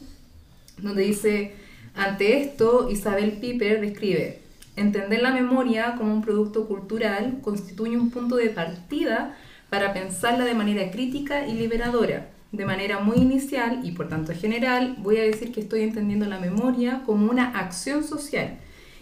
donde 0.82 1.04
dice, 1.04 1.54
ante 1.96 2.42
esto, 2.42 2.90
Isabel 2.92 3.34
Piper 3.34 3.80
describe, 3.82 4.40
entender 4.76 5.22
la 5.22 5.32
memoria 5.32 5.96
como 5.98 6.14
un 6.14 6.22
producto 6.24 6.68
cultural 6.68 7.40
constituye 7.42 7.96
un 7.98 8.10
punto 8.12 8.36
de 8.38 8.50
partida 8.50 9.36
para 9.70 9.94
pensarla 9.94 10.46
de 10.46 10.54
manera 10.54 10.90
crítica 10.92 11.48
y 11.48 11.54
liberadora. 11.54 12.28
De 12.52 12.66
manera 12.66 13.00
muy 13.00 13.18
inicial 13.18 13.82
y 13.84 13.92
por 13.92 14.08
tanto 14.08 14.34
general, 14.34 14.96
voy 15.00 15.18
a 15.18 15.24
decir 15.24 15.52
que 15.52 15.60
estoy 15.62 15.82
entendiendo 15.82 16.26
la 16.28 16.40
memoria 16.40 17.04
como 17.06 17.30
una 17.30 17.60
acción 17.60 18.04
social. 18.04 18.58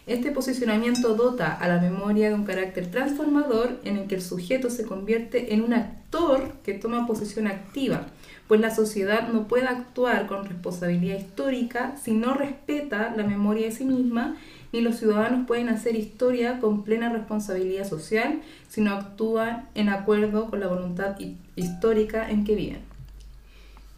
Este 0.08 0.32
posicionamiento 0.32 1.16
dota 1.16 1.52
a 1.54 1.68
la 1.68 1.80
memoria 1.80 2.30
de 2.30 2.36
un 2.36 2.44
carácter 2.46 2.92
transformador 2.92 3.80
en 3.84 3.98
el 3.98 4.08
que 4.08 4.16
el 4.16 4.22
sujeto 4.22 4.70
se 4.70 4.86
convierte 4.86 5.54
en 5.54 5.62
un 5.62 5.74
actor 5.74 6.54
que 6.64 6.74
toma 6.74 7.08
posición 7.08 7.48
activa, 7.48 8.08
pues 8.48 8.62
la 8.62 8.74
sociedad 8.74 9.30
no 9.30 9.48
puede 9.48 9.66
actuar 9.68 10.28
con 10.28 10.46
responsabilidad 10.46 11.18
histórica 11.18 11.96
si 12.04 12.12
no 12.14 12.36
respeta 12.36 13.14
la 13.16 13.24
memoria 13.24 13.66
de 13.66 13.72
sí 13.72 13.84
misma, 13.86 14.36
ni 14.72 14.82
los 14.82 14.98
ciudadanos 14.98 15.48
pueden 15.48 15.70
hacer 15.70 15.96
historia 15.96 16.60
con 16.60 16.84
plena 16.84 17.10
responsabilidad 17.10 17.88
social 17.88 18.42
si 18.70 18.82
no 18.82 18.94
actúan 18.94 19.68
en 19.74 19.90
acuerdo 19.90 20.50
con 20.52 20.60
la 20.60 20.68
voluntad 20.68 21.16
hi- 21.20 21.38
histórica 21.56 22.30
en 22.30 22.44
que 22.44 22.56
viven. 22.56 22.95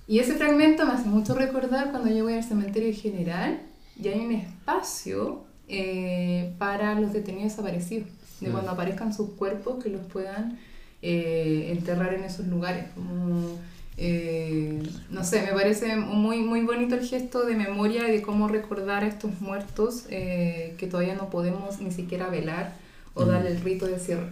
Y 0.07 0.19
ese 0.19 0.35
fragmento 0.35 0.85
me 0.85 0.93
hace 0.93 1.09
mucho 1.09 1.35
recordar 1.35 1.91
cuando 1.91 2.09
yo 2.09 2.23
voy 2.23 2.35
al 2.35 2.43
cementerio 2.43 2.93
general 2.93 3.59
y 4.01 4.07
hay 4.07 4.19
un 4.19 4.31
espacio 4.31 5.43
eh, 5.67 6.53
para 6.57 6.97
los 6.97 7.11
detenidos 7.11 7.51
desaparecidos, 7.51 8.07
de 8.39 8.49
cuando 8.49 8.71
aparezcan 8.71 9.13
sus 9.13 9.31
cuerpos 9.31 9.83
que 9.83 9.89
los 9.89 10.05
puedan 10.05 10.59
eh, 11.01 11.73
enterrar 11.77 12.13
en 12.13 12.23
esos 12.23 12.47
lugares. 12.47 12.85
Como, 12.95 13.57
eh, 13.97 14.81
no 15.09 15.25
sé, 15.25 15.41
me 15.41 15.51
parece 15.51 15.97
muy, 15.97 16.37
muy 16.37 16.61
bonito 16.61 16.95
el 16.95 17.05
gesto 17.05 17.45
de 17.45 17.55
memoria 17.55 18.07
y 18.07 18.11
de 18.13 18.21
cómo 18.21 18.47
recordar 18.47 19.03
a 19.03 19.07
estos 19.07 19.41
muertos 19.41 20.03
que 20.07 20.87
todavía 20.89 21.15
no 21.15 21.29
podemos 21.29 21.81
ni 21.81 21.91
siquiera 21.91 22.29
velar 22.29 22.75
o 23.13 23.25
darle 23.25 23.49
el 23.51 23.59
rito 23.59 23.87
de 23.87 23.99
cierre. 23.99 24.29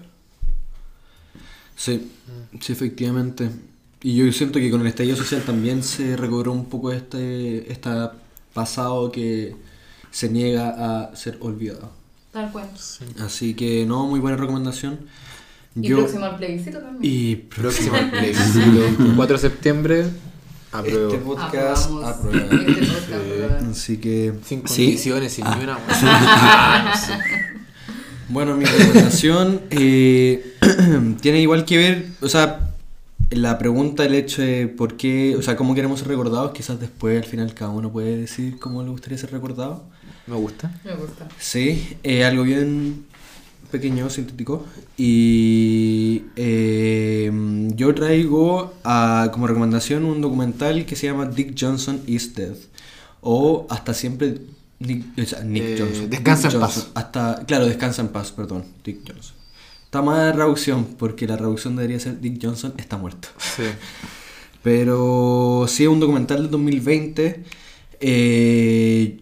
Sí, 1.76 2.10
sí, 2.62 2.72
efectivamente. 2.72 3.50
Y 4.06 4.14
yo 4.18 4.32
siento 4.32 4.60
que 4.60 4.70
con 4.70 4.82
el 4.82 4.88
estallido 4.88 5.18
social 5.18 5.42
también 5.42 5.82
se 5.82 6.16
recobró 6.16 6.52
un 6.52 6.66
poco 6.66 6.92
este, 6.92 7.72
este 7.72 7.90
pasado 8.54 9.12
que 9.12 9.56
se 10.12 10.30
niega 10.30 11.08
a 11.10 11.16
ser 11.16 11.40
olvidado. 11.42 11.92
Tal 12.32 12.52
cual. 12.52 12.70
Así 13.20 13.56
que 13.56 13.84
no, 13.88 14.06
muy 14.06 14.20
buena 14.20 14.38
recomendación. 14.38 15.00
Y 15.76 15.88
Yo, 15.88 15.98
próximo 15.98 16.26
al 16.26 16.38
plebiscito 16.38 16.78
también. 16.78 17.00
y 17.02 17.36
Próximo 17.36 17.98
plebiscito, 18.12 18.82
4 19.16 19.38
de 19.38 19.42
septiembre. 19.42 20.06
Apruebo. 20.72 21.08
este 21.12 21.26
podcast 21.26 21.90
aprueba. 22.04 22.38
Este 22.44 22.86
podcast 22.86 23.12
aprueba. 23.12 23.60
Así 23.72 23.98
que, 23.98 24.34
Sin 24.46 24.68
Sí. 24.68 24.84
condiciones, 24.86 25.34
sin 25.34 25.46
ni 25.46 25.64
una. 25.64 25.80
bueno, 28.30 28.56
mi 28.56 28.66
recomendación 28.66 29.62
eh, 29.72 30.54
tiene 31.22 31.42
igual 31.42 31.66
que 31.66 31.78
ver, 31.80 32.06
o 32.22 32.30
sea, 32.30 32.75
la 33.32 33.58
pregunta, 33.58 34.06
el 34.06 34.14
hecho 34.16 34.42
de 34.42 34.68
por 34.68 34.98
qué, 34.98 35.36
o 35.36 35.42
sea, 35.42 35.56
cómo 35.56 35.74
queremos 35.76 36.00
ser 36.00 36.08
recordados, 36.10 36.52
quizás 36.52 36.80
después 36.80 37.18
al 37.22 37.28
final 37.30 37.54
cada 37.54 37.72
uno 37.72 37.92
puede 37.92 38.18
decir 38.18 38.60
cómo 38.60 38.84
le 38.84 38.90
gustaría 38.90 39.18
ser 39.18 39.32
recordado. 39.32 39.84
Me 40.28 40.36
gusta. 40.36 40.72
Me 40.84 40.94
gusta. 40.96 41.28
Sí, 41.40 41.98
eh, 42.04 42.24
algo 42.26 42.44
bien 42.44 43.06
pequeño, 43.72 44.10
sintético. 44.10 44.66
Y 44.98 46.24
eh, 46.36 47.32
yo 47.76 47.94
traigo 47.96 48.74
a- 48.84 49.30
como 49.34 49.48
recomendación 49.48 50.06
un 50.06 50.22
documental 50.22 50.86
que 50.86 50.96
se 50.96 51.08
llama 51.08 51.26
Dick 51.26 51.56
Johnson 51.60 52.02
is 52.08 52.34
Dead. 52.36 52.56
O 53.22 53.66
Hasta 53.70 53.94
siempre 53.94 54.40
Nick, 54.80 55.06
o 55.18 55.26
sea, 55.26 55.42
Nick 55.44 55.64
Eh, 55.64 55.76
Johnson. 55.80 56.10
Descansa 56.10 56.48
Dick 56.48 56.56
en 56.56 56.62
Johnson. 56.62 56.84
paz. 56.84 56.92
Hasta, 56.96 57.46
claro, 57.46 57.66
Descansa 57.66 58.02
en 58.02 58.08
paz, 58.10 58.32
perdón. 58.32 58.64
Dick 58.84 59.00
Johnson. 59.08 59.35
Está 59.96 60.04
mal 60.06 60.28
la 60.28 60.34
traducción, 60.34 60.84
porque 61.00 61.26
la 61.26 61.38
traducción 61.38 61.78
debería 61.78 61.98
ser 62.02 62.20
Dick 62.20 62.38
Johnson 62.42 62.74
está 62.78 62.98
muerto. 62.98 63.30
Sí. 63.38 63.64
Pero 64.62 65.68
sí, 65.70 65.84
es 65.84 65.90
un 65.90 66.02
documental 66.02 66.42
del 66.42 66.52
2020. 66.52 67.44
eh, 68.02 69.22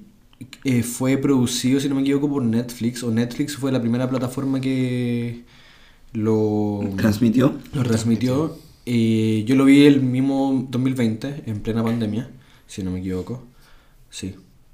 eh, 0.64 0.82
fue 0.82 1.18
producido, 1.18 1.80
si 1.80 1.90
no 1.90 1.94
me 1.94 2.02
equivoco, 2.02 2.28
por 2.28 2.42
Netflix. 2.42 3.04
O 3.04 3.12
Netflix 3.12 3.56
fue 3.56 3.72
la 3.72 3.80
primera 3.82 4.10
plataforma 4.10 4.60
que 4.62 5.44
lo 6.14 6.80
Transmitió. 6.98 7.54
lo 7.76 7.84
transmitió. 7.84 8.58
Eh, 8.88 9.44
yo 9.46 9.56
lo 9.56 9.66
vi 9.66 9.86
el 9.86 10.02
mismo 10.02 10.66
2020, 10.72 11.44
en 11.46 11.60
plena 11.60 11.84
pandemia, 11.84 12.32
si 12.66 12.82
no 12.82 12.90
me 12.90 13.00
equivoco. 13.00 13.44
Sí, 14.10 14.34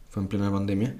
fue 0.10 0.24
en 0.24 0.30
plena 0.30 0.50
pandemia. 0.50 0.96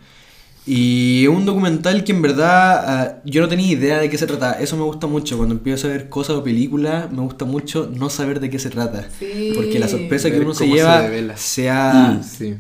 Y 0.72 1.24
es 1.24 1.30
un 1.30 1.46
documental 1.48 2.04
que 2.04 2.12
en 2.12 2.22
verdad 2.22 2.84
ah, 2.86 3.22
yo 3.26 3.42
no 3.42 3.48
tenía 3.48 3.66
idea 3.72 3.98
de 3.98 4.08
qué 4.08 4.20
se 4.20 4.28
trataba. 4.28 4.54
Eso 4.60 4.78
me 4.78 4.84
gusta 4.84 5.08
mucho. 5.08 5.36
Cuando 5.36 5.56
empiezo 5.56 5.88
a 5.88 5.90
ver 5.90 6.10
cosas 6.10 6.36
o 6.36 6.44
películas, 6.44 7.12
me 7.12 7.22
gusta 7.22 7.46
mucho 7.46 7.90
no 7.92 8.12
saber 8.12 8.40
de 8.40 8.52
qué 8.52 8.60
se 8.60 8.70
trata. 8.70 9.10
Sí. 9.18 9.54
Porque 9.56 9.80
la 9.80 9.88
sorpresa 9.88 10.30
que 10.30 10.40
uno 10.40 10.54
se 10.54 10.66
se 10.66 10.72
lleva, 10.72 11.02
devela. 11.02 11.38
sea, 11.38 12.22
Sí. 12.24 12.56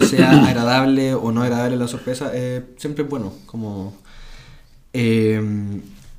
sea 0.00 0.46
agradable 0.46 1.12
o 1.12 1.30
no 1.30 1.42
agradable 1.42 1.76
la 1.76 1.86
sorpresa, 1.86 2.30
eh, 2.32 2.64
siempre 2.78 3.04
es 3.04 3.10
bueno. 3.10 3.34
Como, 3.44 3.94
eh, 4.94 5.42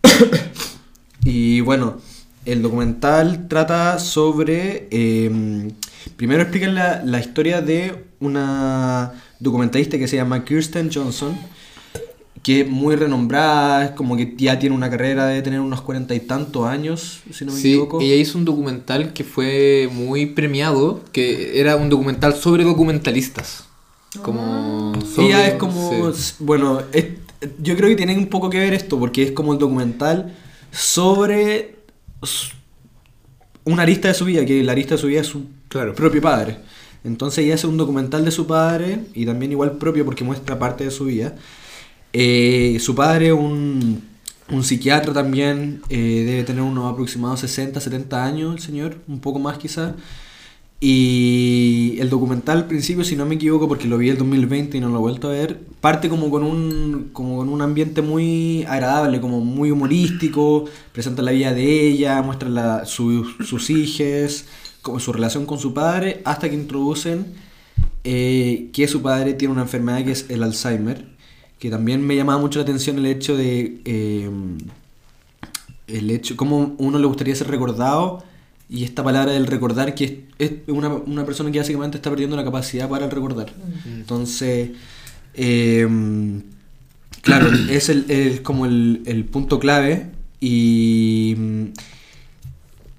y 1.23 1.61
bueno, 1.61 1.97
el 2.45 2.61
documental 2.61 3.47
trata 3.47 3.97
sobre. 3.97 4.87
eh, 4.91 5.71
primero 6.17 6.43
explican 6.43 6.75
la, 6.75 7.01
la 7.03 7.19
historia 7.19 7.61
de 7.61 8.05
una 8.19 9.13
documentalista 9.39 9.97
que 9.97 10.07
se 10.07 10.15
llama 10.17 10.43
Kirsten 10.45 10.89
Johnson, 10.93 11.37
que 12.43 12.61
es 12.61 12.69
muy 12.69 12.95
renombrada, 12.95 13.85
es 13.85 13.91
como 13.91 14.15
que 14.15 14.33
ya 14.37 14.57
tiene 14.59 14.75
una 14.75 14.89
carrera 14.89 15.25
de 15.27 15.41
tener 15.41 15.59
unos 15.59 15.81
cuarenta 15.81 16.15
y 16.15 16.21
tantos 16.21 16.65
años, 16.67 17.19
si 17.31 17.43
no 17.45 17.51
me 17.51 17.59
Sí, 17.59 17.69
equivoco. 17.73 17.99
ella 18.01 18.15
hizo 18.15 18.37
un 18.37 18.45
documental 18.45 19.11
que 19.13 19.23
fue 19.23 19.89
muy 19.91 20.25
premiado, 20.27 21.01
que 21.11 21.59
era 21.59 21.75
un 21.75 21.89
documental 21.89 22.33
sobre 22.35 22.63
documentalistas. 22.63 23.65
Como... 24.23 24.93
sobre- 25.05 25.27
Ella 25.27 25.47
es 25.47 25.53
como, 25.55 26.11
sí. 26.13 26.33
bueno, 26.39 26.81
es- 26.93 27.05
yo 27.61 27.75
creo 27.75 27.89
que 27.89 27.95
tiene 27.95 28.17
un 28.17 28.27
poco 28.27 28.49
que 28.49 28.57
ver 28.57 28.73
esto, 28.73 28.97
porque 28.99 29.23
es 29.23 29.31
como 29.31 29.53
el 29.53 29.59
documental 29.59 30.33
sobre 30.71 31.75
una 33.65 33.83
arista 33.83 34.07
de 34.07 34.13
su 34.13 34.25
vida, 34.25 34.45
que 34.45 34.63
la 34.63 34.71
arista 34.71 34.95
de 34.95 35.01
su 35.01 35.07
vida 35.07 35.21
es 35.21 35.27
su 35.27 35.43
Claro. 35.67 35.93
propio 35.93 36.21
padre. 36.21 36.57
Entonces 37.03 37.45
ella 37.45 37.55
hace 37.55 37.67
un 37.67 37.77
documental 37.77 38.25
de 38.25 38.31
su 38.31 38.47
padre, 38.47 39.05
y 39.13 39.25
también 39.25 39.51
igual 39.51 39.73
propio 39.77 40.05
porque 40.05 40.23
muestra 40.23 40.59
parte 40.59 40.83
de 40.83 40.91
su 40.91 41.05
vida. 41.05 41.35
Eh, 42.13 42.77
su 42.81 42.95
padre, 42.95 43.33
un, 43.33 44.01
un 44.51 44.63
psiquiatra 44.63 45.13
también, 45.13 45.81
eh, 45.89 46.23
debe 46.25 46.43
tener 46.43 46.61
unos 46.63 46.91
aproximados 46.91 47.39
60, 47.41 47.79
70 47.79 48.25
años 48.25 48.55
el 48.55 48.61
señor, 48.61 48.97
un 49.07 49.19
poco 49.19 49.39
más 49.39 49.57
quizás. 49.57 49.93
Y 50.81 51.97
el 51.99 52.09
documental 52.09 52.59
al 52.59 52.67
principio, 52.67 53.03
si 53.03 53.17
no 53.17 53.25
me 53.25 53.35
equivoco, 53.35 53.67
porque 53.67 53.85
lo 53.87 53.97
vi 53.97 54.09
el 54.09 54.17
2020 54.17 54.77
y 54.77 54.79
no 54.81 54.87
lo 54.87 54.95
he 54.95 54.99
vuelto 54.99 55.27
a 55.27 55.31
ver, 55.31 55.59
parte 55.81 56.07
como 56.07 56.29
con 56.31 56.43
un, 56.43 57.09
como 57.11 57.37
con 57.37 57.49
un 57.49 57.61
ambiente 57.61 58.01
muy 58.01 58.63
agradable, 58.63 59.19
como 59.19 59.41
muy 59.41 59.71
humorístico, 59.71 60.65
presenta 60.93 61.21
la 61.21 61.31
vida 61.31 61.53
de 61.53 61.87
ella, 61.89 62.21
muestra 62.21 62.47
la- 62.49 62.85
su- 62.85 63.25
sus 63.45 63.69
hijas, 63.69 64.45
como 64.81 64.99
su 64.99 65.11
relación 65.13 65.45
con 65.45 65.59
su 65.59 65.73
padre, 65.73 66.21
hasta 66.25 66.49
que 66.49 66.55
introducen 66.55 67.25
eh, 68.03 68.69
que 68.73 68.87
su 68.87 69.01
padre 69.01 69.33
tiene 69.33 69.51
una 69.53 69.63
enfermedad 69.63 70.03
que 70.03 70.11
es 70.11 70.25
el 70.29 70.43
Alzheimer, 70.43 71.05
que 71.59 71.69
también 71.69 72.05
me 72.05 72.15
llamaba 72.15 72.39
mucho 72.39 72.59
la 72.59 72.63
atención 72.63 72.97
el 72.97 73.05
hecho 73.05 73.35
de... 73.35 73.81
eh, 73.85 74.29
el 75.87 76.11
hecho, 76.11 76.35
cómo 76.37 76.75
uno 76.77 76.99
le 76.99 77.07
gustaría 77.07 77.35
ser 77.35 77.47
recordado 77.47 78.23
y 78.69 78.83
esta 78.83 79.03
palabra 79.03 79.31
del 79.31 79.47
recordar 79.47 79.95
que 79.95 80.25
es, 80.37 80.51
es 80.51 80.51
una, 80.67 80.89
una 80.89 81.25
persona 81.25 81.51
que 81.51 81.57
básicamente 81.57 81.97
está 81.97 82.11
perdiendo 82.11 82.35
la 82.35 82.43
capacidad 82.43 82.87
para 82.87 83.05
el 83.05 83.11
recordar. 83.11 83.51
Entonces, 83.87 84.69
eh, 85.33 85.87
claro, 87.23 87.49
es 87.71 87.89
el, 87.89 88.05
el- 88.09 88.41
como 88.43 88.67
el, 88.67 89.01
el 89.05 89.25
punto 89.25 89.59
clave 89.59 90.11
y 90.39 91.33
mm, 91.37 91.63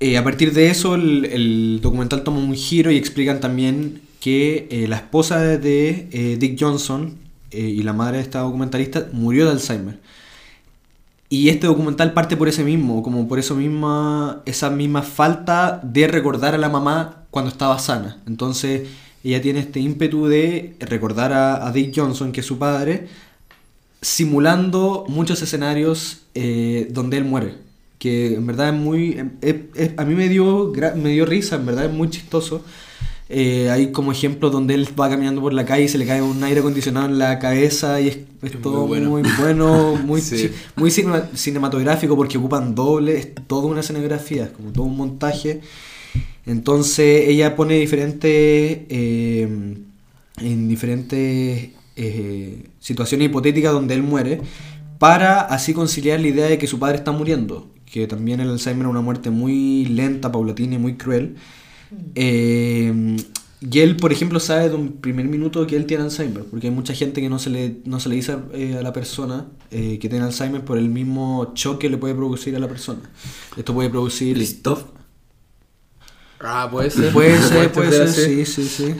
eh, 0.00 0.16
a 0.16 0.24
partir 0.24 0.54
de 0.54 0.70
eso 0.70 0.94
el, 0.94 1.80
documental 1.82 2.24
toma 2.24 2.38
un 2.38 2.54
giro 2.54 2.90
y 2.90 2.96
explican 2.96 3.38
también 3.38 4.00
que 4.18 4.66
eh, 4.70 4.88
la 4.88 4.96
esposa 4.96 5.38
de 5.40 6.08
eh, 6.10 6.36
Dick 6.38 6.56
Johnson 6.58 7.18
y 7.52 7.82
la 7.82 7.92
madre 7.92 8.18
de 8.18 8.22
esta 8.22 8.40
documentalista 8.40 9.08
murió 9.12 9.44
de 9.44 9.50
Alzheimer. 9.50 9.98
Y 11.28 11.48
este 11.48 11.66
documental 11.66 12.12
parte 12.12 12.36
por 12.36 12.48
ese 12.48 12.62
mismo, 12.62 13.02
como 13.02 13.26
por 13.26 13.40
eso 13.40 13.56
misma, 13.56 14.42
esa 14.46 14.70
misma 14.70 15.02
falta 15.02 15.80
de 15.82 16.06
recordar 16.06 16.54
a 16.54 16.58
la 16.58 16.68
mamá 16.68 17.24
cuando 17.30 17.50
estaba 17.50 17.78
sana. 17.80 18.22
Entonces 18.28 18.88
ella 19.24 19.42
tiene 19.42 19.60
este 19.60 19.80
ímpetu 19.80 20.28
de 20.28 20.76
recordar 20.78 21.32
a, 21.32 21.66
a 21.66 21.72
Dick 21.72 21.92
Johnson, 21.94 22.30
que 22.30 22.40
es 22.40 22.46
su 22.46 22.58
padre, 22.58 23.08
simulando 24.00 25.04
muchos 25.08 25.42
escenarios 25.42 26.22
donde 26.90 27.16
él 27.16 27.24
muere. 27.24 27.69
Que 28.00 28.34
en 28.34 28.46
verdad 28.46 28.70
es 28.70 28.74
muy... 28.74 29.20
es- 29.42 29.54
es- 29.76 29.90
a 29.96 30.04
mí 30.04 30.14
me 30.16 30.28
dio, 30.28 30.72
me 30.96 31.10
dio 31.10 31.24
risa, 31.26 31.54
en 31.56 31.66
verdad 31.66 31.84
es 31.84 31.92
muy 31.92 32.08
chistoso. 32.10 32.64
Eh, 33.32 33.70
hay 33.70 33.92
como 33.92 34.10
ejemplos 34.10 34.50
donde 34.50 34.74
él 34.74 34.88
va 34.98 35.08
caminando 35.08 35.40
por 35.40 35.52
la 35.52 35.64
calle 35.64 35.84
y 35.84 35.88
se 35.88 35.98
le 35.98 36.06
cae 36.06 36.20
un 36.20 36.42
aire 36.42 36.58
acondicionado 36.60 37.06
en 37.06 37.18
la 37.18 37.38
cabeza 37.38 38.00
y 38.00 38.08
es, 38.08 38.16
es 38.42 38.54
Es 38.54 38.60
todo 38.60 38.88
muy 38.88 39.00
muy 39.02 39.22
bueno. 39.38 39.96
muy, 40.04 40.20
Sí. 40.30 40.50
muy 40.74 40.90
cinema- 40.90 41.28
cinematográfico 41.34 42.16
porque 42.16 42.38
ocupan 42.38 42.74
doble, 42.74 43.16
es 43.18 43.28
toda 43.46 43.66
una 43.68 43.80
escenografía, 43.80 44.44
es 44.46 44.50
como 44.50 44.72
todo 44.72 44.84
un 44.86 44.96
montaje. 44.96 45.60
Entonces 46.46 47.28
ella 47.28 47.54
pone 47.54 47.74
diferentes, 47.78 48.30
eh, 48.88 49.76
en 50.40 50.68
diferentes 50.68 51.68
eh, 51.96 52.62
situaciones 52.80 53.26
hipotéticas 53.26 53.72
donde 53.72 53.94
él 53.94 54.02
muere 54.02 54.40
para 54.98 55.40
así 55.42 55.72
conciliar 55.72 56.18
la 56.20 56.28
idea 56.28 56.46
de 56.46 56.58
que 56.58 56.66
su 56.66 56.78
padre 56.78 56.96
está 56.96 57.12
muriendo, 57.12 57.68
que 57.90 58.06
también 58.06 58.40
el 58.40 58.50
Alzheimer 58.50 58.86
es 58.86 58.90
una 58.90 59.00
muerte 59.00 59.30
muy 59.30 59.86
lenta, 59.86 60.30
paulatina 60.30 60.76
y 60.76 60.78
muy 60.78 60.96
cruel. 60.96 61.36
Eh, 62.14 63.16
y 63.62 63.80
él, 63.80 63.96
por 63.96 64.10
ejemplo, 64.10 64.40
sabe 64.40 64.70
de 64.70 64.74
un 64.74 64.92
primer 65.02 65.26
minuto 65.26 65.66
que 65.66 65.76
él 65.76 65.84
tiene 65.84 66.04
Alzheimer, 66.04 66.44
porque 66.44 66.68
hay 66.68 66.72
mucha 66.72 66.94
gente 66.94 67.20
que 67.20 67.28
no 67.28 67.38
se 67.38 67.50
le, 67.50 67.76
no 67.84 68.00
se 68.00 68.08
le 68.08 68.14
dice 68.14 68.38
eh, 68.54 68.76
a 68.78 68.82
la 68.82 68.92
persona 68.92 69.48
eh, 69.70 69.98
que 69.98 70.08
tiene 70.08 70.24
Alzheimer 70.24 70.64
por 70.64 70.78
el 70.78 70.88
mismo 70.88 71.52
choque 71.54 71.86
que 71.86 71.90
le 71.90 71.98
puede 71.98 72.14
producir 72.14 72.56
a 72.56 72.58
la 72.58 72.68
persona. 72.68 73.00
Esto 73.56 73.74
puede 73.74 73.90
producir... 73.90 74.34
Christoph. 74.34 74.84
Ah, 76.40 76.68
puede 76.70 76.90
ser. 76.90 77.12
Puede 77.12 77.38
ser, 77.42 77.70
Puede 77.70 77.92
ser 77.92 78.08
sí, 78.08 78.46
sí, 78.46 78.64
sí. 78.64 78.94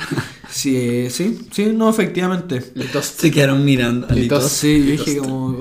Sí, 0.53 1.07
sí, 1.11 1.39
sí, 1.53 1.67
no, 1.75 1.89
efectivamente. 1.89 2.61
Se 3.03 3.31
quedaron 3.31 3.65
mirando. 3.65 4.07
Litos. 4.15 4.45
Sí, 4.51 4.79
yo 4.85 4.91
dije 5.05 5.17
como... 5.19 5.57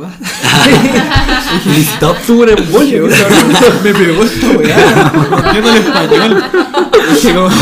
Christoph. 1.64 2.18
Tuvo 2.26 2.44
un 2.44 2.50
embolio. 2.50 3.08
Me 3.84 3.94
pegó 3.94 4.24
esta 4.24 4.48
weá, 4.58 5.12
entiendo 5.46 5.70
el 5.72 5.78
español. 5.78 6.44
Dije 7.14 7.34
como- 7.34 7.50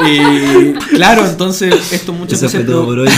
Oh. 0.00 0.06
Y 0.06 0.72
claro, 0.94 1.26
entonces 1.26 1.92
esto 1.92 2.12
muchas 2.12 2.40
Eso 2.40 2.48
fue 2.50 2.60
veces 2.60 2.70
todo 2.72 2.82
produ- 2.84 2.86
por 2.86 2.98
hoy. 3.00 3.08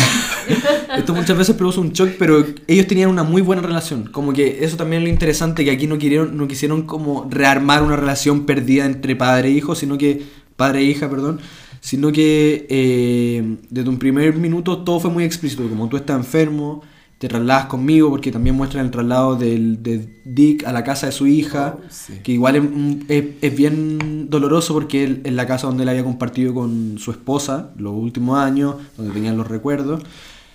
esto 0.96 1.14
muchas 1.14 1.36
veces 1.36 1.54
produce 1.54 1.78
un 1.78 1.92
shock, 1.92 2.12
pero 2.18 2.42
ellos 2.66 2.86
tenían 2.86 3.10
una 3.10 3.22
muy 3.22 3.42
buena 3.42 3.60
relación. 3.60 4.04
Como 4.10 4.32
que 4.32 4.64
eso 4.64 4.76
también 4.78 5.02
es 5.02 5.08
lo 5.08 5.12
interesante 5.12 5.62
que 5.64 5.70
aquí 5.72 5.86
no 5.86 5.98
quisieron 5.98 6.36
no 6.38 6.48
quisieron 6.48 6.82
como 6.82 7.28
rearmar 7.30 7.82
una 7.82 7.96
relación 7.96 8.46
perdida 8.46 8.86
entre 8.86 9.14
padre 9.14 9.48
e 9.48 9.52
hijo, 9.52 9.74
sino 9.74 9.98
que 9.98 10.22
padre 10.56 10.80
e 10.80 10.84
hija, 10.84 11.10
perdón, 11.10 11.40
sino 11.80 12.12
que 12.12 12.66
eh, 12.68 13.56
desde 13.70 13.88
un 13.88 13.98
primer 13.98 14.34
minuto 14.36 14.78
todo 14.84 15.00
fue 15.00 15.10
muy 15.10 15.24
explícito, 15.24 15.68
como 15.68 15.88
tú 15.88 15.96
estás 15.96 16.16
enfermo, 16.16 16.82
te 17.18 17.28
trasladas 17.28 17.66
conmigo 17.66 18.08
porque 18.08 18.32
también 18.32 18.56
muestran 18.56 18.86
el 18.86 18.90
traslado 18.90 19.36
del, 19.36 19.82
de 19.82 20.20
Dick 20.24 20.64
a 20.64 20.72
la 20.72 20.84
casa 20.84 21.06
de 21.06 21.12
su 21.12 21.26
hija, 21.26 21.76
sí. 21.90 22.14
que 22.22 22.32
igual 22.32 22.56
es, 22.56 22.62
es- 23.08 23.24
es 23.42 23.56
bien 23.56 24.30
doloroso 24.30 24.72
porque 24.72 25.04
él, 25.04 25.20
es 25.24 25.32
la 25.34 25.46
casa 25.46 25.66
donde 25.66 25.82
él 25.82 25.90
había 25.90 26.04
compartido 26.04 26.54
con 26.54 26.96
su 26.98 27.10
esposa 27.10 27.72
los 27.76 27.92
últimos 27.92 28.38
años, 28.38 28.76
donde 28.96 29.12
tenían 29.12 29.36
los 29.36 29.48
recuerdos. 29.48 30.02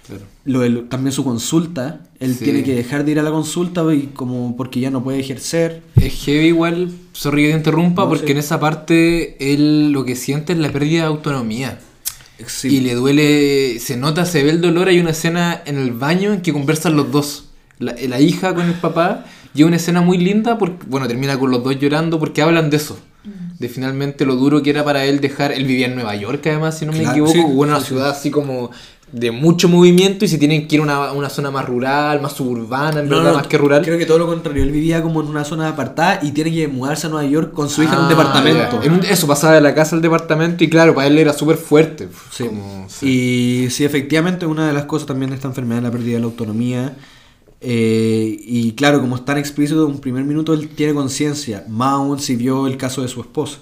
Claro. 0.07 0.23
Lo 0.45 0.59
del- 0.59 0.87
también 0.87 1.11
su 1.11 1.23
consulta, 1.23 2.01
él 2.19 2.35
Sí. 2.35 2.43
tiene 2.43 2.63
que 2.63 2.75
dejar 2.75 3.05
de 3.05 3.11
ir 3.11 3.19
a 3.19 3.23
la 3.23 3.31
consulta 3.31 3.81
y 3.93 4.11
como 4.13 4.55
porque 4.55 4.79
ya 4.79 4.91
no 4.91 5.03
puede 5.03 5.19
ejercer. 5.19 5.81
Es 5.99 6.13
heavy 6.25 6.47
igual, 6.47 6.91
sorry 7.13 7.43
que 7.43 7.49
te 7.51 7.57
interrumpa, 7.57 8.03
No, 8.03 8.09
porque 8.09 8.27
sí. 8.27 8.31
en 8.33 8.37
esa 8.37 8.59
parte 8.59 9.35
él 9.53 9.91
lo 9.91 10.05
que 10.05 10.15
siente 10.15 10.53
es 10.53 10.59
la 10.59 10.71
pérdida 10.71 11.01
de 11.01 11.07
autonomía. 11.07 11.79
Sí. 12.45 12.67
Y 12.67 12.79
le 12.81 12.93
duele, 12.95 13.79
se 13.79 13.95
nota, 13.97 14.25
se 14.25 14.43
ve 14.43 14.49
el 14.51 14.61
dolor. 14.61 14.89
Hay 14.89 14.99
una 14.99 15.11
escena 15.11 15.61
en 15.65 15.77
el 15.77 15.91
baño 15.93 16.33
en 16.33 16.41
que 16.41 16.51
conversan 16.53 16.95
los 16.95 17.09
dos, 17.11 17.45
la, 17.79 17.95
la 18.07 18.19
hija 18.19 18.53
con 18.53 18.65
el 18.67 18.73
papá. 18.73 19.25
Y 19.55 19.61
es 19.61 19.65
una 19.67 19.77
escena 19.77 20.01
muy 20.01 20.17
linda, 20.17 20.57
porque, 20.57 20.85
bueno, 20.87 21.07
termina 21.07 21.39
con 21.39 21.49
los 21.49 21.63
dos 21.63 21.79
llorando 21.79 22.19
porque 22.19 22.41
hablan 22.41 22.69
de 22.69 22.75
eso. 22.77 22.99
De 23.57 23.69
finalmente 23.69 24.25
lo 24.25 24.35
duro 24.35 24.61
que 24.61 24.69
era 24.69 24.83
para 24.83 25.05
él 25.05 25.21
dejar. 25.21 25.53
Él 25.53 25.63
vivía 25.65 25.87
en 25.87 25.95
Nueva 25.95 26.13
York, 26.15 26.45
además, 26.45 26.77
si 26.77 26.85
no 26.85 26.91
me 26.91 26.99
Claro, 26.99 27.11
equivoco. 27.13 27.31
sí, 27.31 27.39
una 27.39 27.77
sí, 27.77 27.81
sí. 27.83 27.87
ciudad 27.87 28.09
así 28.09 28.29
como 28.31 28.69
de 29.11 29.31
mucho 29.31 29.69
movimiento. 29.69 30.25
Y 30.25 30.27
si 30.27 30.37
tienen 30.37 30.67
que 30.67 30.75
ir 30.75 30.81
a 30.81 30.83
una, 30.83 31.11
una 31.13 31.29
zona 31.29 31.51
más 31.51 31.65
rural, 31.65 32.21
más 32.21 32.33
suburbana, 32.33 32.99
en 33.01 33.07
No, 33.09 33.17
verdad, 33.17 33.31
no, 33.31 33.37
más 33.37 33.47
que 33.47 33.57
rural. 33.57 33.81
Creo 33.83 33.97
que 33.97 34.05
todo 34.05 34.17
lo 34.19 34.27
contrario, 34.27 34.63
él 34.63 34.71
vivía 34.71 35.01
como 35.01 35.21
en 35.21 35.27
una 35.27 35.43
zona 35.45 35.69
apartada 35.69 36.19
y 36.23 36.31
tiene 36.31 36.51
que 36.53 36.67
mudarse 36.67 37.07
a 37.07 37.09
Nueva 37.09 37.27
York 37.29 37.53
con 37.53 37.69
su 37.69 37.83
hija 37.83 37.93
en 37.93 37.99
un 37.99 38.05
Ah, 38.05 38.09
departamento. 38.09 38.83
En 38.83 38.93
un- 38.93 39.05
eso 39.05 39.25
pasaba 39.27 39.53
de 39.53 39.61
la 39.61 39.73
casa 39.73 39.95
al 39.95 40.01
departamento 40.01 40.63
y 40.63 40.69
claro, 40.69 40.93
para 40.95 41.07
él 41.07 41.17
era 41.17 41.33
súper 41.33 41.57
fuerte. 41.57 42.09
Sí. 42.31 42.45
Como- 42.45 42.87
sí. 42.89 43.63
Y 43.65 43.69
sí, 43.69 43.85
efectivamente, 43.85 44.45
una 44.45 44.67
de 44.67 44.73
las 44.73 44.85
cosas 44.85 45.07
también 45.07 45.29
de 45.29 45.35
esta 45.35 45.47
enfermedad 45.47 45.77
es 45.79 45.83
la 45.83 45.91
pérdida 45.91 46.15
de 46.15 46.19
la 46.19 46.25
autonomía. 46.25 46.95
Eh, 47.61 48.37
y 48.41 48.73
claro, 48.73 49.01
como 49.01 49.15
es 49.15 49.25
tan 49.25 49.37
explícito 49.37 49.79
de 49.79 49.85
un 49.85 49.99
primer 49.99 50.23
minuto, 50.23 50.53
él 50.53 50.67
tiene 50.69 50.93
conciencia, 50.93 51.63
más 51.67 51.93
aún 51.93 52.19
si 52.19 52.35
vio 52.35 52.67
el 52.67 52.77
caso 52.77 53.01
de 53.01 53.07
su 53.07 53.21
esposo. 53.21 53.57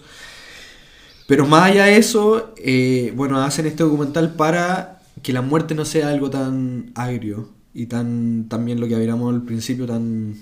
Pero 1.27 1.45
más 1.45 1.63
allá 1.71 1.85
de 1.85 1.95
eso, 1.97 2.53
eh, 2.57 3.13
bueno, 3.15 3.41
hacen 3.41 3.65
este 3.65 3.83
documental 3.83 4.33
para 4.33 4.99
que 5.23 5.33
la 5.33 5.41
muerte 5.41 5.73
no 5.73 5.85
sea 5.85 6.09
algo 6.09 6.29
tan 6.29 6.91
agrio 6.95 7.49
y 7.73 7.87
tan 7.87 8.45
también 8.49 8.79
lo 8.79 8.87
que 8.87 8.95
habíamos 8.95 9.33
al 9.33 9.41
principio, 9.43 9.87
tan 9.87 10.35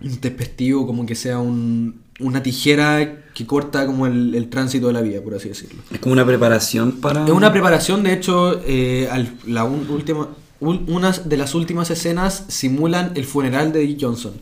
intempestivo 0.00 0.86
como 0.86 1.06
que 1.06 1.14
sea 1.14 1.38
un- 1.38 2.02
una 2.20 2.42
tijera 2.42 3.24
que 3.34 3.46
corta 3.46 3.86
como 3.86 4.06
el, 4.06 4.34
el 4.34 4.48
tránsito 4.48 4.88
de 4.88 4.92
la 4.92 5.00
vida, 5.02 5.20
por 5.22 5.34
así 5.34 5.48
decirlo. 5.48 5.82
Es 5.90 5.98
como 6.00 6.12
una 6.12 6.26
preparación 6.26 6.92
para. 7.00 7.24
Es 7.24 7.30
una 7.30 7.52
preparación, 7.52 8.02
de 8.02 8.12
hecho, 8.12 8.60
eh, 8.66 9.08
al- 9.10 9.34
la 9.46 9.64
un- 9.64 9.88
última, 9.88 10.28
un- 10.60 10.84
unas 10.88 11.28
de 11.28 11.36
las 11.36 11.54
últimas 11.54 11.90
escenas 11.90 12.44
simulan 12.48 13.12
el 13.14 13.24
funeral 13.24 13.72
de 13.72 13.80
Dick 13.80 13.98
Johnson. 14.00 14.34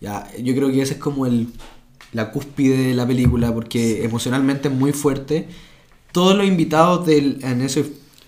Ya, 0.00 0.28
yo 0.42 0.54
creo 0.54 0.70
que 0.70 0.82
ese 0.82 0.94
es 0.94 0.98
como 0.98 1.26
el, 1.26 1.48
la 2.12 2.30
cúspide 2.32 2.76
de 2.88 2.94
la 2.94 3.06
película, 3.06 3.52
porque 3.54 4.04
emocionalmente 4.04 4.68
es 4.68 4.74
muy 4.74 4.92
fuerte. 4.92 5.48
Todos 6.12 6.36
los 6.36 6.46
invitados 6.46 7.06
del, 7.06 7.38
en 7.42 7.62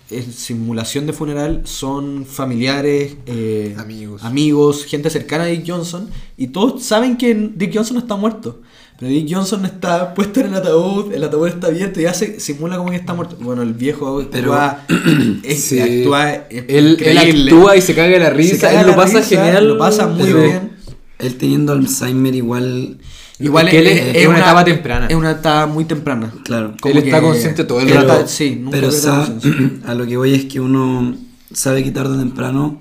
esa 0.09 0.31
simulación 0.31 1.05
de 1.07 1.13
funeral 1.13 1.61
son 1.65 2.25
familiares, 2.25 3.15
eh, 3.25 3.75
Amigos. 3.77 4.23
amigos, 4.23 4.85
gente 4.85 5.09
cercana 5.09 5.45
a 5.45 5.47
Dick 5.47 5.63
Johnson, 5.67 6.09
y 6.37 6.47
todos 6.47 6.83
saben 6.83 7.17
que 7.17 7.33
Dick 7.55 7.71
Johnson 7.73 7.97
está 7.97 8.15
muerto. 8.15 8.61
Pero 8.97 9.11
Dick 9.11 9.27
Johnson 9.29 9.65
está 9.65 10.13
puesto 10.13 10.39
en 10.39 10.47
el 10.47 10.53
ataúd, 10.55 11.11
el 11.11 11.21
ataúd 11.23 11.47
está 11.49 11.67
abierto 11.67 11.99
y 11.99 12.05
hace, 12.05 12.39
simula 12.39 12.77
como 12.77 12.91
que 12.91 12.95
está 12.95 13.13
muerto. 13.13 13.35
Bueno, 13.41 13.61
el 13.61 13.73
viejo 13.73 14.23
Pero- 14.31 14.53
actúa, 14.53 14.85
es- 15.43 15.63
Sí. 15.65 15.79
actúa 15.81 16.33
Él, 16.49 16.65
él 16.69 16.87
increíble. 16.91 17.51
actúa 17.51 17.75
y 17.75 17.81
se 17.81 17.93
caga 17.93 18.09
de 18.09 18.19
la 18.19 18.29
risa, 18.29 18.67
caga 18.67 18.79
él 18.81 18.87
la 18.87 18.91
lo 18.93 18.97
pasa 18.97 19.17
risa, 19.19 19.29
genial. 19.43 19.67
Lo 19.67 19.77
pasa 19.77 20.07
muy 20.07 20.31
bien. 20.31 20.71
Él 21.19 21.35
teniendo 21.35 21.73
Alzheimer 21.73 22.35
igual. 22.35 22.99
Igual 23.39 23.69
que 23.69 23.79
él 23.79 23.87
es- 23.87 24.15
es 24.15 24.27
una 24.27 24.39
etapa 24.39 24.63
temprana. 24.63 25.07
Es 25.07 25.15
una 25.15 25.31
etapa 25.31 25.65
muy 25.65 25.85
temprana. 25.85 26.33
Claro. 26.43 26.73
Él 26.85 26.97
está 26.99 27.21
consciente 27.21 27.63
todo 27.65 27.81
el 27.81 27.89
él 27.89 27.95
rato. 27.95 28.13
está- 28.13 28.27
Sí, 28.27 28.55
nunca 28.55 28.77
Pero 28.77 28.91
a 29.85 29.93
lo 29.93 30.05
que 30.05 30.17
voy 30.17 30.33
es 30.33 30.45
que 30.45 30.59
uno 30.59 31.15
sabe 31.51 31.83
que 31.83 31.91
tarde 31.91 32.15
o 32.15 32.19
temprano 32.19 32.79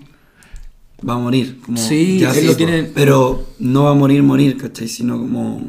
va 1.07 1.15
a 1.15 1.19
morir. 1.19 1.59
Como 1.65 1.77
Sí, 1.79 2.19
ya 2.21 2.31
él 2.31 2.41
sí, 2.41 2.47
lo 2.47 2.57
tiene- 2.57 2.85
Pero 2.85 3.47
no 3.59 3.85
va 3.85 3.91
a 3.91 3.95
morir, 3.95 4.23
morir, 4.23 4.57
¿cachai? 4.57 4.89
Sino 4.89 5.19
como 5.19 5.61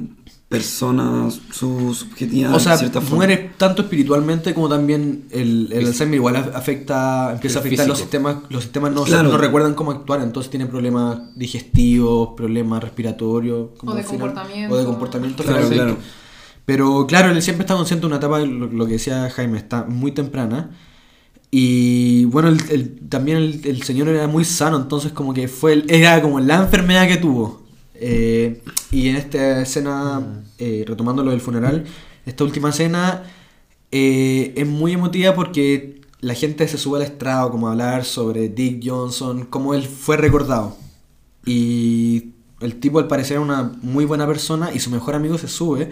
persona 0.50 1.28
su 1.52 1.94
subjetiva. 1.94 2.54
O 2.56 2.60
sea, 2.60 2.74
de 2.74 2.78
cierta 2.80 3.02
forma. 3.02 3.26
tanto 3.58 3.82
espiritualmente 3.82 4.54
como 4.54 4.70
también 4.70 5.26
el, 5.32 5.70
el 5.72 5.88
Alzheimer 5.88 6.16
igual 6.16 6.36
af- 6.36 6.52
afecta, 6.54 7.32
empieza 7.34 7.60
a 7.60 7.62
afectar 7.62 7.88
los 7.88 7.98
sistemas, 7.98 8.38
los 8.50 8.64
sistemas 8.64 8.92
no, 8.92 9.04
Claro. 9.04 9.30
no 9.30 9.38
recuerdan 9.38 9.74
cómo 9.74 9.92
actuar, 9.92 10.22
entonces 10.22 10.50
tiene 10.52 10.68
problemas 10.68 11.18
digestivos, 11.36 12.30
problemas 12.38 12.84
respiratorios, 12.84 13.70
como 13.78 13.94
O 13.94 13.96
de 13.96 14.04
comportamiento. 14.04 14.76
o 14.76 14.78
de 14.78 14.86
comportamiento 14.86 15.44
Claro. 15.44 15.98
Pero 16.66 17.06
claro, 17.08 17.32
él 17.32 17.42
siempre 17.42 17.64
está 17.64 17.76
consciente 17.76 18.02
de 18.02 18.08
una 18.08 18.18
etapa, 18.18 18.40
lo, 18.40 18.68
lo 18.68 18.86
que 18.86 18.94
decía 18.94 19.30
Jaime, 19.32 19.58
está 19.58 19.84
muy 19.84 20.12
temprana. 20.12 20.72
Y 21.52 22.26
bueno, 22.26 22.50
el- 22.50 22.62
el- 22.70 23.00
también 23.10 23.38
el, 23.38 23.62
el 23.66 23.84
señor 23.84 24.08
era 24.10 24.28
muy 24.28 24.44
sano, 24.46 24.78
entonces 24.78 25.12
como 25.12 25.34
que 25.34 25.48
fue, 25.48 25.74
el- 25.74 25.86
era 25.90 26.22
como 26.22 26.40
la 26.40 26.56
enfermedad 26.64 27.08
que 27.08 27.18
tuvo. 27.18 27.65
Eh, 28.00 28.62
y 28.92 29.08
en 29.10 29.16
esta 29.16 29.62
escena, 29.62 30.44
eh, 30.58 30.84
retomando 30.88 31.24
lo 31.24 31.32
del 31.32 31.42
funeral, 31.42 31.86
esta 32.26 32.44
última 32.44 32.70
escena 32.70 33.24
eh, 33.92 34.54
es 34.56 34.68
muy 34.68 34.94
emotiva 34.94 35.34
porque 35.36 36.02
la 36.22 36.34
gente 36.34 36.68
se 36.68 36.78
sube 36.78 36.98
al 36.98 37.04
estrado 37.04 37.52
como 37.52 37.68
a 37.68 37.72
hablar 37.72 38.04
sobre 38.06 38.50
Dick 38.50 38.82
Johnson, 38.84 39.46
cómo 39.46 39.74
él 39.74 39.84
fue 39.84 40.18
recordado. 40.18 40.76
Y 41.46 42.32
el 42.62 42.76
tipo 42.80 43.00
al 43.00 43.08
parecer 43.08 43.34
era 43.34 43.42
una 43.42 43.64
muy 43.82 44.06
buena 44.06 44.26
persona 44.26 44.74
y 44.74 44.80
su 44.80 44.90
mejor 44.90 45.16
amigo 45.16 45.38
se 45.38 45.48
sube. 45.48 45.92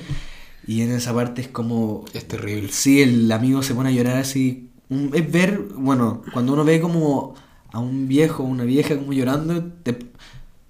Y 0.65 0.81
en 0.81 0.91
esa 0.91 1.13
parte 1.13 1.41
es 1.41 1.47
como... 1.49 2.05
Es 2.13 2.27
terrible. 2.27 2.69
Sí, 2.71 3.01
el 3.01 3.31
amigo 3.31 3.61
se 3.63 3.75
pone 3.75 3.89
a 3.89 3.91
llorar 3.91 4.17
así. 4.17 4.69
Un- 4.89 5.11
Es 5.13 5.29
ver, 5.31 5.59
bueno, 5.75 6.21
cuando 6.33 6.53
uno 6.53 6.63
ve 6.63 6.79
como 6.79 7.35
a 7.71 7.79
un 7.79 8.07
viejo 8.07 8.43
o 8.43 8.45
una 8.47 8.63
vieja 8.63 8.95
como 8.97 9.13
llorando, 9.13 9.63
te- 9.83 9.99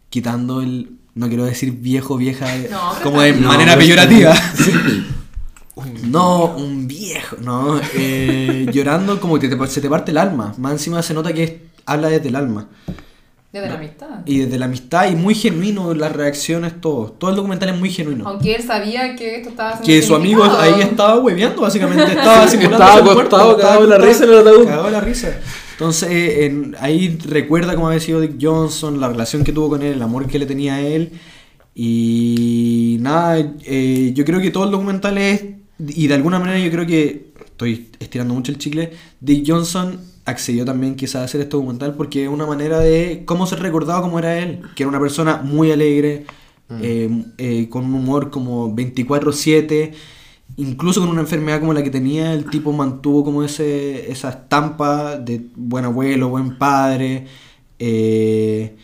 quitando 0.10 0.62
el... 0.62 0.98
No 1.16 1.28
quiero 1.28 1.46
decir 1.46 1.72
viejo, 1.72 2.18
vieja, 2.18 2.46
No, 2.72 2.94
como 3.04 3.22
de 3.22 3.34
manera 3.34 3.78
peyorativa. 3.78 4.34
No, 6.04 6.54
un 6.56 6.88
viejo, 6.88 7.36
no. 7.42 7.80
eh, 7.96 8.68
llorando 8.72 9.20
como 9.20 9.40
que 9.40 9.48
te- 9.50 9.68
se 9.68 9.82
te 9.82 9.90
parte 9.90 10.12
el 10.12 10.18
alma. 10.20 10.54
Más 10.58 10.74
encima 10.74 11.02
se 11.02 11.16
nota 11.16 11.34
que 11.34 11.44
es- 11.44 11.54
habla 11.86 12.10
desde 12.10 12.30
el 12.30 12.36
alma. 12.36 12.68
Desde 13.52 13.68
la 13.70 13.76
amistad. 13.76 14.08
Y 14.26 14.40
desde 14.40 14.60
la 14.60 14.66
amistad 14.66 15.10
y 15.10 15.16
muy 15.16 15.34
genuino, 15.34 15.94
las 15.96 16.12
reacciones, 16.12 16.80
todo. 16.80 17.12
Todo 17.18 17.32
el 17.32 17.36
documental 17.36 17.70
es 17.70 17.80
muy 17.80 17.90
genuino. 17.92 18.28
Aunque 18.28 18.56
él 18.56 18.64
sabía 18.64 19.16
que 19.16 19.38
esto 19.38 19.50
estaba 19.50 19.80
Que 19.82 20.02
su 20.04 20.16
amigo 20.16 20.44
ahí 20.44 20.82
estaba 20.82 21.18
hueveando, 21.20 21.62
básicamente. 21.64 22.04
Estaba 22.04 22.48
simulando 22.48 22.84
Estaba 22.86 23.12
acostado, 23.12 23.58
cagado 23.58 23.82
de 23.82 23.88
la 23.88 23.98
risa 23.98 24.24
en 24.26 24.30
el 24.32 24.38
ataúd. 24.40 24.66
Cagado 24.66 24.86
de 24.86 24.92
la 24.92 25.02
risa. 25.02 25.30
Entonces, 25.84 26.10
eh, 26.12 26.46
en- 26.46 26.76
ahí 26.80 27.18
recuerda 27.28 27.76
cómo 27.76 27.90
había 27.90 28.00
sido 28.00 28.22
Dick 28.22 28.38
Johnson, 28.42 29.02
la 29.02 29.10
relación 29.10 29.44
que 29.44 29.52
tuvo 29.52 29.68
con 29.68 29.82
él, 29.84 29.96
el 29.96 30.02
amor 30.02 30.28
que 30.28 30.40
le 30.40 30.46
tenía 30.46 30.76
a 30.76 30.82
él. 30.82 31.12
Y 31.76 32.96
nada, 33.02 33.38
eh, 33.66 34.14
yo 34.16 34.24
creo 34.24 34.40
que 34.40 34.50
todo 34.50 34.64
el 34.64 34.72
documental 34.72 35.18
es. 35.18 35.44
Y 35.80 36.08
de 36.08 36.14
alguna 36.14 36.40
manera, 36.40 36.58
yo 36.58 36.72
creo 36.72 36.86
que. 36.88 37.34
Estoy 37.48 37.90
estirando 38.00 38.34
mucho 38.34 38.54
el 38.54 38.58
chicle. 38.60 38.92
Dick 39.20 39.44
Johnson 39.46 40.00
accedió 40.24 40.64
también 40.64 40.96
quizás 40.96 41.16
a 41.18 41.24
hacer 41.26 41.42
este 41.42 41.52
documental 41.58 41.96
porque 41.96 42.24
es 42.24 42.30
una 42.30 42.46
manera 42.46 42.80
de 42.80 43.24
cómo 43.26 43.46
ser 43.46 43.60
recordado 43.60 44.02
como 44.04 44.18
era 44.20 44.40
él. 44.40 44.62
Que 44.78 44.84
era 44.84 44.90
una 44.90 45.02
persona 45.02 45.42
muy 45.44 45.70
alegre, 45.72 46.26
eh, 46.82 47.26
eh, 47.38 47.68
con 47.70 47.84
un 47.84 47.94
humor 47.96 48.32
como 48.32 48.74
24-7. 48.74 49.92
Incluso 50.58 51.02
con 51.02 51.10
una 51.10 51.22
enfermedad 51.22 51.60
como 51.60 51.74
la 51.74 51.84
que 51.84 51.90
tenía, 51.90 52.34
el 52.34 52.50
tipo 52.50 52.72
mantuvo 52.74 53.24
como 53.24 53.44
ese, 53.44 54.12
esa 54.12 54.30
estampa 54.30 55.18
de 55.18 55.48
buen 55.56 55.84
abuelo, 55.86 56.30
buen 56.30 56.58
padre 56.58 57.26
eh, 57.80 58.76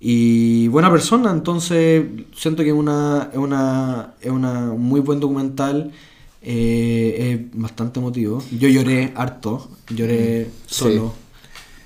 y 0.00 0.68
buena 0.68 0.90
persona. 0.90 1.30
Entonces 1.30 2.06
siento 2.34 2.62
que 2.62 2.70
es 2.70 2.74
una, 2.74 3.28
es 3.32 3.38
una, 3.38 4.14
es 4.20 4.30
una 4.30 4.72
un 4.72 4.82
muy 4.82 5.00
buen 5.00 5.20
documental. 5.20 5.92
eh, 6.42 7.48
es 7.52 7.60
bastante 7.60 8.00
emotivo. 8.00 8.42
Yo 8.50 8.68
lloré 8.68 9.12
harto, 9.14 9.68
lloré 9.90 10.50
solo. 10.66 11.14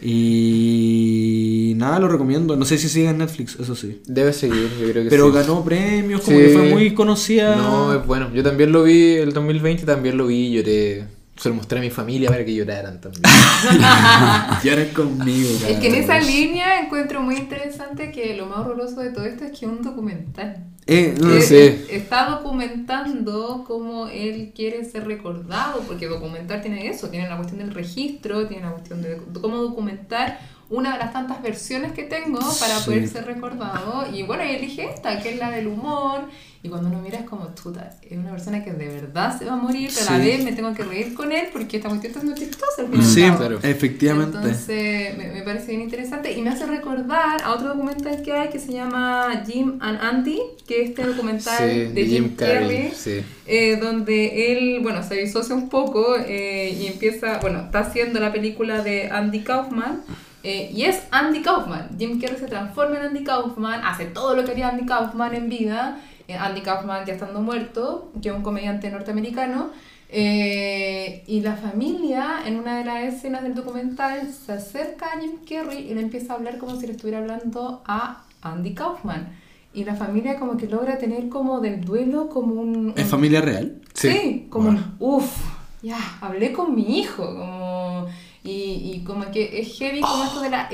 Y 0.04 1.74
nada, 1.76 1.98
lo 1.98 2.08
recomiendo. 2.08 2.56
No 2.56 2.64
sé 2.64 2.78
si 2.78 2.88
sigue 2.88 3.08
en 3.08 3.18
Netflix, 3.18 3.58
eso 3.60 3.74
sí. 3.74 4.00
Debe 4.06 4.32
seguir, 4.32 4.68
yo 4.80 4.90
creo 4.90 5.04
que 5.04 5.10
Pero 5.10 5.28
sí. 5.28 5.34
ganó 5.34 5.64
premios, 5.64 6.20
como 6.22 6.36
Sí. 6.38 6.42
que 6.44 6.48
fue 6.50 6.68
muy 6.70 6.94
conocida. 6.94 7.56
No, 7.56 7.94
es 7.94 8.06
bueno. 8.06 8.30
Yo 8.34 8.42
también 8.42 8.72
lo 8.72 8.82
vi 8.84 9.12
el 9.14 9.32
2020, 9.32 9.84
también 9.84 10.16
lo 10.16 10.26
vi 10.26 10.50
lloré. 10.52 11.04
Se 11.36 11.48
lo 11.48 11.56
mostré 11.56 11.78
a 11.78 11.82
mi 11.82 11.90
familia 11.90 12.30
para 12.30 12.44
que 12.44 12.54
lloraran 12.54 13.00
también. 13.00 13.22
Lloren 14.64 14.94
conmigo. 14.94 15.50
Es 15.68 15.78
que 15.78 15.88
en 15.88 15.94
esa 15.96 16.20
línea 16.20 16.80
encuentro 16.80 17.20
muy 17.20 17.36
interesante 17.36 18.12
que 18.12 18.36
lo 18.36 18.46
más 18.46 18.58
horroroso 18.58 19.00
de 19.00 19.10
todo 19.10 19.24
esto 19.24 19.44
es 19.44 19.50
que 19.50 19.66
es 19.66 19.72
un 19.72 19.82
documental. 19.82 20.64
Eh, 20.86 21.14
no, 21.18 21.40
sé. 21.40 21.86
Está 21.90 22.28
documentando 22.28 23.64
cómo 23.66 24.06
él 24.08 24.52
quiere 24.54 24.84
ser 24.84 25.06
recordado, 25.06 25.80
porque 25.88 26.06
documentar 26.06 26.60
tiene 26.60 26.88
eso, 26.88 27.08
tiene 27.08 27.28
la 27.28 27.36
cuestión 27.36 27.60
del 27.60 27.72
registro, 27.72 28.46
tiene 28.46 28.64
la 28.64 28.72
cuestión 28.72 29.00
de 29.00 29.20
cómo 29.40 29.56
documentar 29.56 30.38
una 30.74 30.92
de 30.94 30.98
las 30.98 31.12
tantas 31.12 31.42
versiones 31.42 31.92
que 31.92 32.02
tengo 32.04 32.38
para 32.60 32.78
Sí. 32.78 32.84
poder 32.86 33.08
ser 33.08 33.24
recordado. 33.26 34.06
Y 34.12 34.22
bueno, 34.22 34.44
y 34.44 34.50
elige 34.56 34.84
esta, 34.92 35.20
que 35.22 35.30
es 35.34 35.38
la 35.38 35.50
del 35.50 35.66
humor. 35.68 36.22
Y 36.62 36.70
cuando 36.70 36.88
uno 36.88 36.98
mira 37.02 37.18
es 37.18 37.26
como, 37.26 37.54
chuta, 37.54 37.90
es 38.00 38.16
una 38.16 38.30
persona 38.30 38.64
que 38.64 38.72
de 38.72 38.88
verdad 38.88 39.38
se 39.38 39.44
va 39.44 39.52
a 39.52 39.56
morir, 39.56 39.90
pero 39.94 40.08
a 40.08 40.12
la 40.18 40.24
Sí. 40.24 40.30
vez 40.30 40.44
me 40.44 40.52
tengo 40.52 40.72
que 40.72 40.82
reír 40.82 41.12
con 41.12 41.30
él 41.30 41.48
porque 41.52 41.76
esta 41.76 41.90
cuestión 41.90 42.12
está 42.14 42.24
muy 42.24 42.34
chistosa 42.34 42.80
al 42.80 42.86
final. 42.88 43.04
Sí, 43.06 43.20
cabo. 43.22 43.36
claro. 43.36 43.58
efectivamente. 43.62 44.36
Entonces 44.38 45.18
me, 45.18 45.26
me 45.28 45.42
parece 45.42 45.66
bien 45.72 45.82
interesante 45.82 46.32
y 46.32 46.40
me 46.40 46.48
hace 46.48 46.64
recordar 46.64 47.42
a 47.42 47.52
otro 47.52 47.68
documental 47.68 48.22
que 48.22 48.32
hay 48.32 48.48
que 48.48 48.58
se 48.58 48.72
llama 48.72 49.42
Jim 49.46 49.76
and 49.80 49.98
Andy, 50.00 50.40
que 50.66 50.84
es 50.84 50.88
este 50.90 51.04
documental 51.04 51.70
Sí, 51.70 51.78
de 51.92 52.06
Jim, 52.06 52.34
Carrey, 52.34 52.92
Sí. 52.96 53.20
eh, 53.46 53.76
donde 53.76 54.52
él, 54.52 54.80
bueno, 54.82 55.02
se 55.02 55.16
disocia 55.16 55.54
un 55.54 55.68
poco 55.68 56.16
eh, 56.16 56.74
y 56.80 56.86
empieza, 56.86 57.40
bueno, 57.40 57.60
está 57.60 57.80
haciendo 57.80 58.20
la 58.20 58.32
película 58.32 58.82
de 58.82 59.10
Andy 59.10 59.40
Kaufman. 59.40 60.00
Eh, 60.44 60.70
y 60.72 60.84
es 60.84 61.02
Andy 61.10 61.40
Kaufman. 61.42 61.88
Jim 61.98 62.20
Carrey 62.20 62.38
se 62.38 62.46
transforma 62.46 62.96
en 62.98 63.02
Andy 63.06 63.24
Kaufman, 63.24 63.80
hace 63.84 64.04
todo 64.06 64.36
lo 64.36 64.44
que 64.44 64.52
haría 64.52 64.68
Andy 64.68 64.86
Kaufman 64.86 65.34
en 65.34 65.48
vida. 65.48 65.98
eh, 66.28 66.36
Andy 66.36 66.60
Kaufman 66.62 67.04
ya 67.06 67.14
estando 67.14 67.40
muerto, 67.40 68.12
que 68.22 68.28
es 68.30 68.34
un 68.34 68.42
comediante 68.42 68.90
norteamericano. 68.90 69.70
Eh, 70.16 71.24
y 71.26 71.40
la 71.40 71.56
familia, 71.56 72.42
en 72.46 72.56
una 72.58 72.78
de 72.78 72.84
las 72.84 73.02
escenas 73.14 73.42
del 73.42 73.54
documental, 73.54 74.30
se 74.32 74.52
acerca 74.52 75.06
a 75.06 75.20
Jim 75.20 75.32
Carrey 75.48 75.90
y 75.90 75.94
le 75.94 76.00
empieza 76.02 76.32
a 76.32 76.36
hablar 76.36 76.58
como 76.58 76.76
si 76.76 76.86
le 76.86 76.92
estuviera 76.92 77.18
hablando 77.18 77.82
a 77.86 78.22
Andy 78.42 78.74
Kaufman. 78.74 79.36
Y 79.74 79.84
la 79.84 79.96
familia 79.96 80.38
como 80.38 80.56
que 80.56 80.68
logra 80.68 80.98
tener 80.98 81.28
como 81.28 81.58
del 81.60 81.84
duelo 81.84 82.28
como 82.28 82.54
un... 82.54 82.94
¿Es 82.96 83.08
familia 83.08 83.40
real? 83.40 83.80
Sí, 83.92 84.08
Sí. 84.10 84.46
como 84.50 84.68
un, 84.68 84.94
uff, 85.00 85.36
ya, 85.82 85.98
hablé 86.20 86.52
con 86.52 86.74
mi 86.74 87.00
hijo, 87.00 87.24
como, 87.26 88.06
y, 88.44 88.92
y 88.94 89.02
como 89.04 89.30
que 89.30 89.58
es 89.60 89.76
heavy 89.78 90.00
como 90.00 90.24
esto 90.24 90.40
de 90.42 90.50
la 90.50 90.68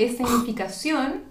escenificación, 0.45 1.21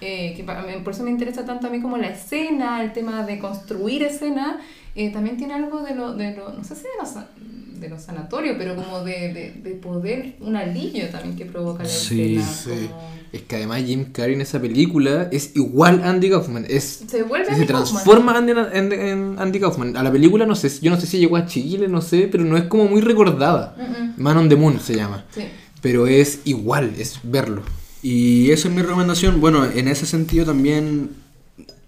eh, 0.00 0.34
que 0.36 0.44
por 0.84 0.92
eso 0.92 1.02
me 1.02 1.10
interesa 1.10 1.44
tanto 1.44 1.66
a 1.66 1.70
mí 1.70 1.80
como 1.80 1.96
la 1.96 2.08
escena, 2.08 2.82
el 2.82 2.92
tema 2.92 3.24
de 3.24 3.38
construir 3.38 4.02
escena, 4.02 4.60
eh, 4.94 5.10
también 5.10 5.36
tiene 5.36 5.54
algo 5.54 5.80
de 5.82 5.94
lo, 5.94 6.12
de 6.14 6.36
lo 6.36 6.52
no 6.52 6.64
sé 6.64 6.74
si 6.74 6.82
de 6.82 6.88
lo, 7.00 7.06
sa- 7.06 7.28
de 7.38 7.88
lo 7.88 7.98
sanatorio, 7.98 8.54
pero 8.58 8.74
como 8.76 9.00
de, 9.04 9.32
de, 9.32 9.52
de 9.62 9.70
poder, 9.76 10.36
un 10.40 10.56
alivio 10.56 11.08
también 11.08 11.36
que 11.36 11.44
provoca 11.46 11.82
la 11.82 11.88
Sí, 11.88 12.36
escena. 12.36 12.46
Sí. 12.80 12.86
como- 12.88 13.16
Es 13.32 13.42
que 13.42 13.56
además 13.56 13.82
Jim 13.84 14.12
Carrey 14.12 14.34
en 14.34 14.40
esa 14.40 14.58
película 14.60 15.28
es 15.30 15.54
igual 15.56 16.02
Andy 16.02 16.30
Kaufman. 16.30 16.64
Es, 16.68 17.04
Se 17.06 17.22
vuelve 17.22 17.66
transforma 17.66 18.36
Andy, 18.36 18.52
en, 18.72 18.92
en 18.92 19.36
Andy 19.38 19.60
Kaufman. 19.60 19.96
A 19.96 20.02
la 20.02 20.10
película 20.12 20.46
no 20.46 20.54
sé, 20.54 20.70
yo 20.80 20.90
no 20.90 20.98
sé 20.98 21.06
si 21.06 21.18
llegó 21.18 21.36
a 21.36 21.44
Chile, 21.44 21.88
no 21.88 22.00
sé, 22.00 22.28
pero 22.32 22.44
no 22.44 22.56
es 22.56 22.64
como 22.64 22.84
muy 22.86 23.00
recordada. 23.02 23.74
Mm, 23.76 24.04
mm, 24.20 24.22
Man 24.22 24.36
on 24.38 24.48
the 24.48 24.56
Moon 24.56 24.80
se 24.80 24.94
llama. 24.94 25.24
sí. 25.30 25.42
Pero 25.86 26.08
es 26.08 26.40
igual, 26.44 26.96
es 26.98 27.20
verlo. 27.22 27.62
Y 28.02 28.50
esa 28.50 28.66
es 28.66 28.74
mi 28.74 28.82
recomendación. 28.82 29.40
Bueno, 29.40 29.64
en 29.64 29.86
ese 29.86 30.04
sentido 30.04 30.44
también, 30.44 31.10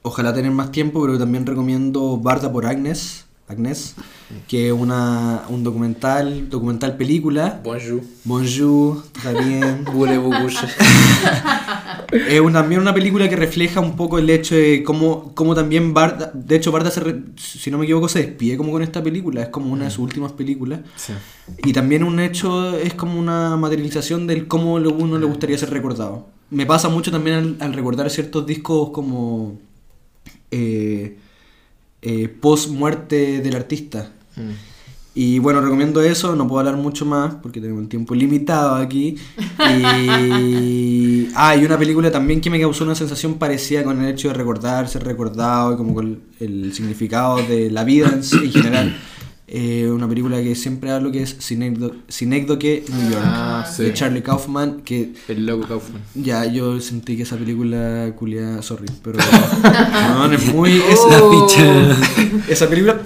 ojalá 0.03 0.33
tener 0.33 0.53
más 0.53 0.71
tiempo, 0.71 1.03
pero 1.03 1.19
también 1.19 1.45
recomiendo 1.45 2.17
Barda 2.17 2.53
por 2.53 2.65
Agnes, 2.65 3.25
Agnes, 3.49 3.95
que 4.47 4.67
es 4.69 4.73
una, 4.73 5.43
un 5.49 5.65
documental, 5.65 6.49
documental 6.51 6.97
película. 6.97 7.61
Bonjour. 7.65 8.03
Bonjour, 8.25 9.03
está 9.17 9.33
bien. 9.33 9.85
Es 12.29 12.41
una- 12.41 12.61
también 12.61 12.81
una 12.81 12.95
película 12.95 13.29
que 13.29 13.37
refleja 13.37 13.81
un 13.81 13.95
poco 13.97 14.19
el 14.19 14.29
hecho 14.31 14.55
de 14.55 14.83
cómo, 14.83 15.33
cómo 15.35 15.55
también 15.55 15.93
Barda, 15.95 16.31
de 16.35 16.57
hecho 16.57 16.73
Barda, 16.73 16.91
se 16.91 17.01
re- 17.01 17.23
si 17.37 17.71
no 17.71 17.79
me 17.79 17.85
equivoco, 17.85 18.09
se 18.09 18.21
despide 18.21 18.57
como 18.57 18.73
con 18.73 18.83
esta 18.83 19.03
película, 19.03 19.43
es 19.43 19.49
como 19.49 19.73
una 19.73 19.85
de 19.85 19.91
sus 19.91 20.01
últimas 20.01 20.33
películas. 20.33 20.81
Sí. 20.97 21.13
Y 21.65 21.73
también 21.73 22.05
un 22.05 22.19
hecho 22.21 22.77
es 22.79 22.95
como 22.95 23.19
una 23.19 23.57
materialización 23.57 24.27
del 24.27 24.47
cómo 24.49 24.75
uno 24.75 25.19
le 25.19 25.27
gustaría 25.27 25.59
ser 25.59 25.71
recordado. 25.71 26.27
Me 26.51 26.65
pasa 26.65 26.89
mucho 26.89 27.11
también 27.11 27.37
al, 27.37 27.57
al 27.61 27.73
recordar 27.75 28.09
ciertos 28.11 28.47
discos 28.47 28.91
como 28.91 29.59
eh, 30.51 31.19
eh, 32.09 32.27
post 32.27 32.71
muerte 32.71 33.43
del 33.43 33.55
artista. 33.55 34.11
Mm. 34.35 34.53
Y 35.15 35.41
bueno, 35.41 35.61
recomiendo 35.61 36.01
eso, 36.01 36.35
no 36.37 36.47
puedo 36.49 36.61
hablar 36.61 36.77
mucho 36.77 37.05
más 37.05 37.35
porque 37.43 37.61
tenemos 37.61 37.83
el 37.83 37.89
tiempo 37.89 38.15
limitado 38.15 38.77
aquí. 38.77 39.17
Y... 39.59 41.29
Ah, 41.41 41.55
y 41.55 41.65
una 41.65 41.79
película 41.79 42.11
también 42.11 42.41
que 42.41 42.51
me 42.51 42.59
causó 42.59 42.85
una 42.85 42.95
sensación 42.95 43.35
parecida 43.35 43.85
con 43.85 44.03
el 44.03 44.13
hecho 44.13 44.29
de 44.29 44.35
recordar, 44.35 44.89
ser 44.89 45.05
recordado 45.05 45.75
y 45.75 45.77
como 45.77 45.95
con 45.95 46.21
el 46.41 46.73
significado 46.73 47.37
de 47.43 47.71
la 47.71 47.85
vida 47.85 48.09
en, 48.09 48.45
en 48.45 48.51
general. 48.51 48.97
Eh, 49.51 49.89
una 49.91 50.07
película 50.07 50.43
que 50.43 50.55
siempre 50.55 50.91
hablo 50.91 51.11
que 51.11 51.23
es 51.23 51.37
Synecdoche 51.39 52.85
New 52.93 53.11
York 53.11 53.23
Ah, 53.25 53.65
sí. 53.75 53.85
de 53.85 53.95
Charlie 53.95 54.21
Kaufman 54.23 54.83
que 54.83 55.15
El 55.27 55.47
loco 55.47 55.67
Kaufman. 55.67 56.03
ya 56.15 56.45
yo 56.45 56.79
sentí 56.83 57.17
que 57.17 57.23
esa 57.23 57.37
película 57.39 58.13
culia 58.15 58.61
sorry 58.61 58.85
pero 59.03 59.19
no, 60.15 60.31
es 60.31 60.55
muy 60.55 60.73
es 60.73 60.99
La 61.11 61.23
Oh. 61.23 61.49
ficha. 61.49 61.97
esa 62.49 62.69
película 62.69 63.01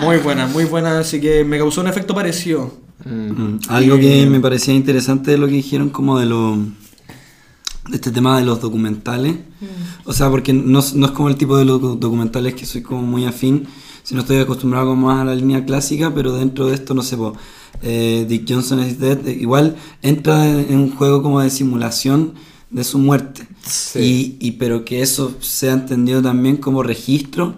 muy 0.00 0.16
buena, 0.18 0.46
muy 0.46 0.64
buena, 0.64 0.98
así 1.00 1.20
que 1.20 1.44
me 1.44 1.58
causó 1.58 1.80
un 1.82 1.88
efecto 1.88 2.14
parecido. 2.14 2.74
Mm. 3.04 3.10
Mm, 3.10 3.60
Algo 3.68 3.98
que 3.98 4.26
me 4.26 4.40
parecía 4.40 4.72
interesante 4.74 5.30
de 5.32 5.38
lo 5.38 5.46
que 5.46 5.52
dijeron 5.52 5.90
como 5.90 6.18
de 6.18 6.26
lo 6.26 6.56
de 6.56 7.96
este 7.96 8.10
tema 8.10 8.38
de 8.38 8.44
los 8.46 8.60
documentales. 8.62 9.36
O 10.04 10.12
sea, 10.14 10.30
porque 10.30 10.52
no, 10.54 10.78
es- 10.78 10.94
no 10.94 11.06
es 11.06 11.12
como 11.12 11.28
el 11.28 11.36
tipo 11.36 11.56
de 11.58 11.66
los 11.66 11.80
docu- 11.80 11.98
documentales 11.98 12.54
que 12.54 12.64
soy 12.64 12.80
como 12.82 13.02
muy 13.02 13.26
afín, 13.26 13.66
sino 14.04 14.20
estoy 14.20 14.36
acostumbrado 14.36 14.86
como 14.86 15.08
más 15.08 15.22
a 15.22 15.24
la 15.24 15.34
línea 15.34 15.64
clásica, 15.64 16.14
pero 16.14 16.36
dentro 16.36 16.68
de 16.68 16.74
esto, 16.74 16.94
no 16.94 17.02
sé, 17.02 17.16
po, 17.16 17.34
eh, 17.82 18.24
Dick 18.28 18.44
Johnson 18.48 18.80
is 18.86 19.00
Dead, 19.00 19.26
eh, 19.26 19.32
igual 19.40 19.76
entra 20.02 20.48
en 20.48 20.78
un 20.78 20.94
juego 20.94 21.22
como 21.22 21.40
de 21.40 21.50
simulación 21.50 22.34
de 22.70 22.84
su 22.84 22.98
muerte. 22.98 23.48
Sí. 23.66 24.36
Y, 24.40 24.46
y 24.46 24.52
pero 24.52 24.84
que 24.84 25.00
eso 25.02 25.34
sea 25.40 25.72
entendido 25.72 26.22
también 26.22 26.58
como 26.58 26.82
registro, 26.82 27.56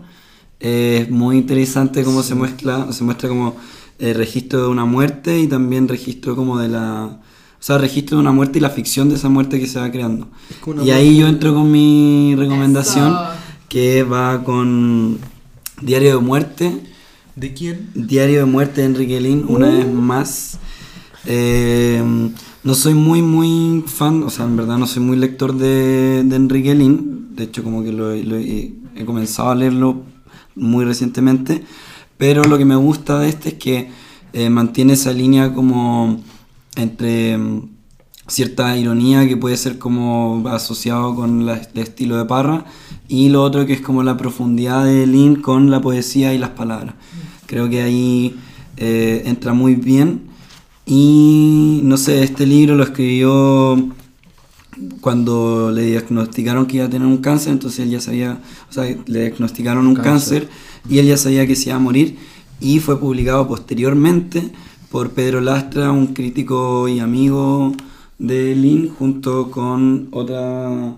eh, 0.61 1.01
es 1.03 1.11
muy 1.11 1.36
interesante 1.36 2.05
cómo 2.05 2.22
se 2.22 2.34
muestra, 2.34 2.90
se 2.92 3.05
muestra 3.05 3.28
como 3.28 3.57
el 3.99 4.14
registro 4.14 4.62
de 4.62 4.68
una 4.68 4.84
muerte 4.84 5.40
y 5.40 5.49
también 5.49 5.88
registro 5.88 6.36
como 6.36 6.59
de 6.59 6.68
la... 6.68 7.20
O 7.59 7.62
sea, 7.66 7.78
registro 7.78 8.18
de 8.18 8.20
una 8.20 8.32
muerte 8.32 8.59
y 8.59 8.61
la 8.61 8.70
ficción 8.70 9.09
de 9.09 9.16
esa 9.16 9.28
muerte 9.28 9.59
que 9.59 9.66
se 9.66 9.80
va 9.80 9.90
creando. 9.90 10.28
Es 10.51 10.86
Y 10.86 10.90
ahí 10.90 11.16
yo 11.16 11.26
entro 11.26 11.53
con 11.53 11.70
mi 11.70 12.34
recomendación, 12.36 13.09
Eso. 13.09 13.30
que 13.68 14.05
va 14.05 14.44
con 14.44 15.18
Diario 15.83 16.16
de 16.16 16.22
Muerte. 16.24 16.81
¿De 17.35 17.53
quién? 17.53 17.91
Diario 17.95 18.41
de 18.41 18.45
Muerte 18.47 18.81
de 18.81 18.87
Enrique 18.87 19.20
Lin, 19.20 19.45
una 19.49 19.68
vez 19.68 19.87
más. 19.93 20.59
Eh, 21.27 22.03
No 22.64 22.74
soy 22.74 22.95
muy, 22.95 23.22
muy 23.22 23.85
fan, 23.87 24.24
o 24.24 24.31
sea, 24.31 24.45
en 24.45 24.57
verdad 24.57 24.77
no 24.77 24.87
soy 24.89 25.01
muy 25.03 25.16
lector 25.16 25.57
de, 25.57 26.24
de 26.24 26.37
Enrique 26.37 26.74
Lin. 26.74 27.29
De 27.37 27.45
hecho, 27.45 27.62
como 27.62 27.85
que 27.85 27.93
lo, 27.93 28.12
lo 28.14 28.37
he, 28.37 28.72
he 28.97 29.05
comenzado 29.05 29.51
a 29.51 29.55
leerlo 29.55 30.03
muy 30.57 30.85
recientemente. 30.85 31.62
Pero 32.16 32.43
lo 32.45 32.59
que 32.59 32.64
me 32.64 32.74
gusta 32.77 33.20
de 33.20 33.29
este 33.29 33.51
es 33.51 33.55
que 33.55 33.91
eh, 34.33 34.51
mantiene 34.51 34.95
esa 34.95 35.12
línea 35.12 35.53
como 35.55 36.20
entre 36.74 37.39
cierta 38.29 38.77
ironía 38.77 39.27
que 39.29 39.37
puede 39.37 39.57
ser 39.57 39.79
como 39.79 40.43
asociado 40.49 41.14
con 41.14 41.47
la- 41.47 41.61
el 41.74 41.79
estilo 41.81 42.16
de 42.16 42.24
Parra 42.24 42.64
y 43.09 43.29
lo 43.29 43.43
otro 43.43 43.66
que 43.66 43.72
es 43.74 43.81
como 43.81 44.03
la 44.03 44.16
profundidad 44.16 44.85
de 44.85 45.07
Lin 45.07 45.37
con 45.37 45.70
la 45.70 45.81
poesía 45.81 46.35
y 46.35 46.39
las 46.39 46.51
palabras. 46.51 46.95
Creo 47.47 47.68
que 47.70 47.83
ahí 47.83 48.35
eh, 48.79 49.22
entra 49.27 49.53
muy 49.55 49.74
bien 49.77 50.22
y 50.85 51.81
no 51.85 51.97
sé, 51.97 52.22
este 52.22 52.47
libro 52.47 52.74
lo 52.74 52.83
escribió 52.85 53.77
cuando 55.01 55.70
le 55.70 55.83
diagnosticaron 55.87 56.66
que 56.66 56.77
iba 56.77 56.87
a 56.87 56.91
tener 56.91 57.07
un 57.09 57.18
cáncer, 57.18 57.53
entonces 57.53 57.81
él 57.81 57.91
ya 57.91 58.01
sabía, 58.01 58.39
o 58.68 58.72
sea, 58.72 58.85
le 59.07 59.20
diagnosticaron 59.20 59.87
un 59.87 59.95
cáncer. 59.95 60.49
y 60.89 60.99
él 60.99 61.07
ya 61.07 61.16
sabía 61.16 61.47
que 61.47 61.57
se 61.57 61.70
iba 61.70 61.77
a 61.77 61.81
morir 61.81 62.16
y 62.61 62.79
fue 62.79 63.01
publicado 63.01 63.49
posteriormente 63.49 64.53
por 64.91 65.11
Pedro 65.11 65.41
Lastra, 65.41 65.91
un 65.91 66.09
crítico 66.09 66.87
y 66.89 67.01
amigo 67.01 67.72
de 68.19 68.55
Lin, 68.55 68.89
junto 68.99 69.51
con 69.51 70.09
otra 70.11 70.95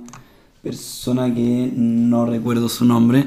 persona 0.63 1.33
que 1.35 1.73
no 1.75 2.27
recuerdo 2.27 2.69
su 2.69 2.85
nombre. 2.85 3.27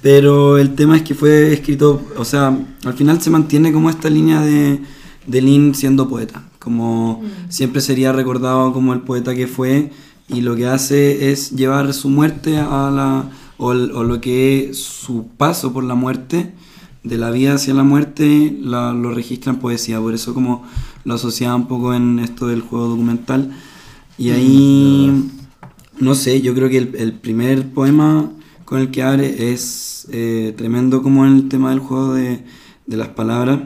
Pero 0.00 0.58
el 0.58 0.74
tema 0.74 0.96
es 0.96 1.02
que 1.02 1.14
fue 1.14 1.52
escrito, 1.52 2.02
o 2.18 2.24
sea, 2.24 2.56
al 2.84 2.94
final 2.94 3.20
se 3.22 3.30
mantiene 3.30 3.72
como 3.72 3.88
esta 3.88 4.10
línea 4.10 4.40
de, 4.40 4.80
de 5.26 5.42
Lin 5.42 5.74
siendo 5.74 6.08
poeta, 6.08 6.42
como 6.58 7.22
siempre 7.48 7.80
sería 7.80 8.12
recordado 8.12 8.72
como 8.72 8.92
el 8.94 9.00
poeta 9.00 9.34
que 9.34 9.46
fue 9.46 9.90
y 10.28 10.40
lo 10.40 10.56
que 10.56 10.66
hace 10.66 11.30
es 11.30 11.52
llevar 11.52 11.92
su 11.94 12.08
muerte 12.08 12.58
a 12.58 12.90
la, 12.90 13.30
o 13.58 13.74
lo 13.74 14.20
que 14.20 14.70
es 14.70 14.78
su 14.82 15.28
paso 15.36 15.72
por 15.72 15.84
la 15.84 15.94
muerte, 15.94 16.52
de 17.04 17.18
la 17.18 17.30
vida 17.30 17.54
hacia 17.54 17.74
la 17.74 17.82
muerte, 17.84 18.56
la- 18.60 18.92
lo 18.92 19.12
registra 19.12 19.52
en 19.52 19.58
poesía, 19.58 20.00
por 20.00 20.14
eso 20.14 20.34
como 20.34 20.64
lo 21.04 21.14
asociaba 21.14 21.54
un 21.56 21.68
poco 21.68 21.94
en 21.94 22.18
esto 22.18 22.46
del 22.46 22.60
juego 22.60 22.88
documental. 22.88 23.52
Y 24.18 24.30
ahí, 24.30 25.30
no 25.98 26.14
sé, 26.14 26.40
yo 26.42 26.54
creo 26.54 26.68
que 26.68 26.78
el, 26.78 26.94
el 26.96 27.12
primer 27.12 27.72
poema 27.72 28.30
con 28.64 28.80
el 28.80 28.90
que 28.90 29.02
abre 29.02 29.52
es 29.52 30.06
eh, 30.12 30.54
tremendo 30.56 31.02
como 31.02 31.26
el 31.26 31.48
tema 31.48 31.70
del 31.70 31.80
juego 31.80 32.14
de, 32.14 32.44
de 32.86 32.96
las 32.96 33.08
palabras, 33.08 33.60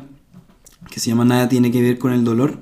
que 0.90 1.00
se 1.00 1.10
llama 1.10 1.24
Nada 1.24 1.48
tiene 1.48 1.70
que 1.70 1.80
ver 1.80 1.98
con 1.98 2.12
el 2.12 2.24
dolor. 2.24 2.58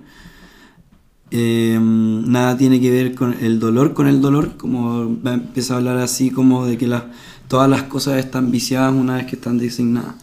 Eh, 1.31 1.79
nada 1.81 2.57
tiene 2.57 2.81
que 2.81 2.91
ver 2.91 3.14
con 3.14 3.35
el 3.41 3.59
dolor 3.59 3.93
con 3.93 4.07
el 4.07 4.20
dolor, 4.20 4.57
como 4.57 5.16
empieza 5.25 5.75
a 5.75 5.79
hablar 5.79 5.97
así 5.97 6.31
como 6.31 6.64
de 6.66 6.79
que 6.79 6.87
las 6.87 7.05
todas 7.49 7.68
las 7.68 7.85
cosas 7.85 8.18
están 8.18 8.51
viciadas 8.51 8.95
una 8.95 9.16
vez 9.16 9.27
que 9.27 9.37
están 9.37 9.59
designadas. 9.59 10.14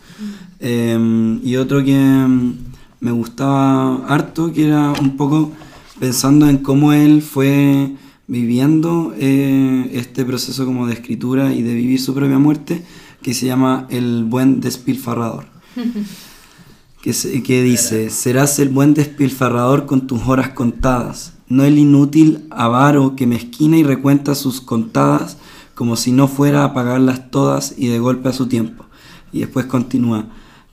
Eh, 0.60 1.39
y 1.43 1.56
otro 1.56 1.84
que 1.84 1.97
mm, 1.97 2.54
me 3.02 3.12
gustaba 3.12 4.06
harto, 4.08 4.54
que 4.54 4.66
era 4.68 4.91
un 4.93 5.18
poco 5.18 5.52
pensando 5.99 6.47
en 6.47 6.60
cómo 6.60 6.93
él 6.93 7.22
fue 7.22 7.91
viviendo 8.28 9.14
eh, 9.18 9.89
este 9.93 10.24
proceso 10.24 10.66
como 10.66 10.88
de 10.88 10.93
escritura 10.93 11.54
y 11.54 11.62
de 11.64 11.74
vivir 11.74 11.99
su 11.99 12.14
propia 12.14 12.39
muerte, 12.39 12.86
que 13.22 13.34
se 13.34 13.45
llama 13.47 13.88
El 13.89 14.24
buen 14.24 14.62
despilfarrador. 14.62 15.45
que, 17.02 17.14
se- 17.14 17.43
que 17.43 17.62
dice, 17.64 18.10
serás 18.10 18.60
el 18.60 18.70
buen 18.70 18.93
despilfarrador 18.93 19.86
con 19.86 20.08
tus 20.08 20.22
horas 20.28 20.49
contadas, 20.49 21.34
no 21.47 21.64
el 21.64 21.78
inútil 21.78 22.45
avaro 22.52 23.16
que 23.16 23.28
mezquina 23.28 23.78
y 23.78 23.84
recuenta 23.84 24.36
sus 24.36 24.62
contadas 24.62 25.38
como 25.76 25.95
si 25.95 26.12
no 26.12 26.28
fuera 26.28 26.64
a 26.64 26.74
pagarlas 26.74 27.32
todas 27.32 27.74
y 27.78 27.88
de 27.88 27.99
golpe 27.99 28.30
a 28.30 28.34
su 28.34 28.47
tiempo. 28.47 28.86
Y 29.34 29.39
después 29.39 29.66
continúa. 29.66 30.28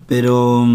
Pero 0.07 0.67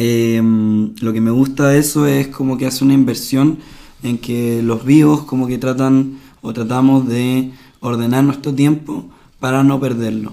mm, 0.00 0.04
em, 0.04 0.94
lo 1.00 1.12
que 1.12 1.20
me 1.20 1.30
gusta 1.30 1.68
de 1.68 1.78
eso 1.78 2.06
es 2.06 2.28
como 2.28 2.58
que 2.58 2.66
hace 2.66 2.84
una 2.84 2.94
inversión 2.94 3.58
en 4.02 4.18
que 4.18 4.62
los 4.62 4.84
vivos 4.84 5.22
como 5.22 5.46
que 5.46 5.58
tratan 5.58 6.18
o 6.42 6.52
tratamos 6.52 7.06
de 7.06 7.50
ordenar 7.80 8.24
nuestro 8.24 8.54
tiempo 8.54 9.04
para 9.38 9.62
no 9.62 9.78
perderlo. 9.80 10.32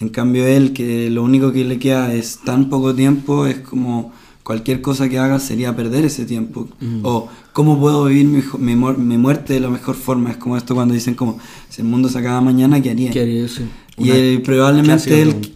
En 0.00 0.08
cambio 0.08 0.46
él, 0.46 0.72
que 0.72 1.10
lo 1.10 1.22
único 1.22 1.52
que 1.52 1.64
le 1.64 1.78
queda 1.78 2.14
es 2.14 2.38
tan 2.44 2.70
poco 2.70 2.94
tiempo, 2.94 3.46
es 3.46 3.58
como 3.58 4.12
cualquier 4.42 4.80
cosa 4.80 5.08
que 5.08 5.18
haga 5.18 5.38
sería 5.38 5.76
perder 5.76 6.06
ese 6.06 6.24
tiempo. 6.24 6.68
O 7.02 7.28
cómo 7.52 7.78
puedo 7.78 8.06
vivir 8.06 8.26
mi, 8.26 8.42
mi, 8.58 8.74
mi 8.74 9.18
muerte 9.18 9.54
de 9.54 9.60
la 9.60 9.68
mejor 9.68 9.94
forma. 9.94 10.30
Es 10.30 10.38
como 10.38 10.56
esto 10.56 10.74
cuando 10.74 10.94
dicen 10.94 11.14
como, 11.14 11.38
si 11.68 11.82
el 11.82 11.88
mundo 11.88 12.08
se 12.08 12.18
acaba 12.18 12.40
mañana, 12.40 12.80
¿qué 12.80 12.90
haría? 12.90 13.10
¿Qué 13.10 13.20
haría 13.20 13.44
eso? 13.44 13.62
Y 13.98 14.10
Una 14.10 14.14
él, 14.14 14.42
probablemente 14.42 15.20
él 15.20 15.52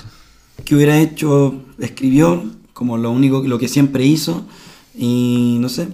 que 0.65 0.75
hubiera 0.75 1.01
hecho, 1.01 1.55
escribió 1.79 2.45
como 2.75 2.99
lo 2.99 3.11
único, 3.11 3.43
lo 3.43 3.59
que 3.59 3.69
siempre 3.69 4.05
hizo 4.05 4.45
y 4.97 5.57
no 5.61 5.69
sé, 5.71 5.89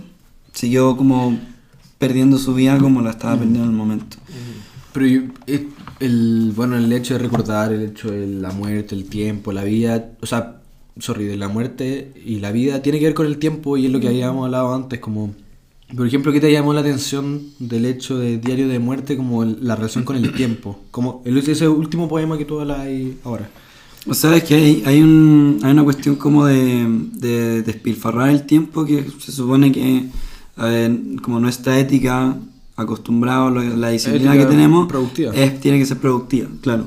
siguió 0.53 0.97
como 0.97 1.39
perdiendo 1.99 2.39
su 2.39 2.55
vida 2.55 2.78
como 2.78 3.01
la 3.03 3.11
estaba 3.11 3.35
perdiendo 3.37 3.62
en 3.64 3.70
el 3.70 3.76
momento. 3.76 4.16
Pero 4.93 5.07
yo- 5.07 5.20
eh, 5.47 5.68
el, 6.01 6.53
bueno, 6.57 6.76
el 6.76 6.93
hecho 6.93 7.14
de 7.14 7.18
recordar, 7.20 7.72
el 7.72 7.83
hecho 7.83 8.11
de 8.11 8.26
la 8.26 8.51
muerte, 8.51 8.95
el 8.95 9.05
tiempo, 9.05 9.53
la 9.53 9.62
vida, 9.64 10.11
o 10.20 10.26
sea, 10.26 10.57
sorry, 10.99 11.24
de 11.26 11.37
la 11.37 11.49
muerte 11.49 12.12
y 12.26 12.41
la 12.41 12.51
vida 12.53 12.83
tiene 12.83 12.99
que 12.99 13.05
ver 13.05 13.14
con 13.14 13.26
el 13.26 13.39
tiempo 13.39 13.76
y 13.76 13.87
es 13.87 13.93
lo 13.93 14.01
que 14.01 14.09
habíamos 14.09 14.47
hablado 14.47 14.74
antes, 14.74 14.99
como, 14.99 15.35
por 15.95 16.07
ejemplo, 16.07 16.33
¿qué 16.33 16.41
te 16.41 16.51
llamó 16.51 16.72
la 16.72 16.81
atención 16.81 17.43
del 17.59 17.85
hecho 17.85 18.18
de 18.18 18.39
Diario 18.39 18.68
de 18.68 18.78
Muerte 18.78 19.16
como 19.16 19.43
el- 19.43 19.59
la 19.61 19.76
relación 19.76 20.05
con 20.05 20.16
el 20.16 20.33
tiempo? 20.35 20.78
Como 20.91 21.22
el, 21.24 21.37
ese 21.39 21.68
último 21.68 22.09
poema 22.09 22.37
que 22.39 22.45
tú 22.47 22.59
hablas 22.61 22.81
ahí 22.81 23.18
ahora. 23.24 23.49
O 24.07 24.14
sea, 24.14 24.34
es 24.36 24.44
que 24.44 24.55
hay, 24.55 24.82
hay, 24.86 25.03
un, 25.03 25.59
hay 25.62 25.72
una 25.72 25.84
cuestión 25.84 26.16
como 26.16 26.46
de, 26.46 26.86
de 27.14 27.62
despilfarrar 27.62 28.30
el 28.30 28.44
tiempo 28.46 28.84
que 28.84 29.07
se 29.18 29.30
supone 29.30 29.70
que, 29.72 30.07
ver, 30.57 30.98
como 31.22 31.38
nuestra 31.38 31.78
ética, 31.78 32.36
acostumbrado, 32.76 33.51
la 33.51 33.90
disciplina 33.90 34.34
Ética 34.34 34.44
que 34.46 34.51
tenemos, 34.51 34.88
productiva. 34.88 35.34
es, 35.34 35.61
tiene 35.61 35.78
que 35.78 35.84
ser 35.86 35.98
productiva, 35.98 36.48
claro. 36.62 36.86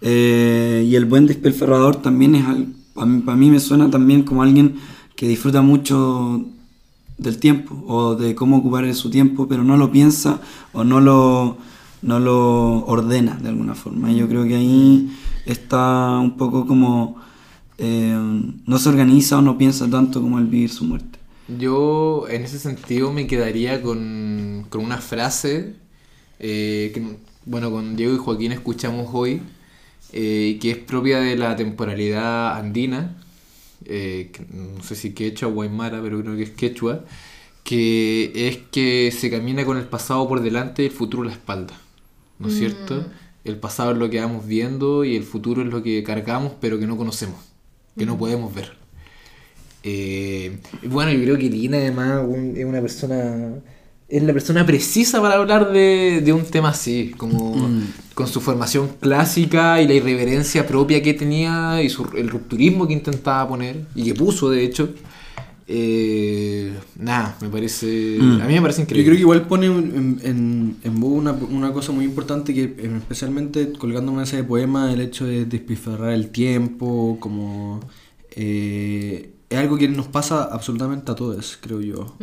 Eh, 0.00 0.86
y 0.90 0.94
el 0.96 1.04
buen 1.04 1.26
despilfarrador 1.26 1.96
también 1.96 2.34
es, 2.34 2.44
al- 2.46 2.66
para 2.94 3.06
mí, 3.06 3.20
para 3.22 3.36
mí 3.36 3.50
me 3.50 3.60
suena 3.60 3.88
también 3.90 4.22
como 4.24 4.42
alguien 4.42 4.74
que 5.14 5.28
disfruta 5.28 5.62
mucho 5.62 6.44
del 7.18 7.38
tiempo 7.38 7.84
o 7.86 8.16
de 8.16 8.34
cómo 8.34 8.56
ocupar 8.56 8.92
su 8.94 9.08
tiempo, 9.10 9.46
pero 9.46 9.62
no 9.62 9.76
lo 9.76 9.92
piensa 9.92 10.40
o 10.72 10.82
no 10.84 11.00
lo, 11.00 11.58
no 12.02 12.18
lo 12.18 12.84
ordena 12.86 13.36
de 13.36 13.50
alguna 13.50 13.74
forma. 13.74 14.10
Yo 14.10 14.26
creo 14.26 14.44
que 14.44 14.56
ahí 14.56 15.10
está 15.46 16.18
un 16.18 16.36
poco 16.36 16.66
como 16.66 17.16
eh, 17.78 18.14
no 18.66 18.78
se 18.78 18.88
organiza 18.88 19.38
o 19.38 19.42
no 19.42 19.56
piensa 19.58 19.88
tanto 19.88 20.20
como 20.20 20.38
el 20.38 20.46
vivir 20.46 20.70
su 20.70 20.84
muerte. 20.84 21.18
Yo 21.58 22.26
en 22.28 22.42
ese 22.42 22.58
sentido 22.58 23.12
me 23.12 23.26
quedaría 23.26 23.82
con, 23.82 24.66
con 24.68 24.84
una 24.84 24.98
frase 24.98 25.74
eh, 26.38 26.90
que, 26.94 27.02
bueno, 27.44 27.70
con 27.70 27.96
Diego 27.96 28.14
y 28.14 28.18
Joaquín 28.18 28.52
escuchamos 28.52 29.08
hoy, 29.12 29.42
eh, 30.12 30.58
que 30.60 30.70
es 30.70 30.78
propia 30.78 31.20
de 31.20 31.36
la 31.36 31.56
temporalidad 31.56 32.56
andina, 32.56 33.16
eh, 33.84 34.30
que 34.32 34.46
no 34.52 34.82
sé 34.82 34.94
si 34.96 35.12
quechua 35.12 35.48
o 35.48 35.62
aymara, 35.62 36.00
pero 36.02 36.20
creo 36.22 36.36
que 36.36 36.44
es 36.44 36.50
quechua, 36.50 37.04
que 37.64 38.32
es 38.34 38.58
que 38.70 39.12
se 39.16 39.30
camina 39.30 39.64
con 39.64 39.76
el 39.76 39.84
pasado 39.84 40.26
por 40.28 40.40
delante 40.42 40.82
y 40.82 40.86
el 40.86 40.92
futuro 40.92 41.24
a 41.24 41.26
la 41.26 41.32
espalda, 41.32 41.74
¿no 42.38 42.48
es 42.48 42.54
cierto? 42.54 43.06
El 43.44 43.56
pasado 43.58 43.92
es 43.92 43.98
lo 43.98 44.10
que 44.10 44.20
vamos 44.20 44.46
viendo 44.46 45.04
y 45.04 45.16
el 45.16 45.22
futuro 45.24 45.62
es 45.62 45.68
lo 45.68 45.82
que 45.82 46.02
cargamos 46.02 46.52
pero 46.60 46.78
que 46.78 46.86
no 46.86 46.96
conocemos, 46.96 47.38
que 47.96 48.06
no 48.06 48.18
podemos 48.18 48.54
ver. 48.54 48.72
Eh, 49.82 50.58
bueno, 50.82 51.10
yo 51.12 51.22
creo 51.22 51.38
que 51.38 51.48
Lina 51.48 51.78
además 51.78 52.22
un- 52.26 52.54
es 52.56 52.64
una 52.64 52.80
persona. 52.80 53.54
Es 54.08 54.22
la 54.24 54.32
persona 54.32 54.66
precisa 54.66 55.20
para 55.22 55.36
hablar 55.36 55.70
de, 55.72 56.20
de 56.20 56.32
un 56.32 56.44
tema 56.44 56.70
así, 56.70 57.12
como 57.16 57.54
con 58.14 58.26
su 58.26 58.40
formación 58.40 58.88
clásica 59.00 59.80
y 59.80 59.86
la 59.86 59.94
irreverencia 59.94 60.66
propia 60.66 61.00
que 61.00 61.14
tenía 61.14 61.80
y 61.80 61.88
su, 61.88 62.04
el 62.16 62.28
rupturismo 62.28 62.88
que 62.88 62.92
intentaba 62.94 63.48
poner 63.48 63.84
y 63.94 64.02
que 64.04 64.14
puso 64.14 64.50
de 64.50 64.64
hecho. 64.64 64.90
Eh, 65.72 66.72
nada, 66.98 67.36
me 67.40 67.48
parece. 67.48 68.16
Mm. 68.20 68.40
A 68.40 68.46
mí 68.46 68.54
me 68.54 68.60
parece 68.60 68.78
Yo 68.78 68.82
increíble. 68.82 69.04
creo 69.04 69.16
que 69.16 69.20
igual 69.20 69.46
pone 69.46 69.66
en, 69.66 70.20
en, 70.24 70.76
en 70.82 71.00
boga 71.00 71.14
una, 71.16 71.32
una 71.32 71.72
cosa 71.72 71.92
muy 71.92 72.04
importante 72.04 72.52
que 72.52 72.64
especialmente 72.98 73.72
colgándome 73.74 74.18
en 74.18 74.24
ese 74.24 74.42
poema 74.42 74.92
el 74.92 75.00
hecho 75.00 75.26
de 75.26 75.44
despilfarrar 75.44 76.10
el 76.10 76.30
tiempo 76.30 77.18
como 77.20 77.78
eh, 78.34 79.30
es 79.48 79.58
algo 79.58 79.76
que 79.78 79.88
nos 79.88 80.06
pasa 80.08 80.44
absolutamente 80.44 81.10
a 81.10 81.14
todos 81.16 81.58
creo 81.60 81.80
yo 81.80 82.16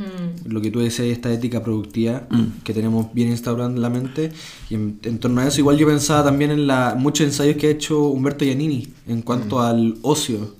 lo 0.45 0.61
que 0.61 0.71
tú 0.71 0.79
decías 0.79 1.07
esta 1.07 1.31
ética 1.31 1.61
productiva 1.63 2.27
Mm. 2.29 2.63
que 2.65 2.73
tenemos 2.73 3.13
bien 3.13 3.29
instaurada 3.29 3.69
en 3.69 3.81
la 3.81 3.89
mente 3.89 4.31
y 4.69 4.75
en, 4.75 4.99
en 5.03 5.19
torno 5.19 5.39
a 5.41 5.47
eso 5.47 5.59
igual 5.61 5.77
yo 5.77 5.87
pensaba 5.87 6.23
también 6.25 6.51
en 6.51 6.67
la 6.67 6.95
muchos 6.97 7.25
ensayos 7.27 7.55
que 7.55 7.67
ha 7.67 7.71
hecho 7.71 8.07
Humberto 8.09 8.43
Giannini 8.45 8.89
en 9.07 9.21
cuanto 9.21 9.61
al 9.61 9.95
ocio 10.01 10.55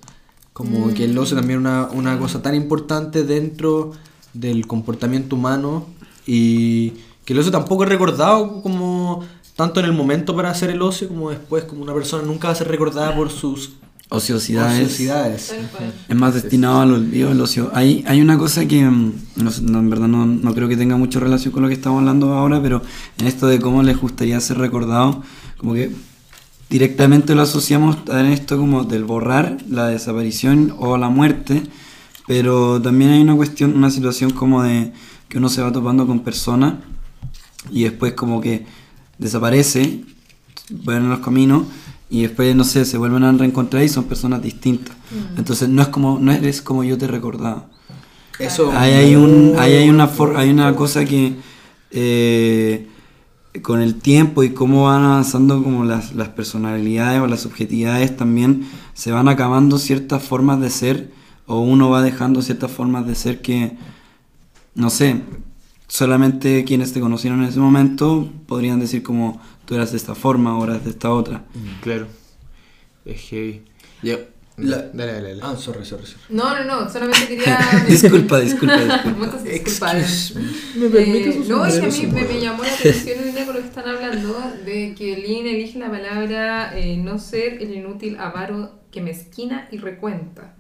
como 0.58 0.92
que 0.92 1.04
el 1.04 1.16
ocio 1.16 1.38
también 1.38 1.60
es 1.60 1.62
una, 1.68 1.88
una 1.94 2.18
cosa 2.18 2.42
tan 2.42 2.56
importante 2.56 3.24
dentro 3.24 3.92
del 4.34 4.66
comportamiento 4.66 5.36
humano 5.36 5.86
y 6.26 6.94
que 7.26 7.34
el 7.34 7.40
ocio 7.40 7.52
tampoco 7.52 7.84
es 7.84 7.90
recordado 7.90 8.64
como 8.64 9.24
tanto 9.56 9.82
en 9.82 9.86
el 9.86 9.94
momento 9.94 10.36
para 10.36 10.50
hacer 10.50 10.72
el 10.72 10.82
ocio 10.82 11.10
como 11.10 11.30
después, 11.30 11.66
como 11.66 11.84
una 11.84 11.94
persona 11.94 12.24
nunca 12.24 12.48
va 12.48 12.54
a 12.54 12.56
ser 12.56 12.70
recordada 12.70 13.16
por 13.16 13.30
sus 13.30 13.74
Ociosidades. 14.10 14.86
ociosidades. 14.86 15.54
Es 16.08 16.16
más 16.16 16.34
destinado 16.34 16.80
al 16.80 16.94
olvido, 16.94 17.30
al 17.30 17.42
ocio. 17.42 17.70
Hay, 17.74 18.04
hay 18.08 18.22
una 18.22 18.38
cosa 18.40 18.66
que, 18.66 18.84
mm, 18.84 19.14
no, 19.36 19.52
no, 19.62 19.80
en 19.80 19.90
verdad 19.92 20.08
no, 20.08 20.26
no 20.26 20.56
creo 20.56 20.68
que 20.68 20.78
tenga 20.78 20.98
mucha 20.98 21.20
relación 21.20 21.54
con 21.54 21.62
lo 21.62 21.68
que 21.68 21.76
estamos 21.76 22.00
hablando 22.00 22.34
ahora, 22.34 22.60
pero 22.64 22.82
en 23.20 23.28
esto 23.28 23.46
de 23.46 23.60
cómo 23.60 23.84
les 23.84 24.00
gustaría 24.00 24.40
ser 24.40 24.58
recordados, 24.58 25.18
como 25.58 25.74
que 25.74 25.92
directamente 26.70 27.36
lo 27.36 27.42
asociamos 27.44 27.98
en 28.10 28.26
esto 28.28 28.58
como 28.58 28.84
del 28.84 29.04
borrar, 29.06 29.58
la 29.70 29.88
desaparición 29.88 30.74
o 30.78 30.98
la 30.98 31.10
muerte, 31.10 31.64
pero 32.28 32.82
también 32.82 33.12
hay 33.12 33.22
una 33.22 33.36
cuestión, 33.36 33.76
una 33.76 33.90
situación 33.90 34.32
como 34.32 34.64
de 34.64 34.92
que 35.30 35.38
uno 35.38 35.50
se 35.50 35.62
va 35.62 35.72
topando 35.72 36.06
con 36.08 36.22
personas 36.22 36.76
y 37.72 37.84
después 37.84 38.14
como 38.14 38.42
que 38.42 38.66
desaparece, 39.18 40.02
vuelven 40.70 41.10
los 41.10 41.20
caminos 41.20 41.64
y 42.10 42.22
después, 42.22 42.56
no 42.56 42.64
sé, 42.64 42.86
se 42.86 42.98
vuelven 42.98 43.24
a 43.24 43.32
reencontrar 43.32 43.84
y 43.84 43.90
son 43.90 44.06
personas 44.06 44.42
distintas. 44.42 44.96
Entonces 45.38 45.68
no 45.70 45.82
es 45.82 45.88
como, 45.90 46.20
no 46.20 46.32
eres 46.32 46.62
como 46.62 46.84
yo 46.84 46.98
te 46.98 47.08
recordaba. 47.08 47.66
Eso 48.40 48.72
Ahí 48.74 48.92
hay, 48.94 49.16
un, 49.16 49.56
ahí 49.58 49.74
hay, 49.74 49.90
una, 49.90 50.08
for- 50.08 50.38
hay 50.38 50.50
una 50.50 50.76
cosa 50.76 51.04
que 51.06 51.34
eh, 51.92 52.88
con 53.62 53.82
el 53.82 53.96
tiempo 53.96 54.44
y 54.44 54.52
cómo 54.52 54.86
van 54.86 55.04
avanzando 55.04 55.64
como 55.64 55.84
las, 55.84 56.14
las 56.16 56.30
personalidades 56.30 57.22
o 57.22 57.28
las 57.28 57.42
subjetividades 57.42 58.16
también 58.16 58.68
se 58.94 59.12
van 59.12 59.28
acabando 59.28 59.78
ciertas 59.78 60.24
formas 60.24 60.60
de 60.60 60.70
ser 60.70 61.12
o 61.46 61.60
uno 61.60 61.90
va 61.90 62.02
dejando 62.02 62.42
ciertas 62.42 62.72
formas 62.72 63.08
de 63.08 63.16
ser 63.16 63.42
que, 63.42 63.78
no 64.76 64.90
sé, 64.90 65.22
solamente 65.88 66.64
quienes 66.66 66.94
te 66.94 67.00
conocieron 67.00 67.42
en 67.42 67.50
ese 67.50 67.60
momento 67.60 68.30
podrían 68.46 68.80
decir 68.80 69.02
como 69.02 69.42
tú 69.66 69.76
eras 69.76 69.92
de 69.92 69.98
esta 69.98 70.16
forma, 70.16 70.52
ahora 70.52 70.74
eres 70.74 70.86
de 70.86 70.92
esta 70.92 71.12
otra. 71.12 71.46
Claro. 71.82 72.08
Es 73.06 73.22
heavy. 73.22 73.64
La- 74.58 74.78
Dale, 74.92 75.14
dale, 75.14 75.30
dale. 75.36 75.40
Ah, 75.44 75.56
sorry, 75.56 75.86
sorry, 75.86 76.04
sorry. 76.06 76.20
No, 76.30 76.56
no, 76.58 76.64
no, 76.66 76.90
solamente 76.90 77.28
quería... 77.28 77.60
Disculpa, 77.88 78.40
disculpa, 78.40 78.76
disculpa. 79.04 79.38
Disculpas. 79.44 80.34
¿Me 80.76 80.86
Eh, 80.88 81.44
no, 81.48 81.64
es 81.66 81.76
que 81.80 81.86
a 81.86 81.90
mí 81.90 82.08
me, 82.08 82.24
me 82.24 82.42
llamó 82.42 82.64
la 82.64 82.74
atención 82.74 83.20
en 83.20 83.26
línea 83.28 83.46
con 83.46 83.56
lo 83.56 83.62
que 83.62 83.68
están 83.68 83.88
hablando 83.88 84.36
de 84.66 84.96
que 84.98 85.16
Lynn 85.18 85.46
elige 85.48 85.78
la 85.78 85.92
palabra 85.92 86.72
eh, 86.76 86.98
no 86.98 87.20
ser 87.20 87.62
el 87.62 87.72
inútil 87.74 88.18
avaro 88.20 88.72
que 88.92 89.02
mezquina 89.02 89.68
y 89.72 89.78
recuenta. 89.78 90.56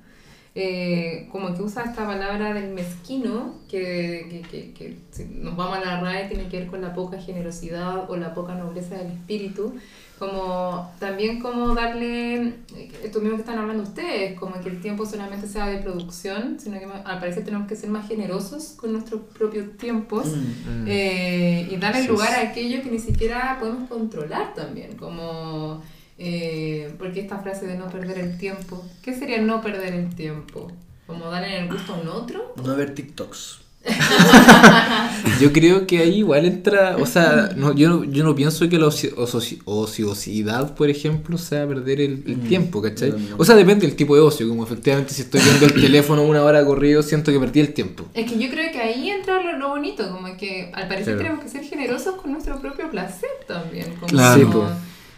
Eh, 0.53 1.27
como 1.31 1.55
que 1.55 1.61
usa 1.63 1.83
esta 1.83 2.05
palabra 2.05 2.53
del 2.53 2.69
mezquino, 2.73 3.61
que, 3.69 4.27
que, 4.29 4.41
que, 4.49 4.73
que 4.73 4.97
si 5.11 5.25
nos 5.25 5.55
vamos 5.55 5.77
a 5.77 5.81
la 5.81 6.01
RAE, 6.01 6.27
tiene 6.29 6.47
que 6.49 6.59
ver 6.59 6.67
con 6.67 6.81
la 6.81 6.93
poca 6.93 7.19
generosidad 7.21 8.09
o 8.09 8.15
la 8.17 8.33
poca 8.35 8.53
nobleza 8.55 8.95
del 8.95 9.11
espíritu. 9.11 9.75
Como 10.19 10.91
también 10.99 11.39
como 11.39 11.75
darle, 11.75 12.35
eh, 12.75 12.91
esto 13.03 13.19
mismo 13.19 13.35
que 13.35 13.41
están 13.43 13.59
hablando 13.59 13.83
ustedes, 13.83 14.37
como 14.39 14.59
que 14.61 14.69
el 14.69 14.81
tiempo 14.81 15.05
solamente 15.05 15.47
sea 15.47 15.67
de 15.67 15.77
producción, 15.77 16.57
sino 16.59 16.79
que 16.79 16.85
al 16.85 17.19
parecer 17.19 17.43
tenemos 17.45 17.67
que 17.67 17.75
ser 17.75 17.89
más 17.91 18.07
generosos 18.07 18.73
con 18.77 18.93
nuestros 18.93 19.21
propios 19.37 19.77
tiempos 19.77 20.25
Mm. 20.27 20.85
eh, 20.87 21.67
y 21.69 21.75
darle 21.77 22.03
lugar 22.05 22.33
a 22.33 22.41
aquello 22.49 22.81
que 22.81 22.89
ni 22.89 22.99
siquiera 22.99 23.57
podemos 23.59 23.87
controlar 23.89 24.55
también, 24.55 24.97
como, 24.97 25.83
eh, 26.17 26.91
porque 26.97 27.19
esta 27.19 27.37
frase 27.37 27.67
de 27.67 27.77
no 27.77 27.87
perder 27.89 28.17
el 28.17 28.37
tiempo, 28.39 28.83
¿qué 29.03 29.13
sería 29.13 29.39
no 29.41 29.61
perder 29.61 29.93
el 29.93 30.15
tiempo? 30.15 30.71
¿Como 31.05 31.29
darle 31.29 31.59
el 31.59 31.69
gusto 31.71 31.93
a 31.93 31.97
un 31.99 32.07
otro? 32.07 32.53
No 32.63 32.75
ver 32.75 32.95
TikToks. 32.95 33.59
Yo 35.41 35.53
creo 35.53 35.85
que 35.85 35.99
ahí 35.99 36.17
igual 36.19 36.45
entra, 36.45 36.97
o 36.99 37.05
sea, 37.05 37.51
no, 37.55 37.75
yo, 37.75 37.89
no- 37.89 38.03
yo 38.05 38.23
no 38.23 38.33
pienso 38.35 38.67
que 38.69 38.79
la 38.79 38.87
oci- 38.87 39.13
oci- 39.13 39.59
ociosidad, 39.65 40.73
por 40.73 40.89
ejemplo, 40.89 41.37
sea 41.37 41.67
perder 41.67 42.01
el, 42.01 42.23
el 42.25 42.39
tiempo, 42.47 42.81
¿cachai? 42.81 43.11
No. 43.11 43.35
O 43.37 43.45
sea, 43.45 43.55
depende 43.55 43.85
del 43.85 43.95
tipo 43.95 44.15
de 44.15 44.21
ocio, 44.21 44.47
como 44.49 44.63
efectivamente 44.63 45.13
si 45.13 45.21
estoy 45.21 45.41
viendo 45.41 45.65
el 45.67 45.73
teléfono 45.81 46.23
una 46.23 46.43
hora 46.43 46.65
corrido, 46.65 47.03
siento 47.03 47.31
que 47.31 47.39
perdí 47.39 47.59
el 47.59 47.73
tiempo. 47.73 48.05
Es 48.15 48.31
que 48.31 48.39
yo 48.39 48.49
creo 48.49 48.71
que 48.71 48.79
ahí 48.79 49.11
entra 49.11 49.43
lo, 49.43 49.57
lo 49.59 49.69
bonito, 49.69 50.09
como 50.11 50.35
que 50.37 50.71
al 50.73 50.87
parecer 50.87 51.13
Claro. 51.17 51.19
tenemos 51.19 51.43
que 51.43 51.49
ser 51.49 51.63
generosos 51.65 52.15
con 52.15 52.31
nuestro 52.31 52.59
propio 52.59 52.89
placer 52.89 53.29
también. 53.47 53.93
Como 53.99 54.07
Claro. 54.07 54.39
Sí, 54.39 54.45
po. 54.51 54.65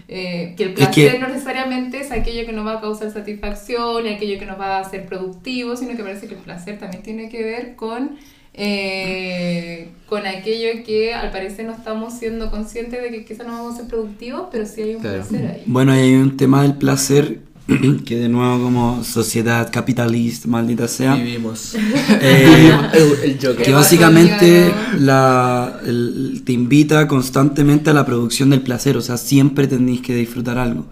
eh, 0.09 0.53
que 0.57 0.63
el 0.63 0.69
Es 0.71 0.75
placer 0.75 1.11
que- 1.13 1.19
no 1.19 1.27
necesariamente 1.29 2.01
es 2.01 2.11
aquello 2.11 2.45
que 2.45 2.51
nos 2.51 2.65
va 2.65 2.73
a 2.79 2.81
causar 2.81 3.09
satisfacción 3.13 4.05
y 4.05 4.09
aquello 4.09 4.37
que 4.37 4.45
nos 4.45 4.59
va 4.59 4.77
a 4.77 4.81
hacer 4.81 5.05
productivos, 5.05 5.79
sino 5.79 5.95
que 5.95 6.03
parece 6.03 6.27
que 6.27 6.33
el 6.35 6.41
placer 6.41 6.77
también 6.77 7.03
tiene 7.03 7.29
que 7.29 7.41
ver 7.41 7.75
con, 7.77 8.17
eh, 8.53 9.89
con 10.07 10.25
aquello 10.25 10.83
que 10.85 11.13
al 11.13 11.31
parecer 11.31 11.65
no 11.65 11.73
estamos 11.73 12.13
siendo 12.17 12.49
conscientes 12.49 13.01
de 13.01 13.09
que 13.11 13.25
quizás 13.25 13.45
no 13.45 13.53
vamos 13.53 13.75
a 13.75 13.77
ser 13.79 13.87
productivos, 13.87 14.47
pero 14.51 14.65
sí 14.65 14.81
hay 14.81 14.95
un 14.95 15.01
Claro. 15.01 15.17
placer 15.23 15.45
ahí. 15.51 15.63
Bueno, 15.65 15.95
y 15.95 15.99
hay 15.99 16.13
un 16.15 16.35
tema 16.37 16.63
del 16.63 16.73
placer 16.75 17.41
que 18.05 18.15
de 18.17 18.29
nuevo 18.29 18.63
como 18.63 19.03
sociedad 19.03 19.69
capitalista, 19.71 20.47
maldita 20.47 20.87
sea, 20.87 21.13
Vivimos. 21.15 21.75
eh, 22.21 22.71
el 23.23 23.33
Joker. 23.39 23.63
que 23.63 23.71
básicamente 23.71 24.71
la, 24.97 25.79
el- 25.85 26.41
te 26.43 26.51
invita 26.53 27.07
constantemente 27.07 27.91
a 27.91 27.93
la 27.93 28.05
producción 28.05 28.49
del 28.49 28.61
placer, 28.61 28.97
o 28.97 29.01
sea, 29.01 29.17
siempre 29.17 29.67
tenéis 29.67 30.01
que 30.01 30.15
disfrutar 30.15 30.57
algo. 30.57 30.85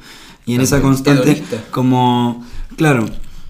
Y 0.45 0.55
en 0.55 0.61
esa 0.61 0.81
constante, 0.81 1.43
como, 1.71 2.45
claro, 2.77 3.05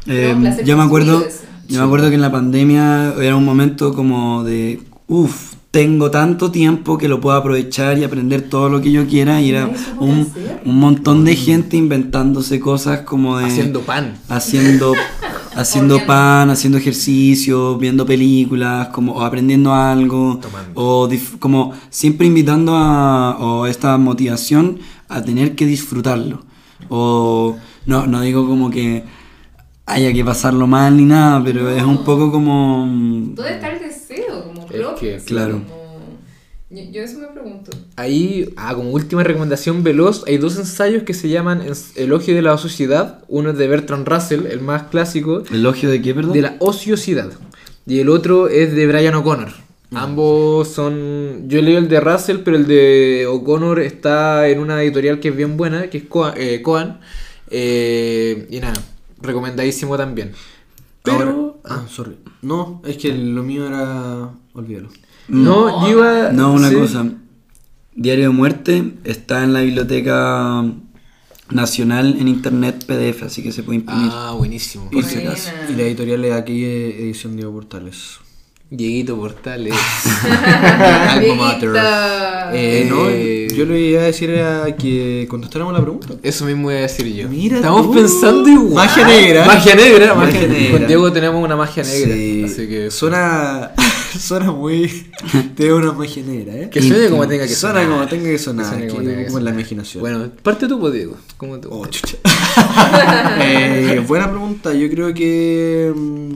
eh, 0.08 0.34
No, 0.36 0.62
yo 0.64 0.76
me 0.78 0.84
acuerdo, 0.84 1.24
ese. 1.28 1.41
Yo 1.68 1.80
me 1.80 1.86
acuerdo 1.86 2.09
que 2.09 2.15
en 2.15 2.22
la 2.22 2.32
pandemia 2.32 3.13
era 3.22 3.36
un 3.36 3.45
momento 3.45 3.93
como 3.93 4.43
de, 4.43 4.82
uff, 5.07 5.53
tengo 5.72 6.09
tanto 6.09 6.49
tiempo 6.49 6.97
que 6.97 7.07
lo 7.07 7.20
puedo 7.20 7.38
aprovechar 7.38 7.97
y 7.97 8.03
aprender 8.03 8.49
todo 8.49 8.70
lo 8.70 8.82
que 8.82 8.91
yo 8.91 9.05
quiera 9.05 9.41
y 9.41 9.49
era 9.49 9.70
un, 9.99 10.28
un 10.65 10.80
montón 10.80 11.26
de 11.26 11.36
gente 11.36 11.78
inventándose 11.78 12.59
cosas 12.59 13.01
como 13.01 13.38
de 13.38 13.45
Haciendo 13.45 13.82
pan. 13.82 14.18
haciendo 14.30 14.93
haciendo 15.55 16.05
pan, 16.05 16.49
haciendo 16.51 16.78
ejercicio, 16.78 17.78
viendo 17.78 18.05
películas, 18.05 18.89
como 18.89 19.13
o 19.13 19.22
aprendiendo 19.22 19.74
algo 19.74 20.39
Tomando. 20.41 20.72
o 20.76 21.09
como 21.39 21.74
siempre 21.89 22.28
invitando 22.28 22.76
a 22.76 23.38
o 23.39 23.65
esta 23.65 23.97
motivación 23.97 24.80
a 25.09 25.22
tener 25.24 25.55
que 25.55 25.65
disfrutarlo. 25.65 26.43
O 26.89 27.57
no 27.88 28.05
no 28.05 28.22
digo 28.22 28.47
como 28.47 28.70
que 28.70 29.03
haya 29.88 30.13
que 30.13 30.23
pasarlo 30.23 30.67
mal 30.67 30.95
ni 30.97 31.05
nada, 31.05 31.41
pero 31.43 31.69
es 31.69 31.83
un 31.83 32.03
poco 32.03 32.31
como 32.31 32.85
mm, 32.85 33.35
¿Dónde 33.35 33.53
está 33.53 33.69
el 33.71 33.79
deseo 33.79 34.43
como 34.45 34.61
Es 34.61 34.67
propio? 34.67 34.95
que, 34.95 35.15
así 35.15 35.25
claro. 35.25 35.53
como- 35.53 35.88
Yo, 36.69 36.83
yo 36.91 37.01
eso 37.01 37.19
me 37.19 37.27
pregunto. 37.27 37.71
Ahí, 37.95 38.53
ah, 38.57 38.75
como 38.75 38.91
última 38.91 39.23
recomendación 39.23 39.83
veloz, 39.83 40.23
hay 40.27 40.38
dos 40.38 40.57
ensayos 40.57 41.03
que 41.03 41.13
se 41.13 41.29
llaman 41.29 41.63
Elogio 41.95 42.35
de 42.35 42.41
la 42.41 42.57
Sociedad. 42.57 43.23
Uno 43.29 43.51
es 43.51 43.57
de 43.57 43.67
Bertrand 43.69 44.05
Russell, 44.07 44.45
el 44.47 44.59
más 44.61 44.83
clásico, 44.83 45.43
elogio 45.51 45.89
de 45.89 46.01
qué, 46.01 46.13
perdón? 46.13 46.33
de 46.33 46.41
la 46.41 46.55
ociosidad. 46.59 47.29
Y 47.85 48.01
el 48.01 48.09
otro 48.09 48.49
es 48.49 48.75
de 48.75 48.85
Brian 48.85 49.15
O'Connor. 49.15 49.49
Ambos 49.93 50.67
son. 50.67 51.47
Yo 51.47 51.61
leí 51.61 51.75
el 51.75 51.88
de 51.88 52.01
Russell, 52.01 52.39
pero 52.43 52.57
el 52.57 52.67
de 52.67 53.25
O'Connor 53.27 53.79
está 53.79 54.49
en 54.49 54.59
una 54.59 54.83
editorial 54.83 55.21
que 55.21 55.29
es 55.29 55.35
bien 55.38 55.55
buena, 55.55 55.89
que 55.89 55.99
es 55.99 56.03
Coan. 56.03 56.33
eh, 56.35 56.61
Coan. 56.61 56.99
Eh, 57.49 58.45
y 58.51 58.59
nada, 58.59 58.73
recomendadísimo 59.22 59.97
también. 59.97 60.34
Pero. 61.03 61.57
Ahora- 61.63 61.82
ah, 61.84 61.86
sorry. 61.89 62.18
No, 62.41 62.82
es 62.86 62.97
que 62.97 63.13
lo 63.13 63.43
mío 63.43 63.68
era. 63.68 64.32
Olvídalo. 64.53 64.89
no, 65.28 65.88
yo 65.88 65.97
iba. 65.97 66.32
No, 66.32 66.53
una 66.53 66.70
sí. 66.70 66.76
cosa. 66.76 67.05
Diario 67.95 68.26
de 68.26 68.30
Muerte 68.30 68.93
está 69.03 69.43
en 69.43 69.53
la 69.53 69.61
Biblioteca 69.61 70.63
Nacional 71.49 72.18
en 72.20 72.28
Internet 72.28 72.86
PDF, 72.86 73.24
así 73.24 73.41
que 73.41 73.51
se 73.51 73.63
puede 73.63 73.80
imprimir. 73.80 74.11
Ah, 74.13 74.34
buenísimo. 74.38 74.89
Por 74.91 75.03
si 75.03 75.15
Buena. 75.15 75.32
acaso. 75.32 75.51
Y 75.70 75.74
la 75.74 75.84
editorial 75.84 76.24
es 76.26 76.34
aquí, 76.34 76.63
eh, 76.65 77.01
edición 77.03 77.36
Diego 77.36 77.53
Portales. 77.53 78.20
Dieguito 78.70 79.15
Portales. 79.15 79.74
Alma 81.09 81.36
mater. 81.36 81.72
Eh, 82.53 82.86
no, 82.89 83.07
Eh, 83.09 83.47
yo 83.55 83.65
le 83.65 83.80
iba 83.80 84.01
a 84.01 84.05
decir 84.05 84.30
era 84.30 84.76
que 84.76 85.26
contestáramos 85.30 85.74
la 85.74 85.82
pregunta. 85.82 86.15
Eso 86.22 86.43
mismo 86.45 86.70
iba 86.70 86.80
a 86.80 86.84
decir 86.84 87.07
yo. 87.13 87.30
Mira 87.30 87.57
Estamos 87.57 87.84
tú. 87.84 87.93
pensando 87.93 88.49
igual. 88.49 88.74
Magia 88.88 89.07
negra. 89.07 89.45
Magia 89.45 89.76
negra. 89.76 90.13
Magia 90.15 90.34
magia 90.41 90.47
negra. 90.49 90.78
Con 90.80 90.88
Diego 90.88 91.11
tenemos 91.13 91.43
una 91.43 91.55
magia 91.55 91.84
negra. 91.84 92.13
Sí, 92.13 92.43
Así 92.45 92.68
que. 92.68 92.91
suena, 92.91 93.72
suena 94.20 94.51
muy. 94.51 95.11
Tiene 95.55 95.74
una 95.74 95.93
magia 95.93 96.24
negra, 96.24 96.53
¿eh? 96.55 96.70
Que 96.70 96.82
suene 96.82 97.09
como 97.09 97.26
tenga 97.26 97.47
que 97.47 97.53
suena 97.55 97.82
sonar. 97.84 97.89
como 97.97 98.07
tenga 98.09 98.30
que 98.32 98.38
sonar. 98.38 98.76
Que 98.76 98.82
que 98.82 98.88
como 98.89 99.01
tenga 99.03 99.18
que 99.20 99.26
como 99.28 99.38
en 99.38 99.45
la 99.45 99.51
imaginación. 99.51 100.01
Bueno, 100.01 100.30
parte 100.43 100.68
tú, 100.68 100.78
pues, 100.78 100.93
Diego. 100.93 101.15
¿Cómo 101.38 101.57
te 101.59 101.70
Oh, 101.72 101.86
chucha. 101.88 102.18
Eh, 103.39 104.03
buena 104.05 104.30
pregunta. 104.30 104.74
Yo 104.74 104.89
creo 104.89 105.13
que. 105.13 105.93
mm, 105.95 106.34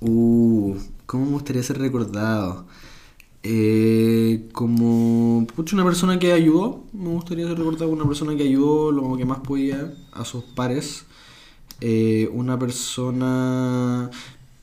Uh, 0.00 0.76
¿cómo 1.08 1.24
me 1.24 1.32
gustaría 1.32 1.62
ser 1.64 1.78
recordado? 1.78 2.66
Eh, 3.42 4.48
como. 4.52 5.46
Pucha, 5.56 5.74
una 5.74 5.84
persona 5.84 6.18
que 6.18 6.32
ayudó. 6.32 6.84
Me 6.92 7.08
gustaría 7.08 7.46
ser 7.46 7.56
recordado 7.58 7.86
como 7.90 8.00
una 8.02 8.08
persona 8.08 8.36
que 8.36 8.42
ayudó 8.42 8.92
lo 8.92 9.16
que 9.16 9.24
más 9.24 9.38
podía 9.40 9.94
a 10.12 10.24
sus 10.24 10.44
pares. 10.44 11.06
Eh, 11.80 12.28
una 12.32 12.58
persona. 12.58 14.10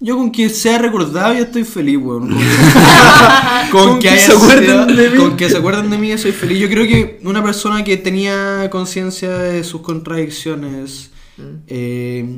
Yo 0.01 0.17
con 0.17 0.29
que 0.31 0.49
sea 0.49 0.77
recordado 0.77 1.33
ya 1.33 1.39
estoy 1.39 1.63
feliz, 1.63 1.97
weón. 1.97 2.29
Con, 2.29 2.37
con 3.71 3.87
Con 3.89 3.99
que, 3.99 4.09
que 4.09 4.17
se 4.17 4.33
acuerden 4.33 4.65
sido- 4.65 4.85
de 4.85 5.09
mí. 5.09 5.17
Con 5.17 5.37
que 5.37 5.49
se 5.49 5.57
acuerden 5.57 5.89
de 5.89 5.97
mí 5.97 6.17
soy 6.17 6.31
feliz. 6.33 6.59
Yo 6.59 6.67
creo 6.69 6.85
que 6.85 7.19
una 7.23 7.41
persona 7.43 7.83
que 7.83 7.95
tenía 7.97 8.69
conciencia 8.69 9.37
de 9.37 9.63
sus 9.63 9.81
contradicciones, 9.81 11.11
Mm. 11.37 11.43
eh, 11.67 12.37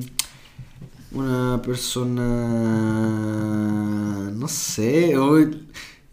una 1.17 1.61
persona... 1.61 2.23
No 4.31 4.47
sé. 4.47 5.15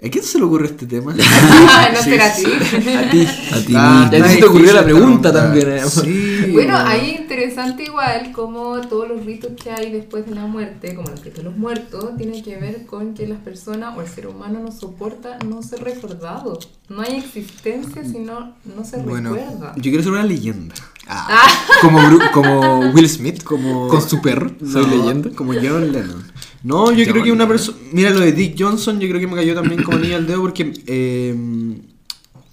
¿A 0.02 0.08
quién 0.10 0.24
se 0.24 0.38
le 0.38 0.44
ocurre 0.44 0.66
este 0.66 0.86
tema? 0.86 1.14
no 1.14 1.22
Sí, 1.22 2.10
será 2.10 2.26
a 2.26 2.34
ti. 2.34 2.44
A 2.44 3.10
ti. 3.10 3.26
A 3.52 3.58
ti 3.64 3.72
Ah, 3.76 4.08
Ya 4.12 4.18
mismo. 4.18 4.28
se 4.34 4.36
te 4.38 4.44
ocurrió 4.44 4.72
la 4.72 4.82
pregunta 4.84 5.32
también, 5.32 5.70
eh. 5.70 5.82
Sí, 5.88 6.50
Bueno, 6.52 6.76
ahí 6.76 7.16
interesante 7.20 7.84
igual 7.84 8.32
como 8.32 8.80
todos 8.82 9.08
los 9.08 9.24
ritos 9.24 9.52
que 9.62 9.70
hay 9.70 9.92
después 9.92 10.26
de 10.26 10.34
la 10.34 10.46
muerte, 10.46 10.94
como 10.94 11.08
los 11.08 11.20
ritos 11.22 11.38
de 11.38 11.44
los 11.44 11.56
muertos, 11.56 12.16
tienen 12.18 12.42
que 12.42 12.56
ver 12.56 12.84
con 12.86 13.14
que 13.14 13.26
las 13.26 13.38
personas 13.38 13.96
o 13.96 14.00
el 14.02 14.08
ser 14.08 14.26
humano 14.26 14.60
no 14.60 14.72
soporta 14.72 15.38
no 15.46 15.62
ser 15.62 15.82
recordado. 15.84 16.58
No 16.88 17.00
hay 17.00 17.14
existencia 17.16 18.02
si 18.04 18.18
no, 18.18 18.52
no 18.76 18.84
se 18.84 18.98
Bueno, 18.98 19.32
recuerda. 19.32 19.72
Yo 19.76 19.82
quiero 19.82 20.02
ser 20.02 20.12
una 20.12 20.24
leyenda. 20.24 20.74
Ah, 21.06 21.46
como, 21.82 21.98
Bru- 22.00 22.30
como 22.32 22.78
Will 22.92 23.08
Smith, 23.08 23.42
Como- 23.42 23.88
con 23.88 24.00
su 24.06 24.20
perro, 24.22 24.50
soy 24.60 24.86
No, 24.86 24.96
leyenda. 24.96 25.30
Como 25.36 25.52
John 25.52 25.92
Lennon. 25.92 26.24
No, 26.64 26.90
yo 26.90 27.04
John 27.04 27.12
creo 27.12 27.24
que 27.24 27.30
una 27.32 27.46
persona. 27.46 27.78
Mira, 27.92 28.10
lo 28.10 28.20
de 28.20 28.32
Dick 28.32 28.56
Johnson, 28.58 28.98
yo 28.98 29.06
creo 29.08 29.20
que 29.20 29.26
me 29.28 29.36
cayó 29.36 29.54
también 29.54 29.82
como 29.82 29.98
anillo 29.98 30.16
al 30.16 30.26
dedo 30.26 30.40
porque. 30.40 30.72
eh, 30.86 31.34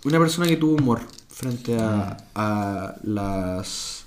una 0.03 0.17
persona 0.19 0.47
que 0.47 0.57
tuvo 0.57 0.75
humor 0.75 1.01
frente 1.29 1.77
a, 1.79 2.17
a 2.35 2.95
las. 3.03 4.05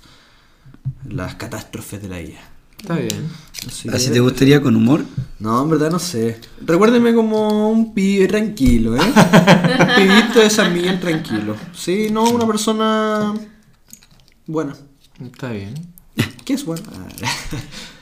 las 1.09 1.35
catástrofes 1.35 2.01
de 2.01 2.07
la 2.09 2.21
IA. 2.21 2.39
Está 2.79 2.95
bien. 2.97 3.29
Así 3.67 3.89
¿Así 3.89 4.07
que- 4.07 4.13
te 4.13 4.19
gustaría 4.19 4.61
con 4.61 4.75
humor? 4.75 5.03
No, 5.39 5.63
en 5.63 5.69
verdad 5.69 5.89
no 5.89 5.97
sé. 5.99 6.39
Recuérdeme 6.61 7.13
como 7.15 7.69
un 7.71 7.93
pibe 7.95 8.27
tranquilo, 8.27 8.95
¿eh? 8.95 8.99
un 9.01 9.95
pibito 9.95 10.39
de 10.39 10.49
San 10.51 10.71
Miguel 10.73 10.99
tranquilo. 10.99 11.55
Sí, 11.73 12.09
no, 12.11 12.29
una 12.29 12.45
persona. 12.45 13.33
buena. 14.45 14.75
Está 15.23 15.49
bien. 15.51 15.73
¿Qué 16.43 16.53
es 16.53 16.63
buena? 16.65 16.83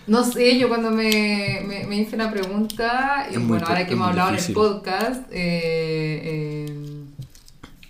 No 0.07 0.23
sé, 0.25 0.57
yo 0.59 0.67
cuando 0.67 0.91
me, 0.91 1.61
me, 1.65 1.85
me 1.85 1.95
hice 1.97 2.17
la 2.17 2.29
pregunta, 2.31 3.27
y 3.31 3.35
Es 3.35 3.47
bueno, 3.47 3.65
ahora 3.65 3.85
que 3.87 3.93
hemos 3.93 4.09
hablado 4.09 4.29
en 4.29 4.35
el 4.35 4.53
podcast, 4.53 5.21
eh, 5.31 6.65
eh, 6.67 6.75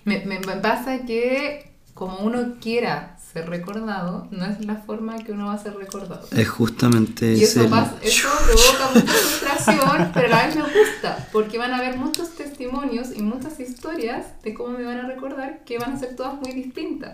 me, 0.05 0.20
me- 0.26 0.39
me 0.39 0.55
pasa 0.57 1.05
que 1.05 1.72
como 1.93 2.20
uno 2.20 2.55
quiera 2.61 3.12
ser 3.34 3.49
recordado, 3.49 4.27
no 4.31 4.45
es 4.45 4.63
la 4.63 4.75
forma 4.75 5.17
que 5.17 5.31
uno 5.31 5.47
va 5.47 5.53
a 5.53 5.57
ser 5.57 5.75
recordado. 5.75 6.27
Es 6.31 6.47
justamente 6.49 7.34
Y 7.34 7.43
eso, 7.43 7.61
ese- 7.61 7.69
pasa- 7.69 7.95
eso 8.01 8.29
provoca 8.45 8.91
mucha 8.93 9.13
frustración, 9.13 10.11
pero 10.13 10.27
a 10.27 10.29
la 10.29 10.45
vez 10.47 10.55
me 10.55 10.61
gusta, 10.61 11.27
porque 11.31 11.57
van 11.57 11.71
a 11.73 11.77
haber 11.77 11.97
muchos 11.97 12.29
testimonios 12.36 13.07
y 13.15 13.23
muchas 13.23 13.59
historias 13.59 14.25
de 14.43 14.53
cómo 14.53 14.77
me 14.77 14.84
van 14.86 14.99
a 14.99 15.07
recordar 15.07 15.63
que 15.65 15.79
van 15.79 15.93
a 15.93 15.99
ser 15.99 16.15
todas 16.15 16.36
muy 16.39 16.51
distintas. 16.53 17.13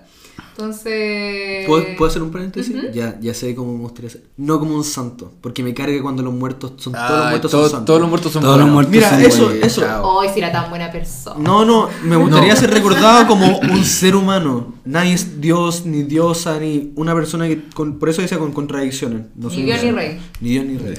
Entonces... 0.51 1.65
¿Puedo, 1.67 1.86
puedo 1.97 2.09
hacer 2.09 2.22
un 2.22 2.32
paréntesis? 2.32 2.76
Ujú. 2.76 2.88
ya, 2.93 3.17
ya 3.22 3.34
sé 3.34 3.55
cómo 3.55 3.74
me 3.74 3.80
gustaría 3.80 4.09
ser. 4.09 4.24
No 4.38 4.59
como 4.59 4.76
un 4.76 4.84
santo, 4.84 5.32
porque 5.41 5.63
me 5.63 5.74
carga 5.74 6.01
cuando 6.01 6.22
los 6.22 6.34
muertos 6.34 6.74
son 6.78 6.93
todos 6.93 7.09
los 7.09 7.20
Ah, 7.22 7.30
muertos 7.30 7.51
todo- 7.51 7.61
son 7.63 7.70
santos. 7.72 7.86
todos 7.86 8.01
los 8.01 8.09
muertos 8.09 8.32
son 8.34 8.41
Todos 8.41 8.57
los 8.57 8.70
buenos. 8.70 8.74
muertos 8.74 8.91
Mira, 8.93 9.09
son 9.09 9.22
eso, 9.22 9.45
buenos. 9.45 9.65
eso. 9.67 10.03
Hoy 10.03 10.28
si 10.34 10.39
era 10.39 10.51
tan 10.51 10.70
buena 10.70 10.91
persona. 10.91 11.39
No, 11.39 11.63
no, 11.63 11.89
me 12.03 12.15
gustaría 12.17 12.53
No. 12.53 12.59
ser 12.59 12.72
recordado 12.72 13.26
como 13.28 13.57
un 13.59 13.86
ser 13.86 14.15
humano. 14.17 14.74
Nadie 14.86 15.13
es 15.13 15.39
Dios, 15.39 15.86
ni 15.86 16.03
diosa, 16.10 16.60
ni 16.60 16.91
una 16.95 17.14
persona 17.16 17.47
que. 17.47 17.62
Con, 17.74 17.99
por 17.99 18.10
eso 18.10 18.22
decía 18.22 18.38
con 18.39 18.51
contradicciones. 18.51 19.22
No 19.36 19.49
Ni 19.49 19.64
Dios 19.64 19.84
ni 19.84 19.91
rey. 19.91 20.20
Ni 20.41 20.49
Dios 20.49 20.66
ni 20.66 20.78
rey. 20.78 20.95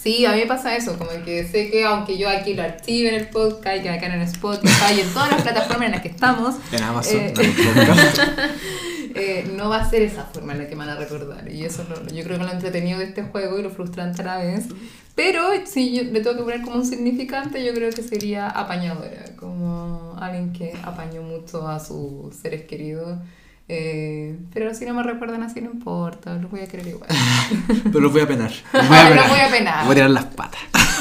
Sí, 0.00 0.26
a 0.26 0.32
mí 0.32 0.40
me 0.40 0.46
pasa 0.46 0.76
eso, 0.76 0.98
como 0.98 1.10
que 1.24 1.48
sé 1.48 1.70
que 1.70 1.82
aunque 1.86 2.18
yo 2.18 2.28
aquí 2.28 2.52
lo 2.52 2.62
archive 2.62 3.08
en 3.08 3.14
el 3.14 3.28
podcast, 3.28 3.82
que 3.82 3.88
acá 3.88 4.06
en 4.14 4.20
Spotify 4.20 4.92
y 4.98 5.00
en 5.00 5.08
todas 5.14 5.30
las 5.30 5.40
plataformas 5.40 5.86
en 5.86 5.92
las 5.92 6.02
que 6.02 6.08
estamos, 6.08 6.56
En 6.72 6.82
Amazon. 6.82 7.16
eh, 7.20 7.32
no, 7.34 9.14
eh, 9.14 9.50
no 9.56 9.68
va 9.70 9.78
a 9.78 9.88
ser 9.90 10.02
esa 10.02 10.24
forma 10.24 10.52
en 10.52 10.58
la 10.58 10.68
que 10.68 10.76
me 10.76 10.84
van 10.84 10.90
a 10.96 10.96
recordar. 10.96 11.50
Y 11.50 11.64
eso 11.64 11.82
es 11.82 11.88
lo- 11.88 12.14
yo 12.14 12.22
creo 12.22 12.38
que 12.38 12.44
lo 12.44 12.52
entretenido 12.52 12.98
de 12.98 13.06
este 13.06 13.22
juego 13.22 13.58
y 13.58 13.62
lo 13.62 13.70
frustrante 13.70 14.20
a 14.20 14.24
la 14.26 14.36
vez. 14.38 14.66
Pero 15.14 15.40
si 15.64 15.96
yo 15.96 16.02
le 16.02 16.20
tengo 16.20 16.36
que 16.36 16.42
poner 16.42 16.62
como 16.62 16.76
un 16.76 16.84
significante, 16.86 17.64
yo 17.64 17.72
creo 17.72 17.90
que 17.90 18.02
sería 18.02 18.48
apañadora, 18.50 19.24
como 19.38 20.16
alguien 20.20 20.52
que 20.52 20.74
apañó 20.82 21.22
mucho 21.22 21.66
a 21.68 21.78
sus 21.80 22.34
seres 22.34 22.62
queridos. 22.66 23.18
Eh, 23.66 24.36
pero 24.52 24.74
si 24.74 24.84
no 24.84 24.92
me 24.92 25.02
recuerdan 25.02 25.42
así, 25.42 25.60
no 25.62 25.70
importa, 25.70 26.34
los 26.34 26.50
voy 26.50 26.60
a 26.60 26.66
querer 26.68 26.86
igual. 26.88 27.08
Pero 27.84 28.00
los 28.00 28.12
voy 28.12 28.20
a 28.20 28.28
penar. 28.28 28.52
Voy 28.72 28.82
a 28.98 29.08
Los 29.08 29.08
penar. 29.18 29.28
voy 29.30 29.40
a 29.40 29.48
penar. 29.50 29.84
Voy 29.86 29.92
a 29.92 29.94
tirar 29.94 30.10
las 30.10 30.24
patas. 30.26 30.60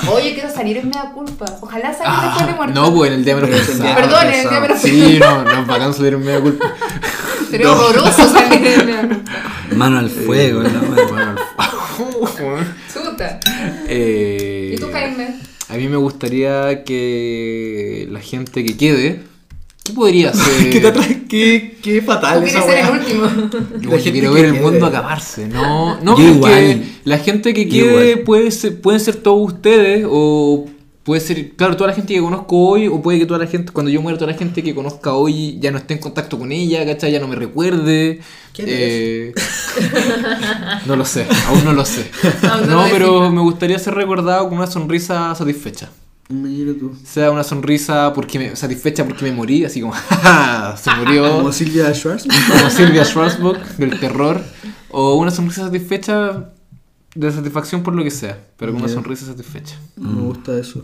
Oye, 0.10 0.34
quiero 0.34 0.50
salir 0.50 0.78
en 0.78 0.88
mea 0.90 1.12
culpa. 1.14 1.46
Ojalá 1.62 1.94
salir 1.94 2.22
después 2.24 2.48
de 2.48 2.54
muerto. 2.54 2.74
Ah, 2.82 2.86
no, 2.90 2.96
pues 2.96 3.12
en 3.12 3.18
el 3.18 3.26
día 3.26 3.36
menos 3.36 3.50
Pero 3.50 3.62
es 3.62 3.70
el 3.70 3.78
pensado. 3.78 3.96
día- 3.96 4.06
Perdón, 4.10 4.34
el 4.34 4.50
día 4.50 4.60
menos 4.62 4.82
Sí, 4.82 5.18
no, 5.20 5.44
no, 5.44 5.66
bacán 5.66 5.94
salir 5.94 6.14
en 6.14 6.20
media 6.24 6.40
culpa. 6.40 6.74
Sería 7.52 7.70
horroroso 7.72 8.30
salir 8.30 8.66
en 8.68 8.86
mea 8.86 9.02
culpa. 9.10 9.32
Mano 9.76 10.00
al 10.00 10.10
fuego, 10.10 10.62
la 10.64 10.70
wea. 10.70 11.36
Bueno, 12.40 12.66
Chuta. 12.94 13.40
eh, 13.88 14.76
¿Y 14.76 14.80
tú, 14.80 14.90
Jaime? 14.92 15.36
A 15.70 15.74
mí 15.76 15.88
me 15.90 15.98
gustaría 15.98 16.84
que 16.86 18.08
la 18.10 18.20
gente 18.22 18.64
que 18.64 18.78
quede. 18.78 19.24
¿Qué 19.84 19.92
podría 19.94 20.32
ser? 20.34 20.70
¿Qué, 20.70 20.80
te 20.80 20.88
atra- 20.94 21.28
qué, 21.28 21.78
qué 21.82 22.00
Tú 22.00 22.06
fatal 22.06 22.44
esa 22.44 22.62
ser 22.62 22.78
el 22.80 22.86
weá. 22.86 22.92
último. 22.92 23.26
Yo 23.82 23.90
La 23.92 23.98
gente 23.98 24.12
quiero 24.14 24.34
que 24.34 24.42
ver 24.42 24.46
el 24.56 24.62
mundo 24.62 24.86
acabarse, 24.86 25.48
no, 25.48 26.00
no 26.02 26.18
Yo 26.18 26.40
porque 26.40 26.70
igual. 26.72 26.84
la 27.04 27.18
gente 27.18 27.54
que 27.54 27.68
quede 27.68 28.18
puede 28.18 28.50
ser, 28.52 28.80
pueden 28.80 29.00
ser 29.02 29.16
todos 29.18 29.54
ustedes 29.54 30.06
o 30.10 30.66
puede 31.04 31.20
ser, 31.20 31.50
claro, 31.58 31.76
toda 31.76 31.90
la 31.90 31.96
gente 31.98 32.14
que 32.14 32.22
conozco 32.22 32.58
hoy 32.58 32.88
o 32.88 33.02
puede 33.02 33.20
que 33.20 33.26
toda 33.26 33.40
la 33.40 33.48
gente, 33.48 33.74
cuando 33.74 33.92
yo 33.92 34.02
muera, 34.02 34.18
toda 34.18 34.32
la 34.32 34.38
gente 34.38 34.64
que 34.64 34.74
conozca 34.74 35.14
hoy 35.16 35.60
ya 35.60 35.70
no 35.70 35.78
esté 35.78 35.96
en 35.96 36.00
contacto 36.00 36.40
con 36.40 36.54
ella, 36.54 36.86
¿cachai? 36.86 37.12
Ya 37.12 37.20
no 37.20 37.28
me 37.28 37.36
recuerde. 37.36 38.22
¿Quién 38.54 38.68
Eh, 38.72 39.34
no 40.86 40.96
lo 40.96 41.04
sé, 41.04 41.26
aún 41.48 41.66
no 41.66 41.74
lo 41.74 41.84
sé. 41.84 42.10
No 42.44 42.58
No, 42.68 42.84
lo 42.86 42.90
pero 42.90 43.06
decimos. 43.08 43.34
me 43.34 43.42
gustaría 43.42 43.78
ser 43.80 43.96
recordado 43.96 44.48
con 44.48 44.58
una 44.58 44.68
sonrisa 44.68 45.36
satisfecha. 45.36 45.90
Mira 46.34 46.74
tú. 46.80 46.96
Sea 47.06 47.30
una 47.32 47.44
sonrisa 47.44 48.12
porque 48.14 48.40
me, 48.40 48.56
satisfecha 48.56 49.06
porque 49.06 49.26
me 49.26 49.32
morí, 49.32 49.66
así 49.66 49.82
como, 49.82 49.94
"Ja, 50.10 50.76
se 50.78 50.90
murió 50.96 51.32
Como 51.38 51.52
Silvia 51.52 51.94
Schwartz. 51.94 52.26
como 52.50 52.70
Silvia 52.70 53.06
Schwarzbach 53.06 53.76
del 53.78 54.00
terror, 54.00 54.44
o 54.90 55.16
una 55.16 55.32
sonrisa 55.32 55.66
satisfecha 55.66 56.50
de 57.14 57.32
satisfacción 57.32 57.84
por 57.84 57.94
lo 57.94 58.04
que 58.04 58.10
sea, 58.12 58.40
pero 58.58 58.72
con 58.72 58.82
una 58.82 58.92
sonrisa 58.92 59.26
satisfecha. 59.28 59.76
Me 59.96 60.22
gusta 60.22 60.58
eso. 60.58 60.84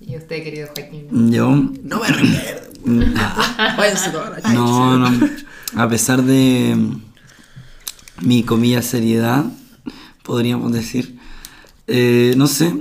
Y 0.00 0.16
usted, 0.16 0.42
querido 0.42 0.68
Joaquín. 0.74 1.30
Yo. 1.32 1.50
No 1.82 2.00
me 2.00 2.08
recuerdo. 2.08 2.70
No, 4.52 4.98
no. 4.98 5.28
A 5.76 5.88
pesar 5.88 6.22
de 6.22 6.76
mi 8.20 8.42
comilla 8.42 8.82
seriedad, 8.82 9.44
podríamos 10.22 10.72
decir, 10.72 11.18
eh, 11.86 12.34
no 12.36 12.46
sé, 12.46 12.74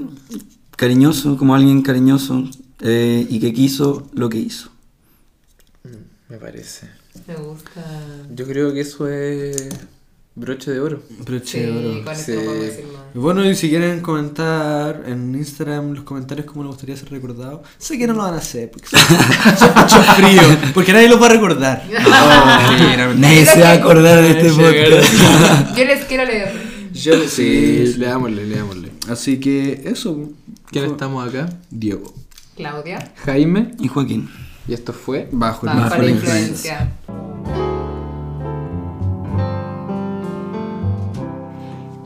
cariñoso, 0.80 1.36
como 1.38 1.54
alguien 1.56 1.82
cariñoso 1.82 2.48
eh, 2.82 3.28
y 3.30 3.40
que 3.42 3.54
quiso 3.54 4.08
lo 4.14 4.30
que 4.30 4.38
hizo. 4.38 4.70
Me 6.30 6.38
parece. 6.38 6.88
Me 7.28 7.36
gusta. 7.36 7.84
Yo 8.34 8.46
creo 8.46 8.72
que 8.74 8.80
eso 8.82 9.08
es 9.10 9.68
broche 10.36 10.72
de 10.72 10.80
oro. 10.80 11.04
Broche 11.26 11.46
Sí, 11.46 11.60
de 11.60 11.72
oro. 11.72 12.04
con 12.06 12.16
Sí. 12.16 12.32
decir 12.32 12.86
más. 12.94 13.04
Bueno, 13.14 13.44
y 13.50 13.56
si 13.56 13.68
quieren 13.68 14.00
comentar 14.00 15.04
en 15.06 15.36
Instagram 15.36 15.94
los 15.96 16.04
comentarios 16.06 16.46
cómo 16.48 16.64
les 16.64 16.70
gustaría 16.72 16.96
ser 16.96 17.10
recordado, 17.12 17.62
sé 17.78 17.98
que 17.98 18.08
no 18.08 18.14
lo 18.14 18.24
van 18.24 18.36
a 18.36 18.38
hacer 18.38 18.72
porque 18.72 18.88
son 18.88 19.00
son 19.58 19.74
mucho 19.76 20.02
frío, 20.14 20.42
porque 20.74 20.94
nadie 20.94 21.10
los 21.10 21.22
va 21.22 21.26
a 21.26 21.30
recordar. 21.30 21.84
Nadie 23.18 23.46
se 23.46 23.60
va 23.60 23.72
a 23.72 23.74
acordar 23.74 24.22
de 24.22 24.30
este 24.30 24.50
podcast. 24.50 25.76
Yo 25.78 25.84
les 25.86 26.06
quiero 26.06 26.24
leer. 26.26 26.54
Yo 26.94 27.28
Sí, 27.28 27.96
leámosle, 27.98 28.46
leámosle. 28.46 28.90
Así 29.10 29.40
que 29.40 29.82
eso. 29.86 30.30
¿Quién 30.72 30.86
estamos 30.86 31.28
acá? 31.28 31.50
Diego. 31.70 32.14
Claudia. 32.56 33.12
Jaime. 33.26 33.72
Y 33.80 33.88
Joaquín. 33.88 34.30
Y 34.68 34.74
esto 34.74 34.94
fue. 34.94 35.28
Bajo 35.32 35.66
el 35.66 35.74
Bajo 35.74 35.90
Bajo 35.90 35.98
la 35.98 36.04
la 36.04 36.12
influencia. 36.12 36.92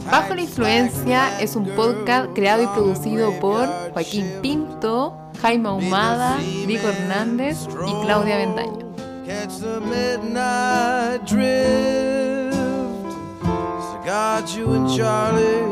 Bajo 0.10 0.36
la 0.36 0.42
influencia 0.42 1.40
es 1.42 1.56
un 1.56 1.66
podcast 1.76 2.30
creado 2.36 2.64
y 2.64 2.68
producido 2.68 3.40
por 3.40 3.68
Joaquín 3.94 4.28
Pinto, 4.42 5.18
Jaime 5.42 5.70
Ahumada, 5.70 6.38
Vico 6.68 6.88
Hernández 6.88 7.68
y 7.68 8.06
Claudia 8.06 8.38
Bendaño. 8.38 8.84
catch 9.26 9.60
the 9.60 9.80
midnight 9.82 11.26
drift. 11.26 12.54
So 12.54 14.02
got 14.06 14.56
you 14.56 14.74
and 14.74 14.90
Charlie. 14.96 15.64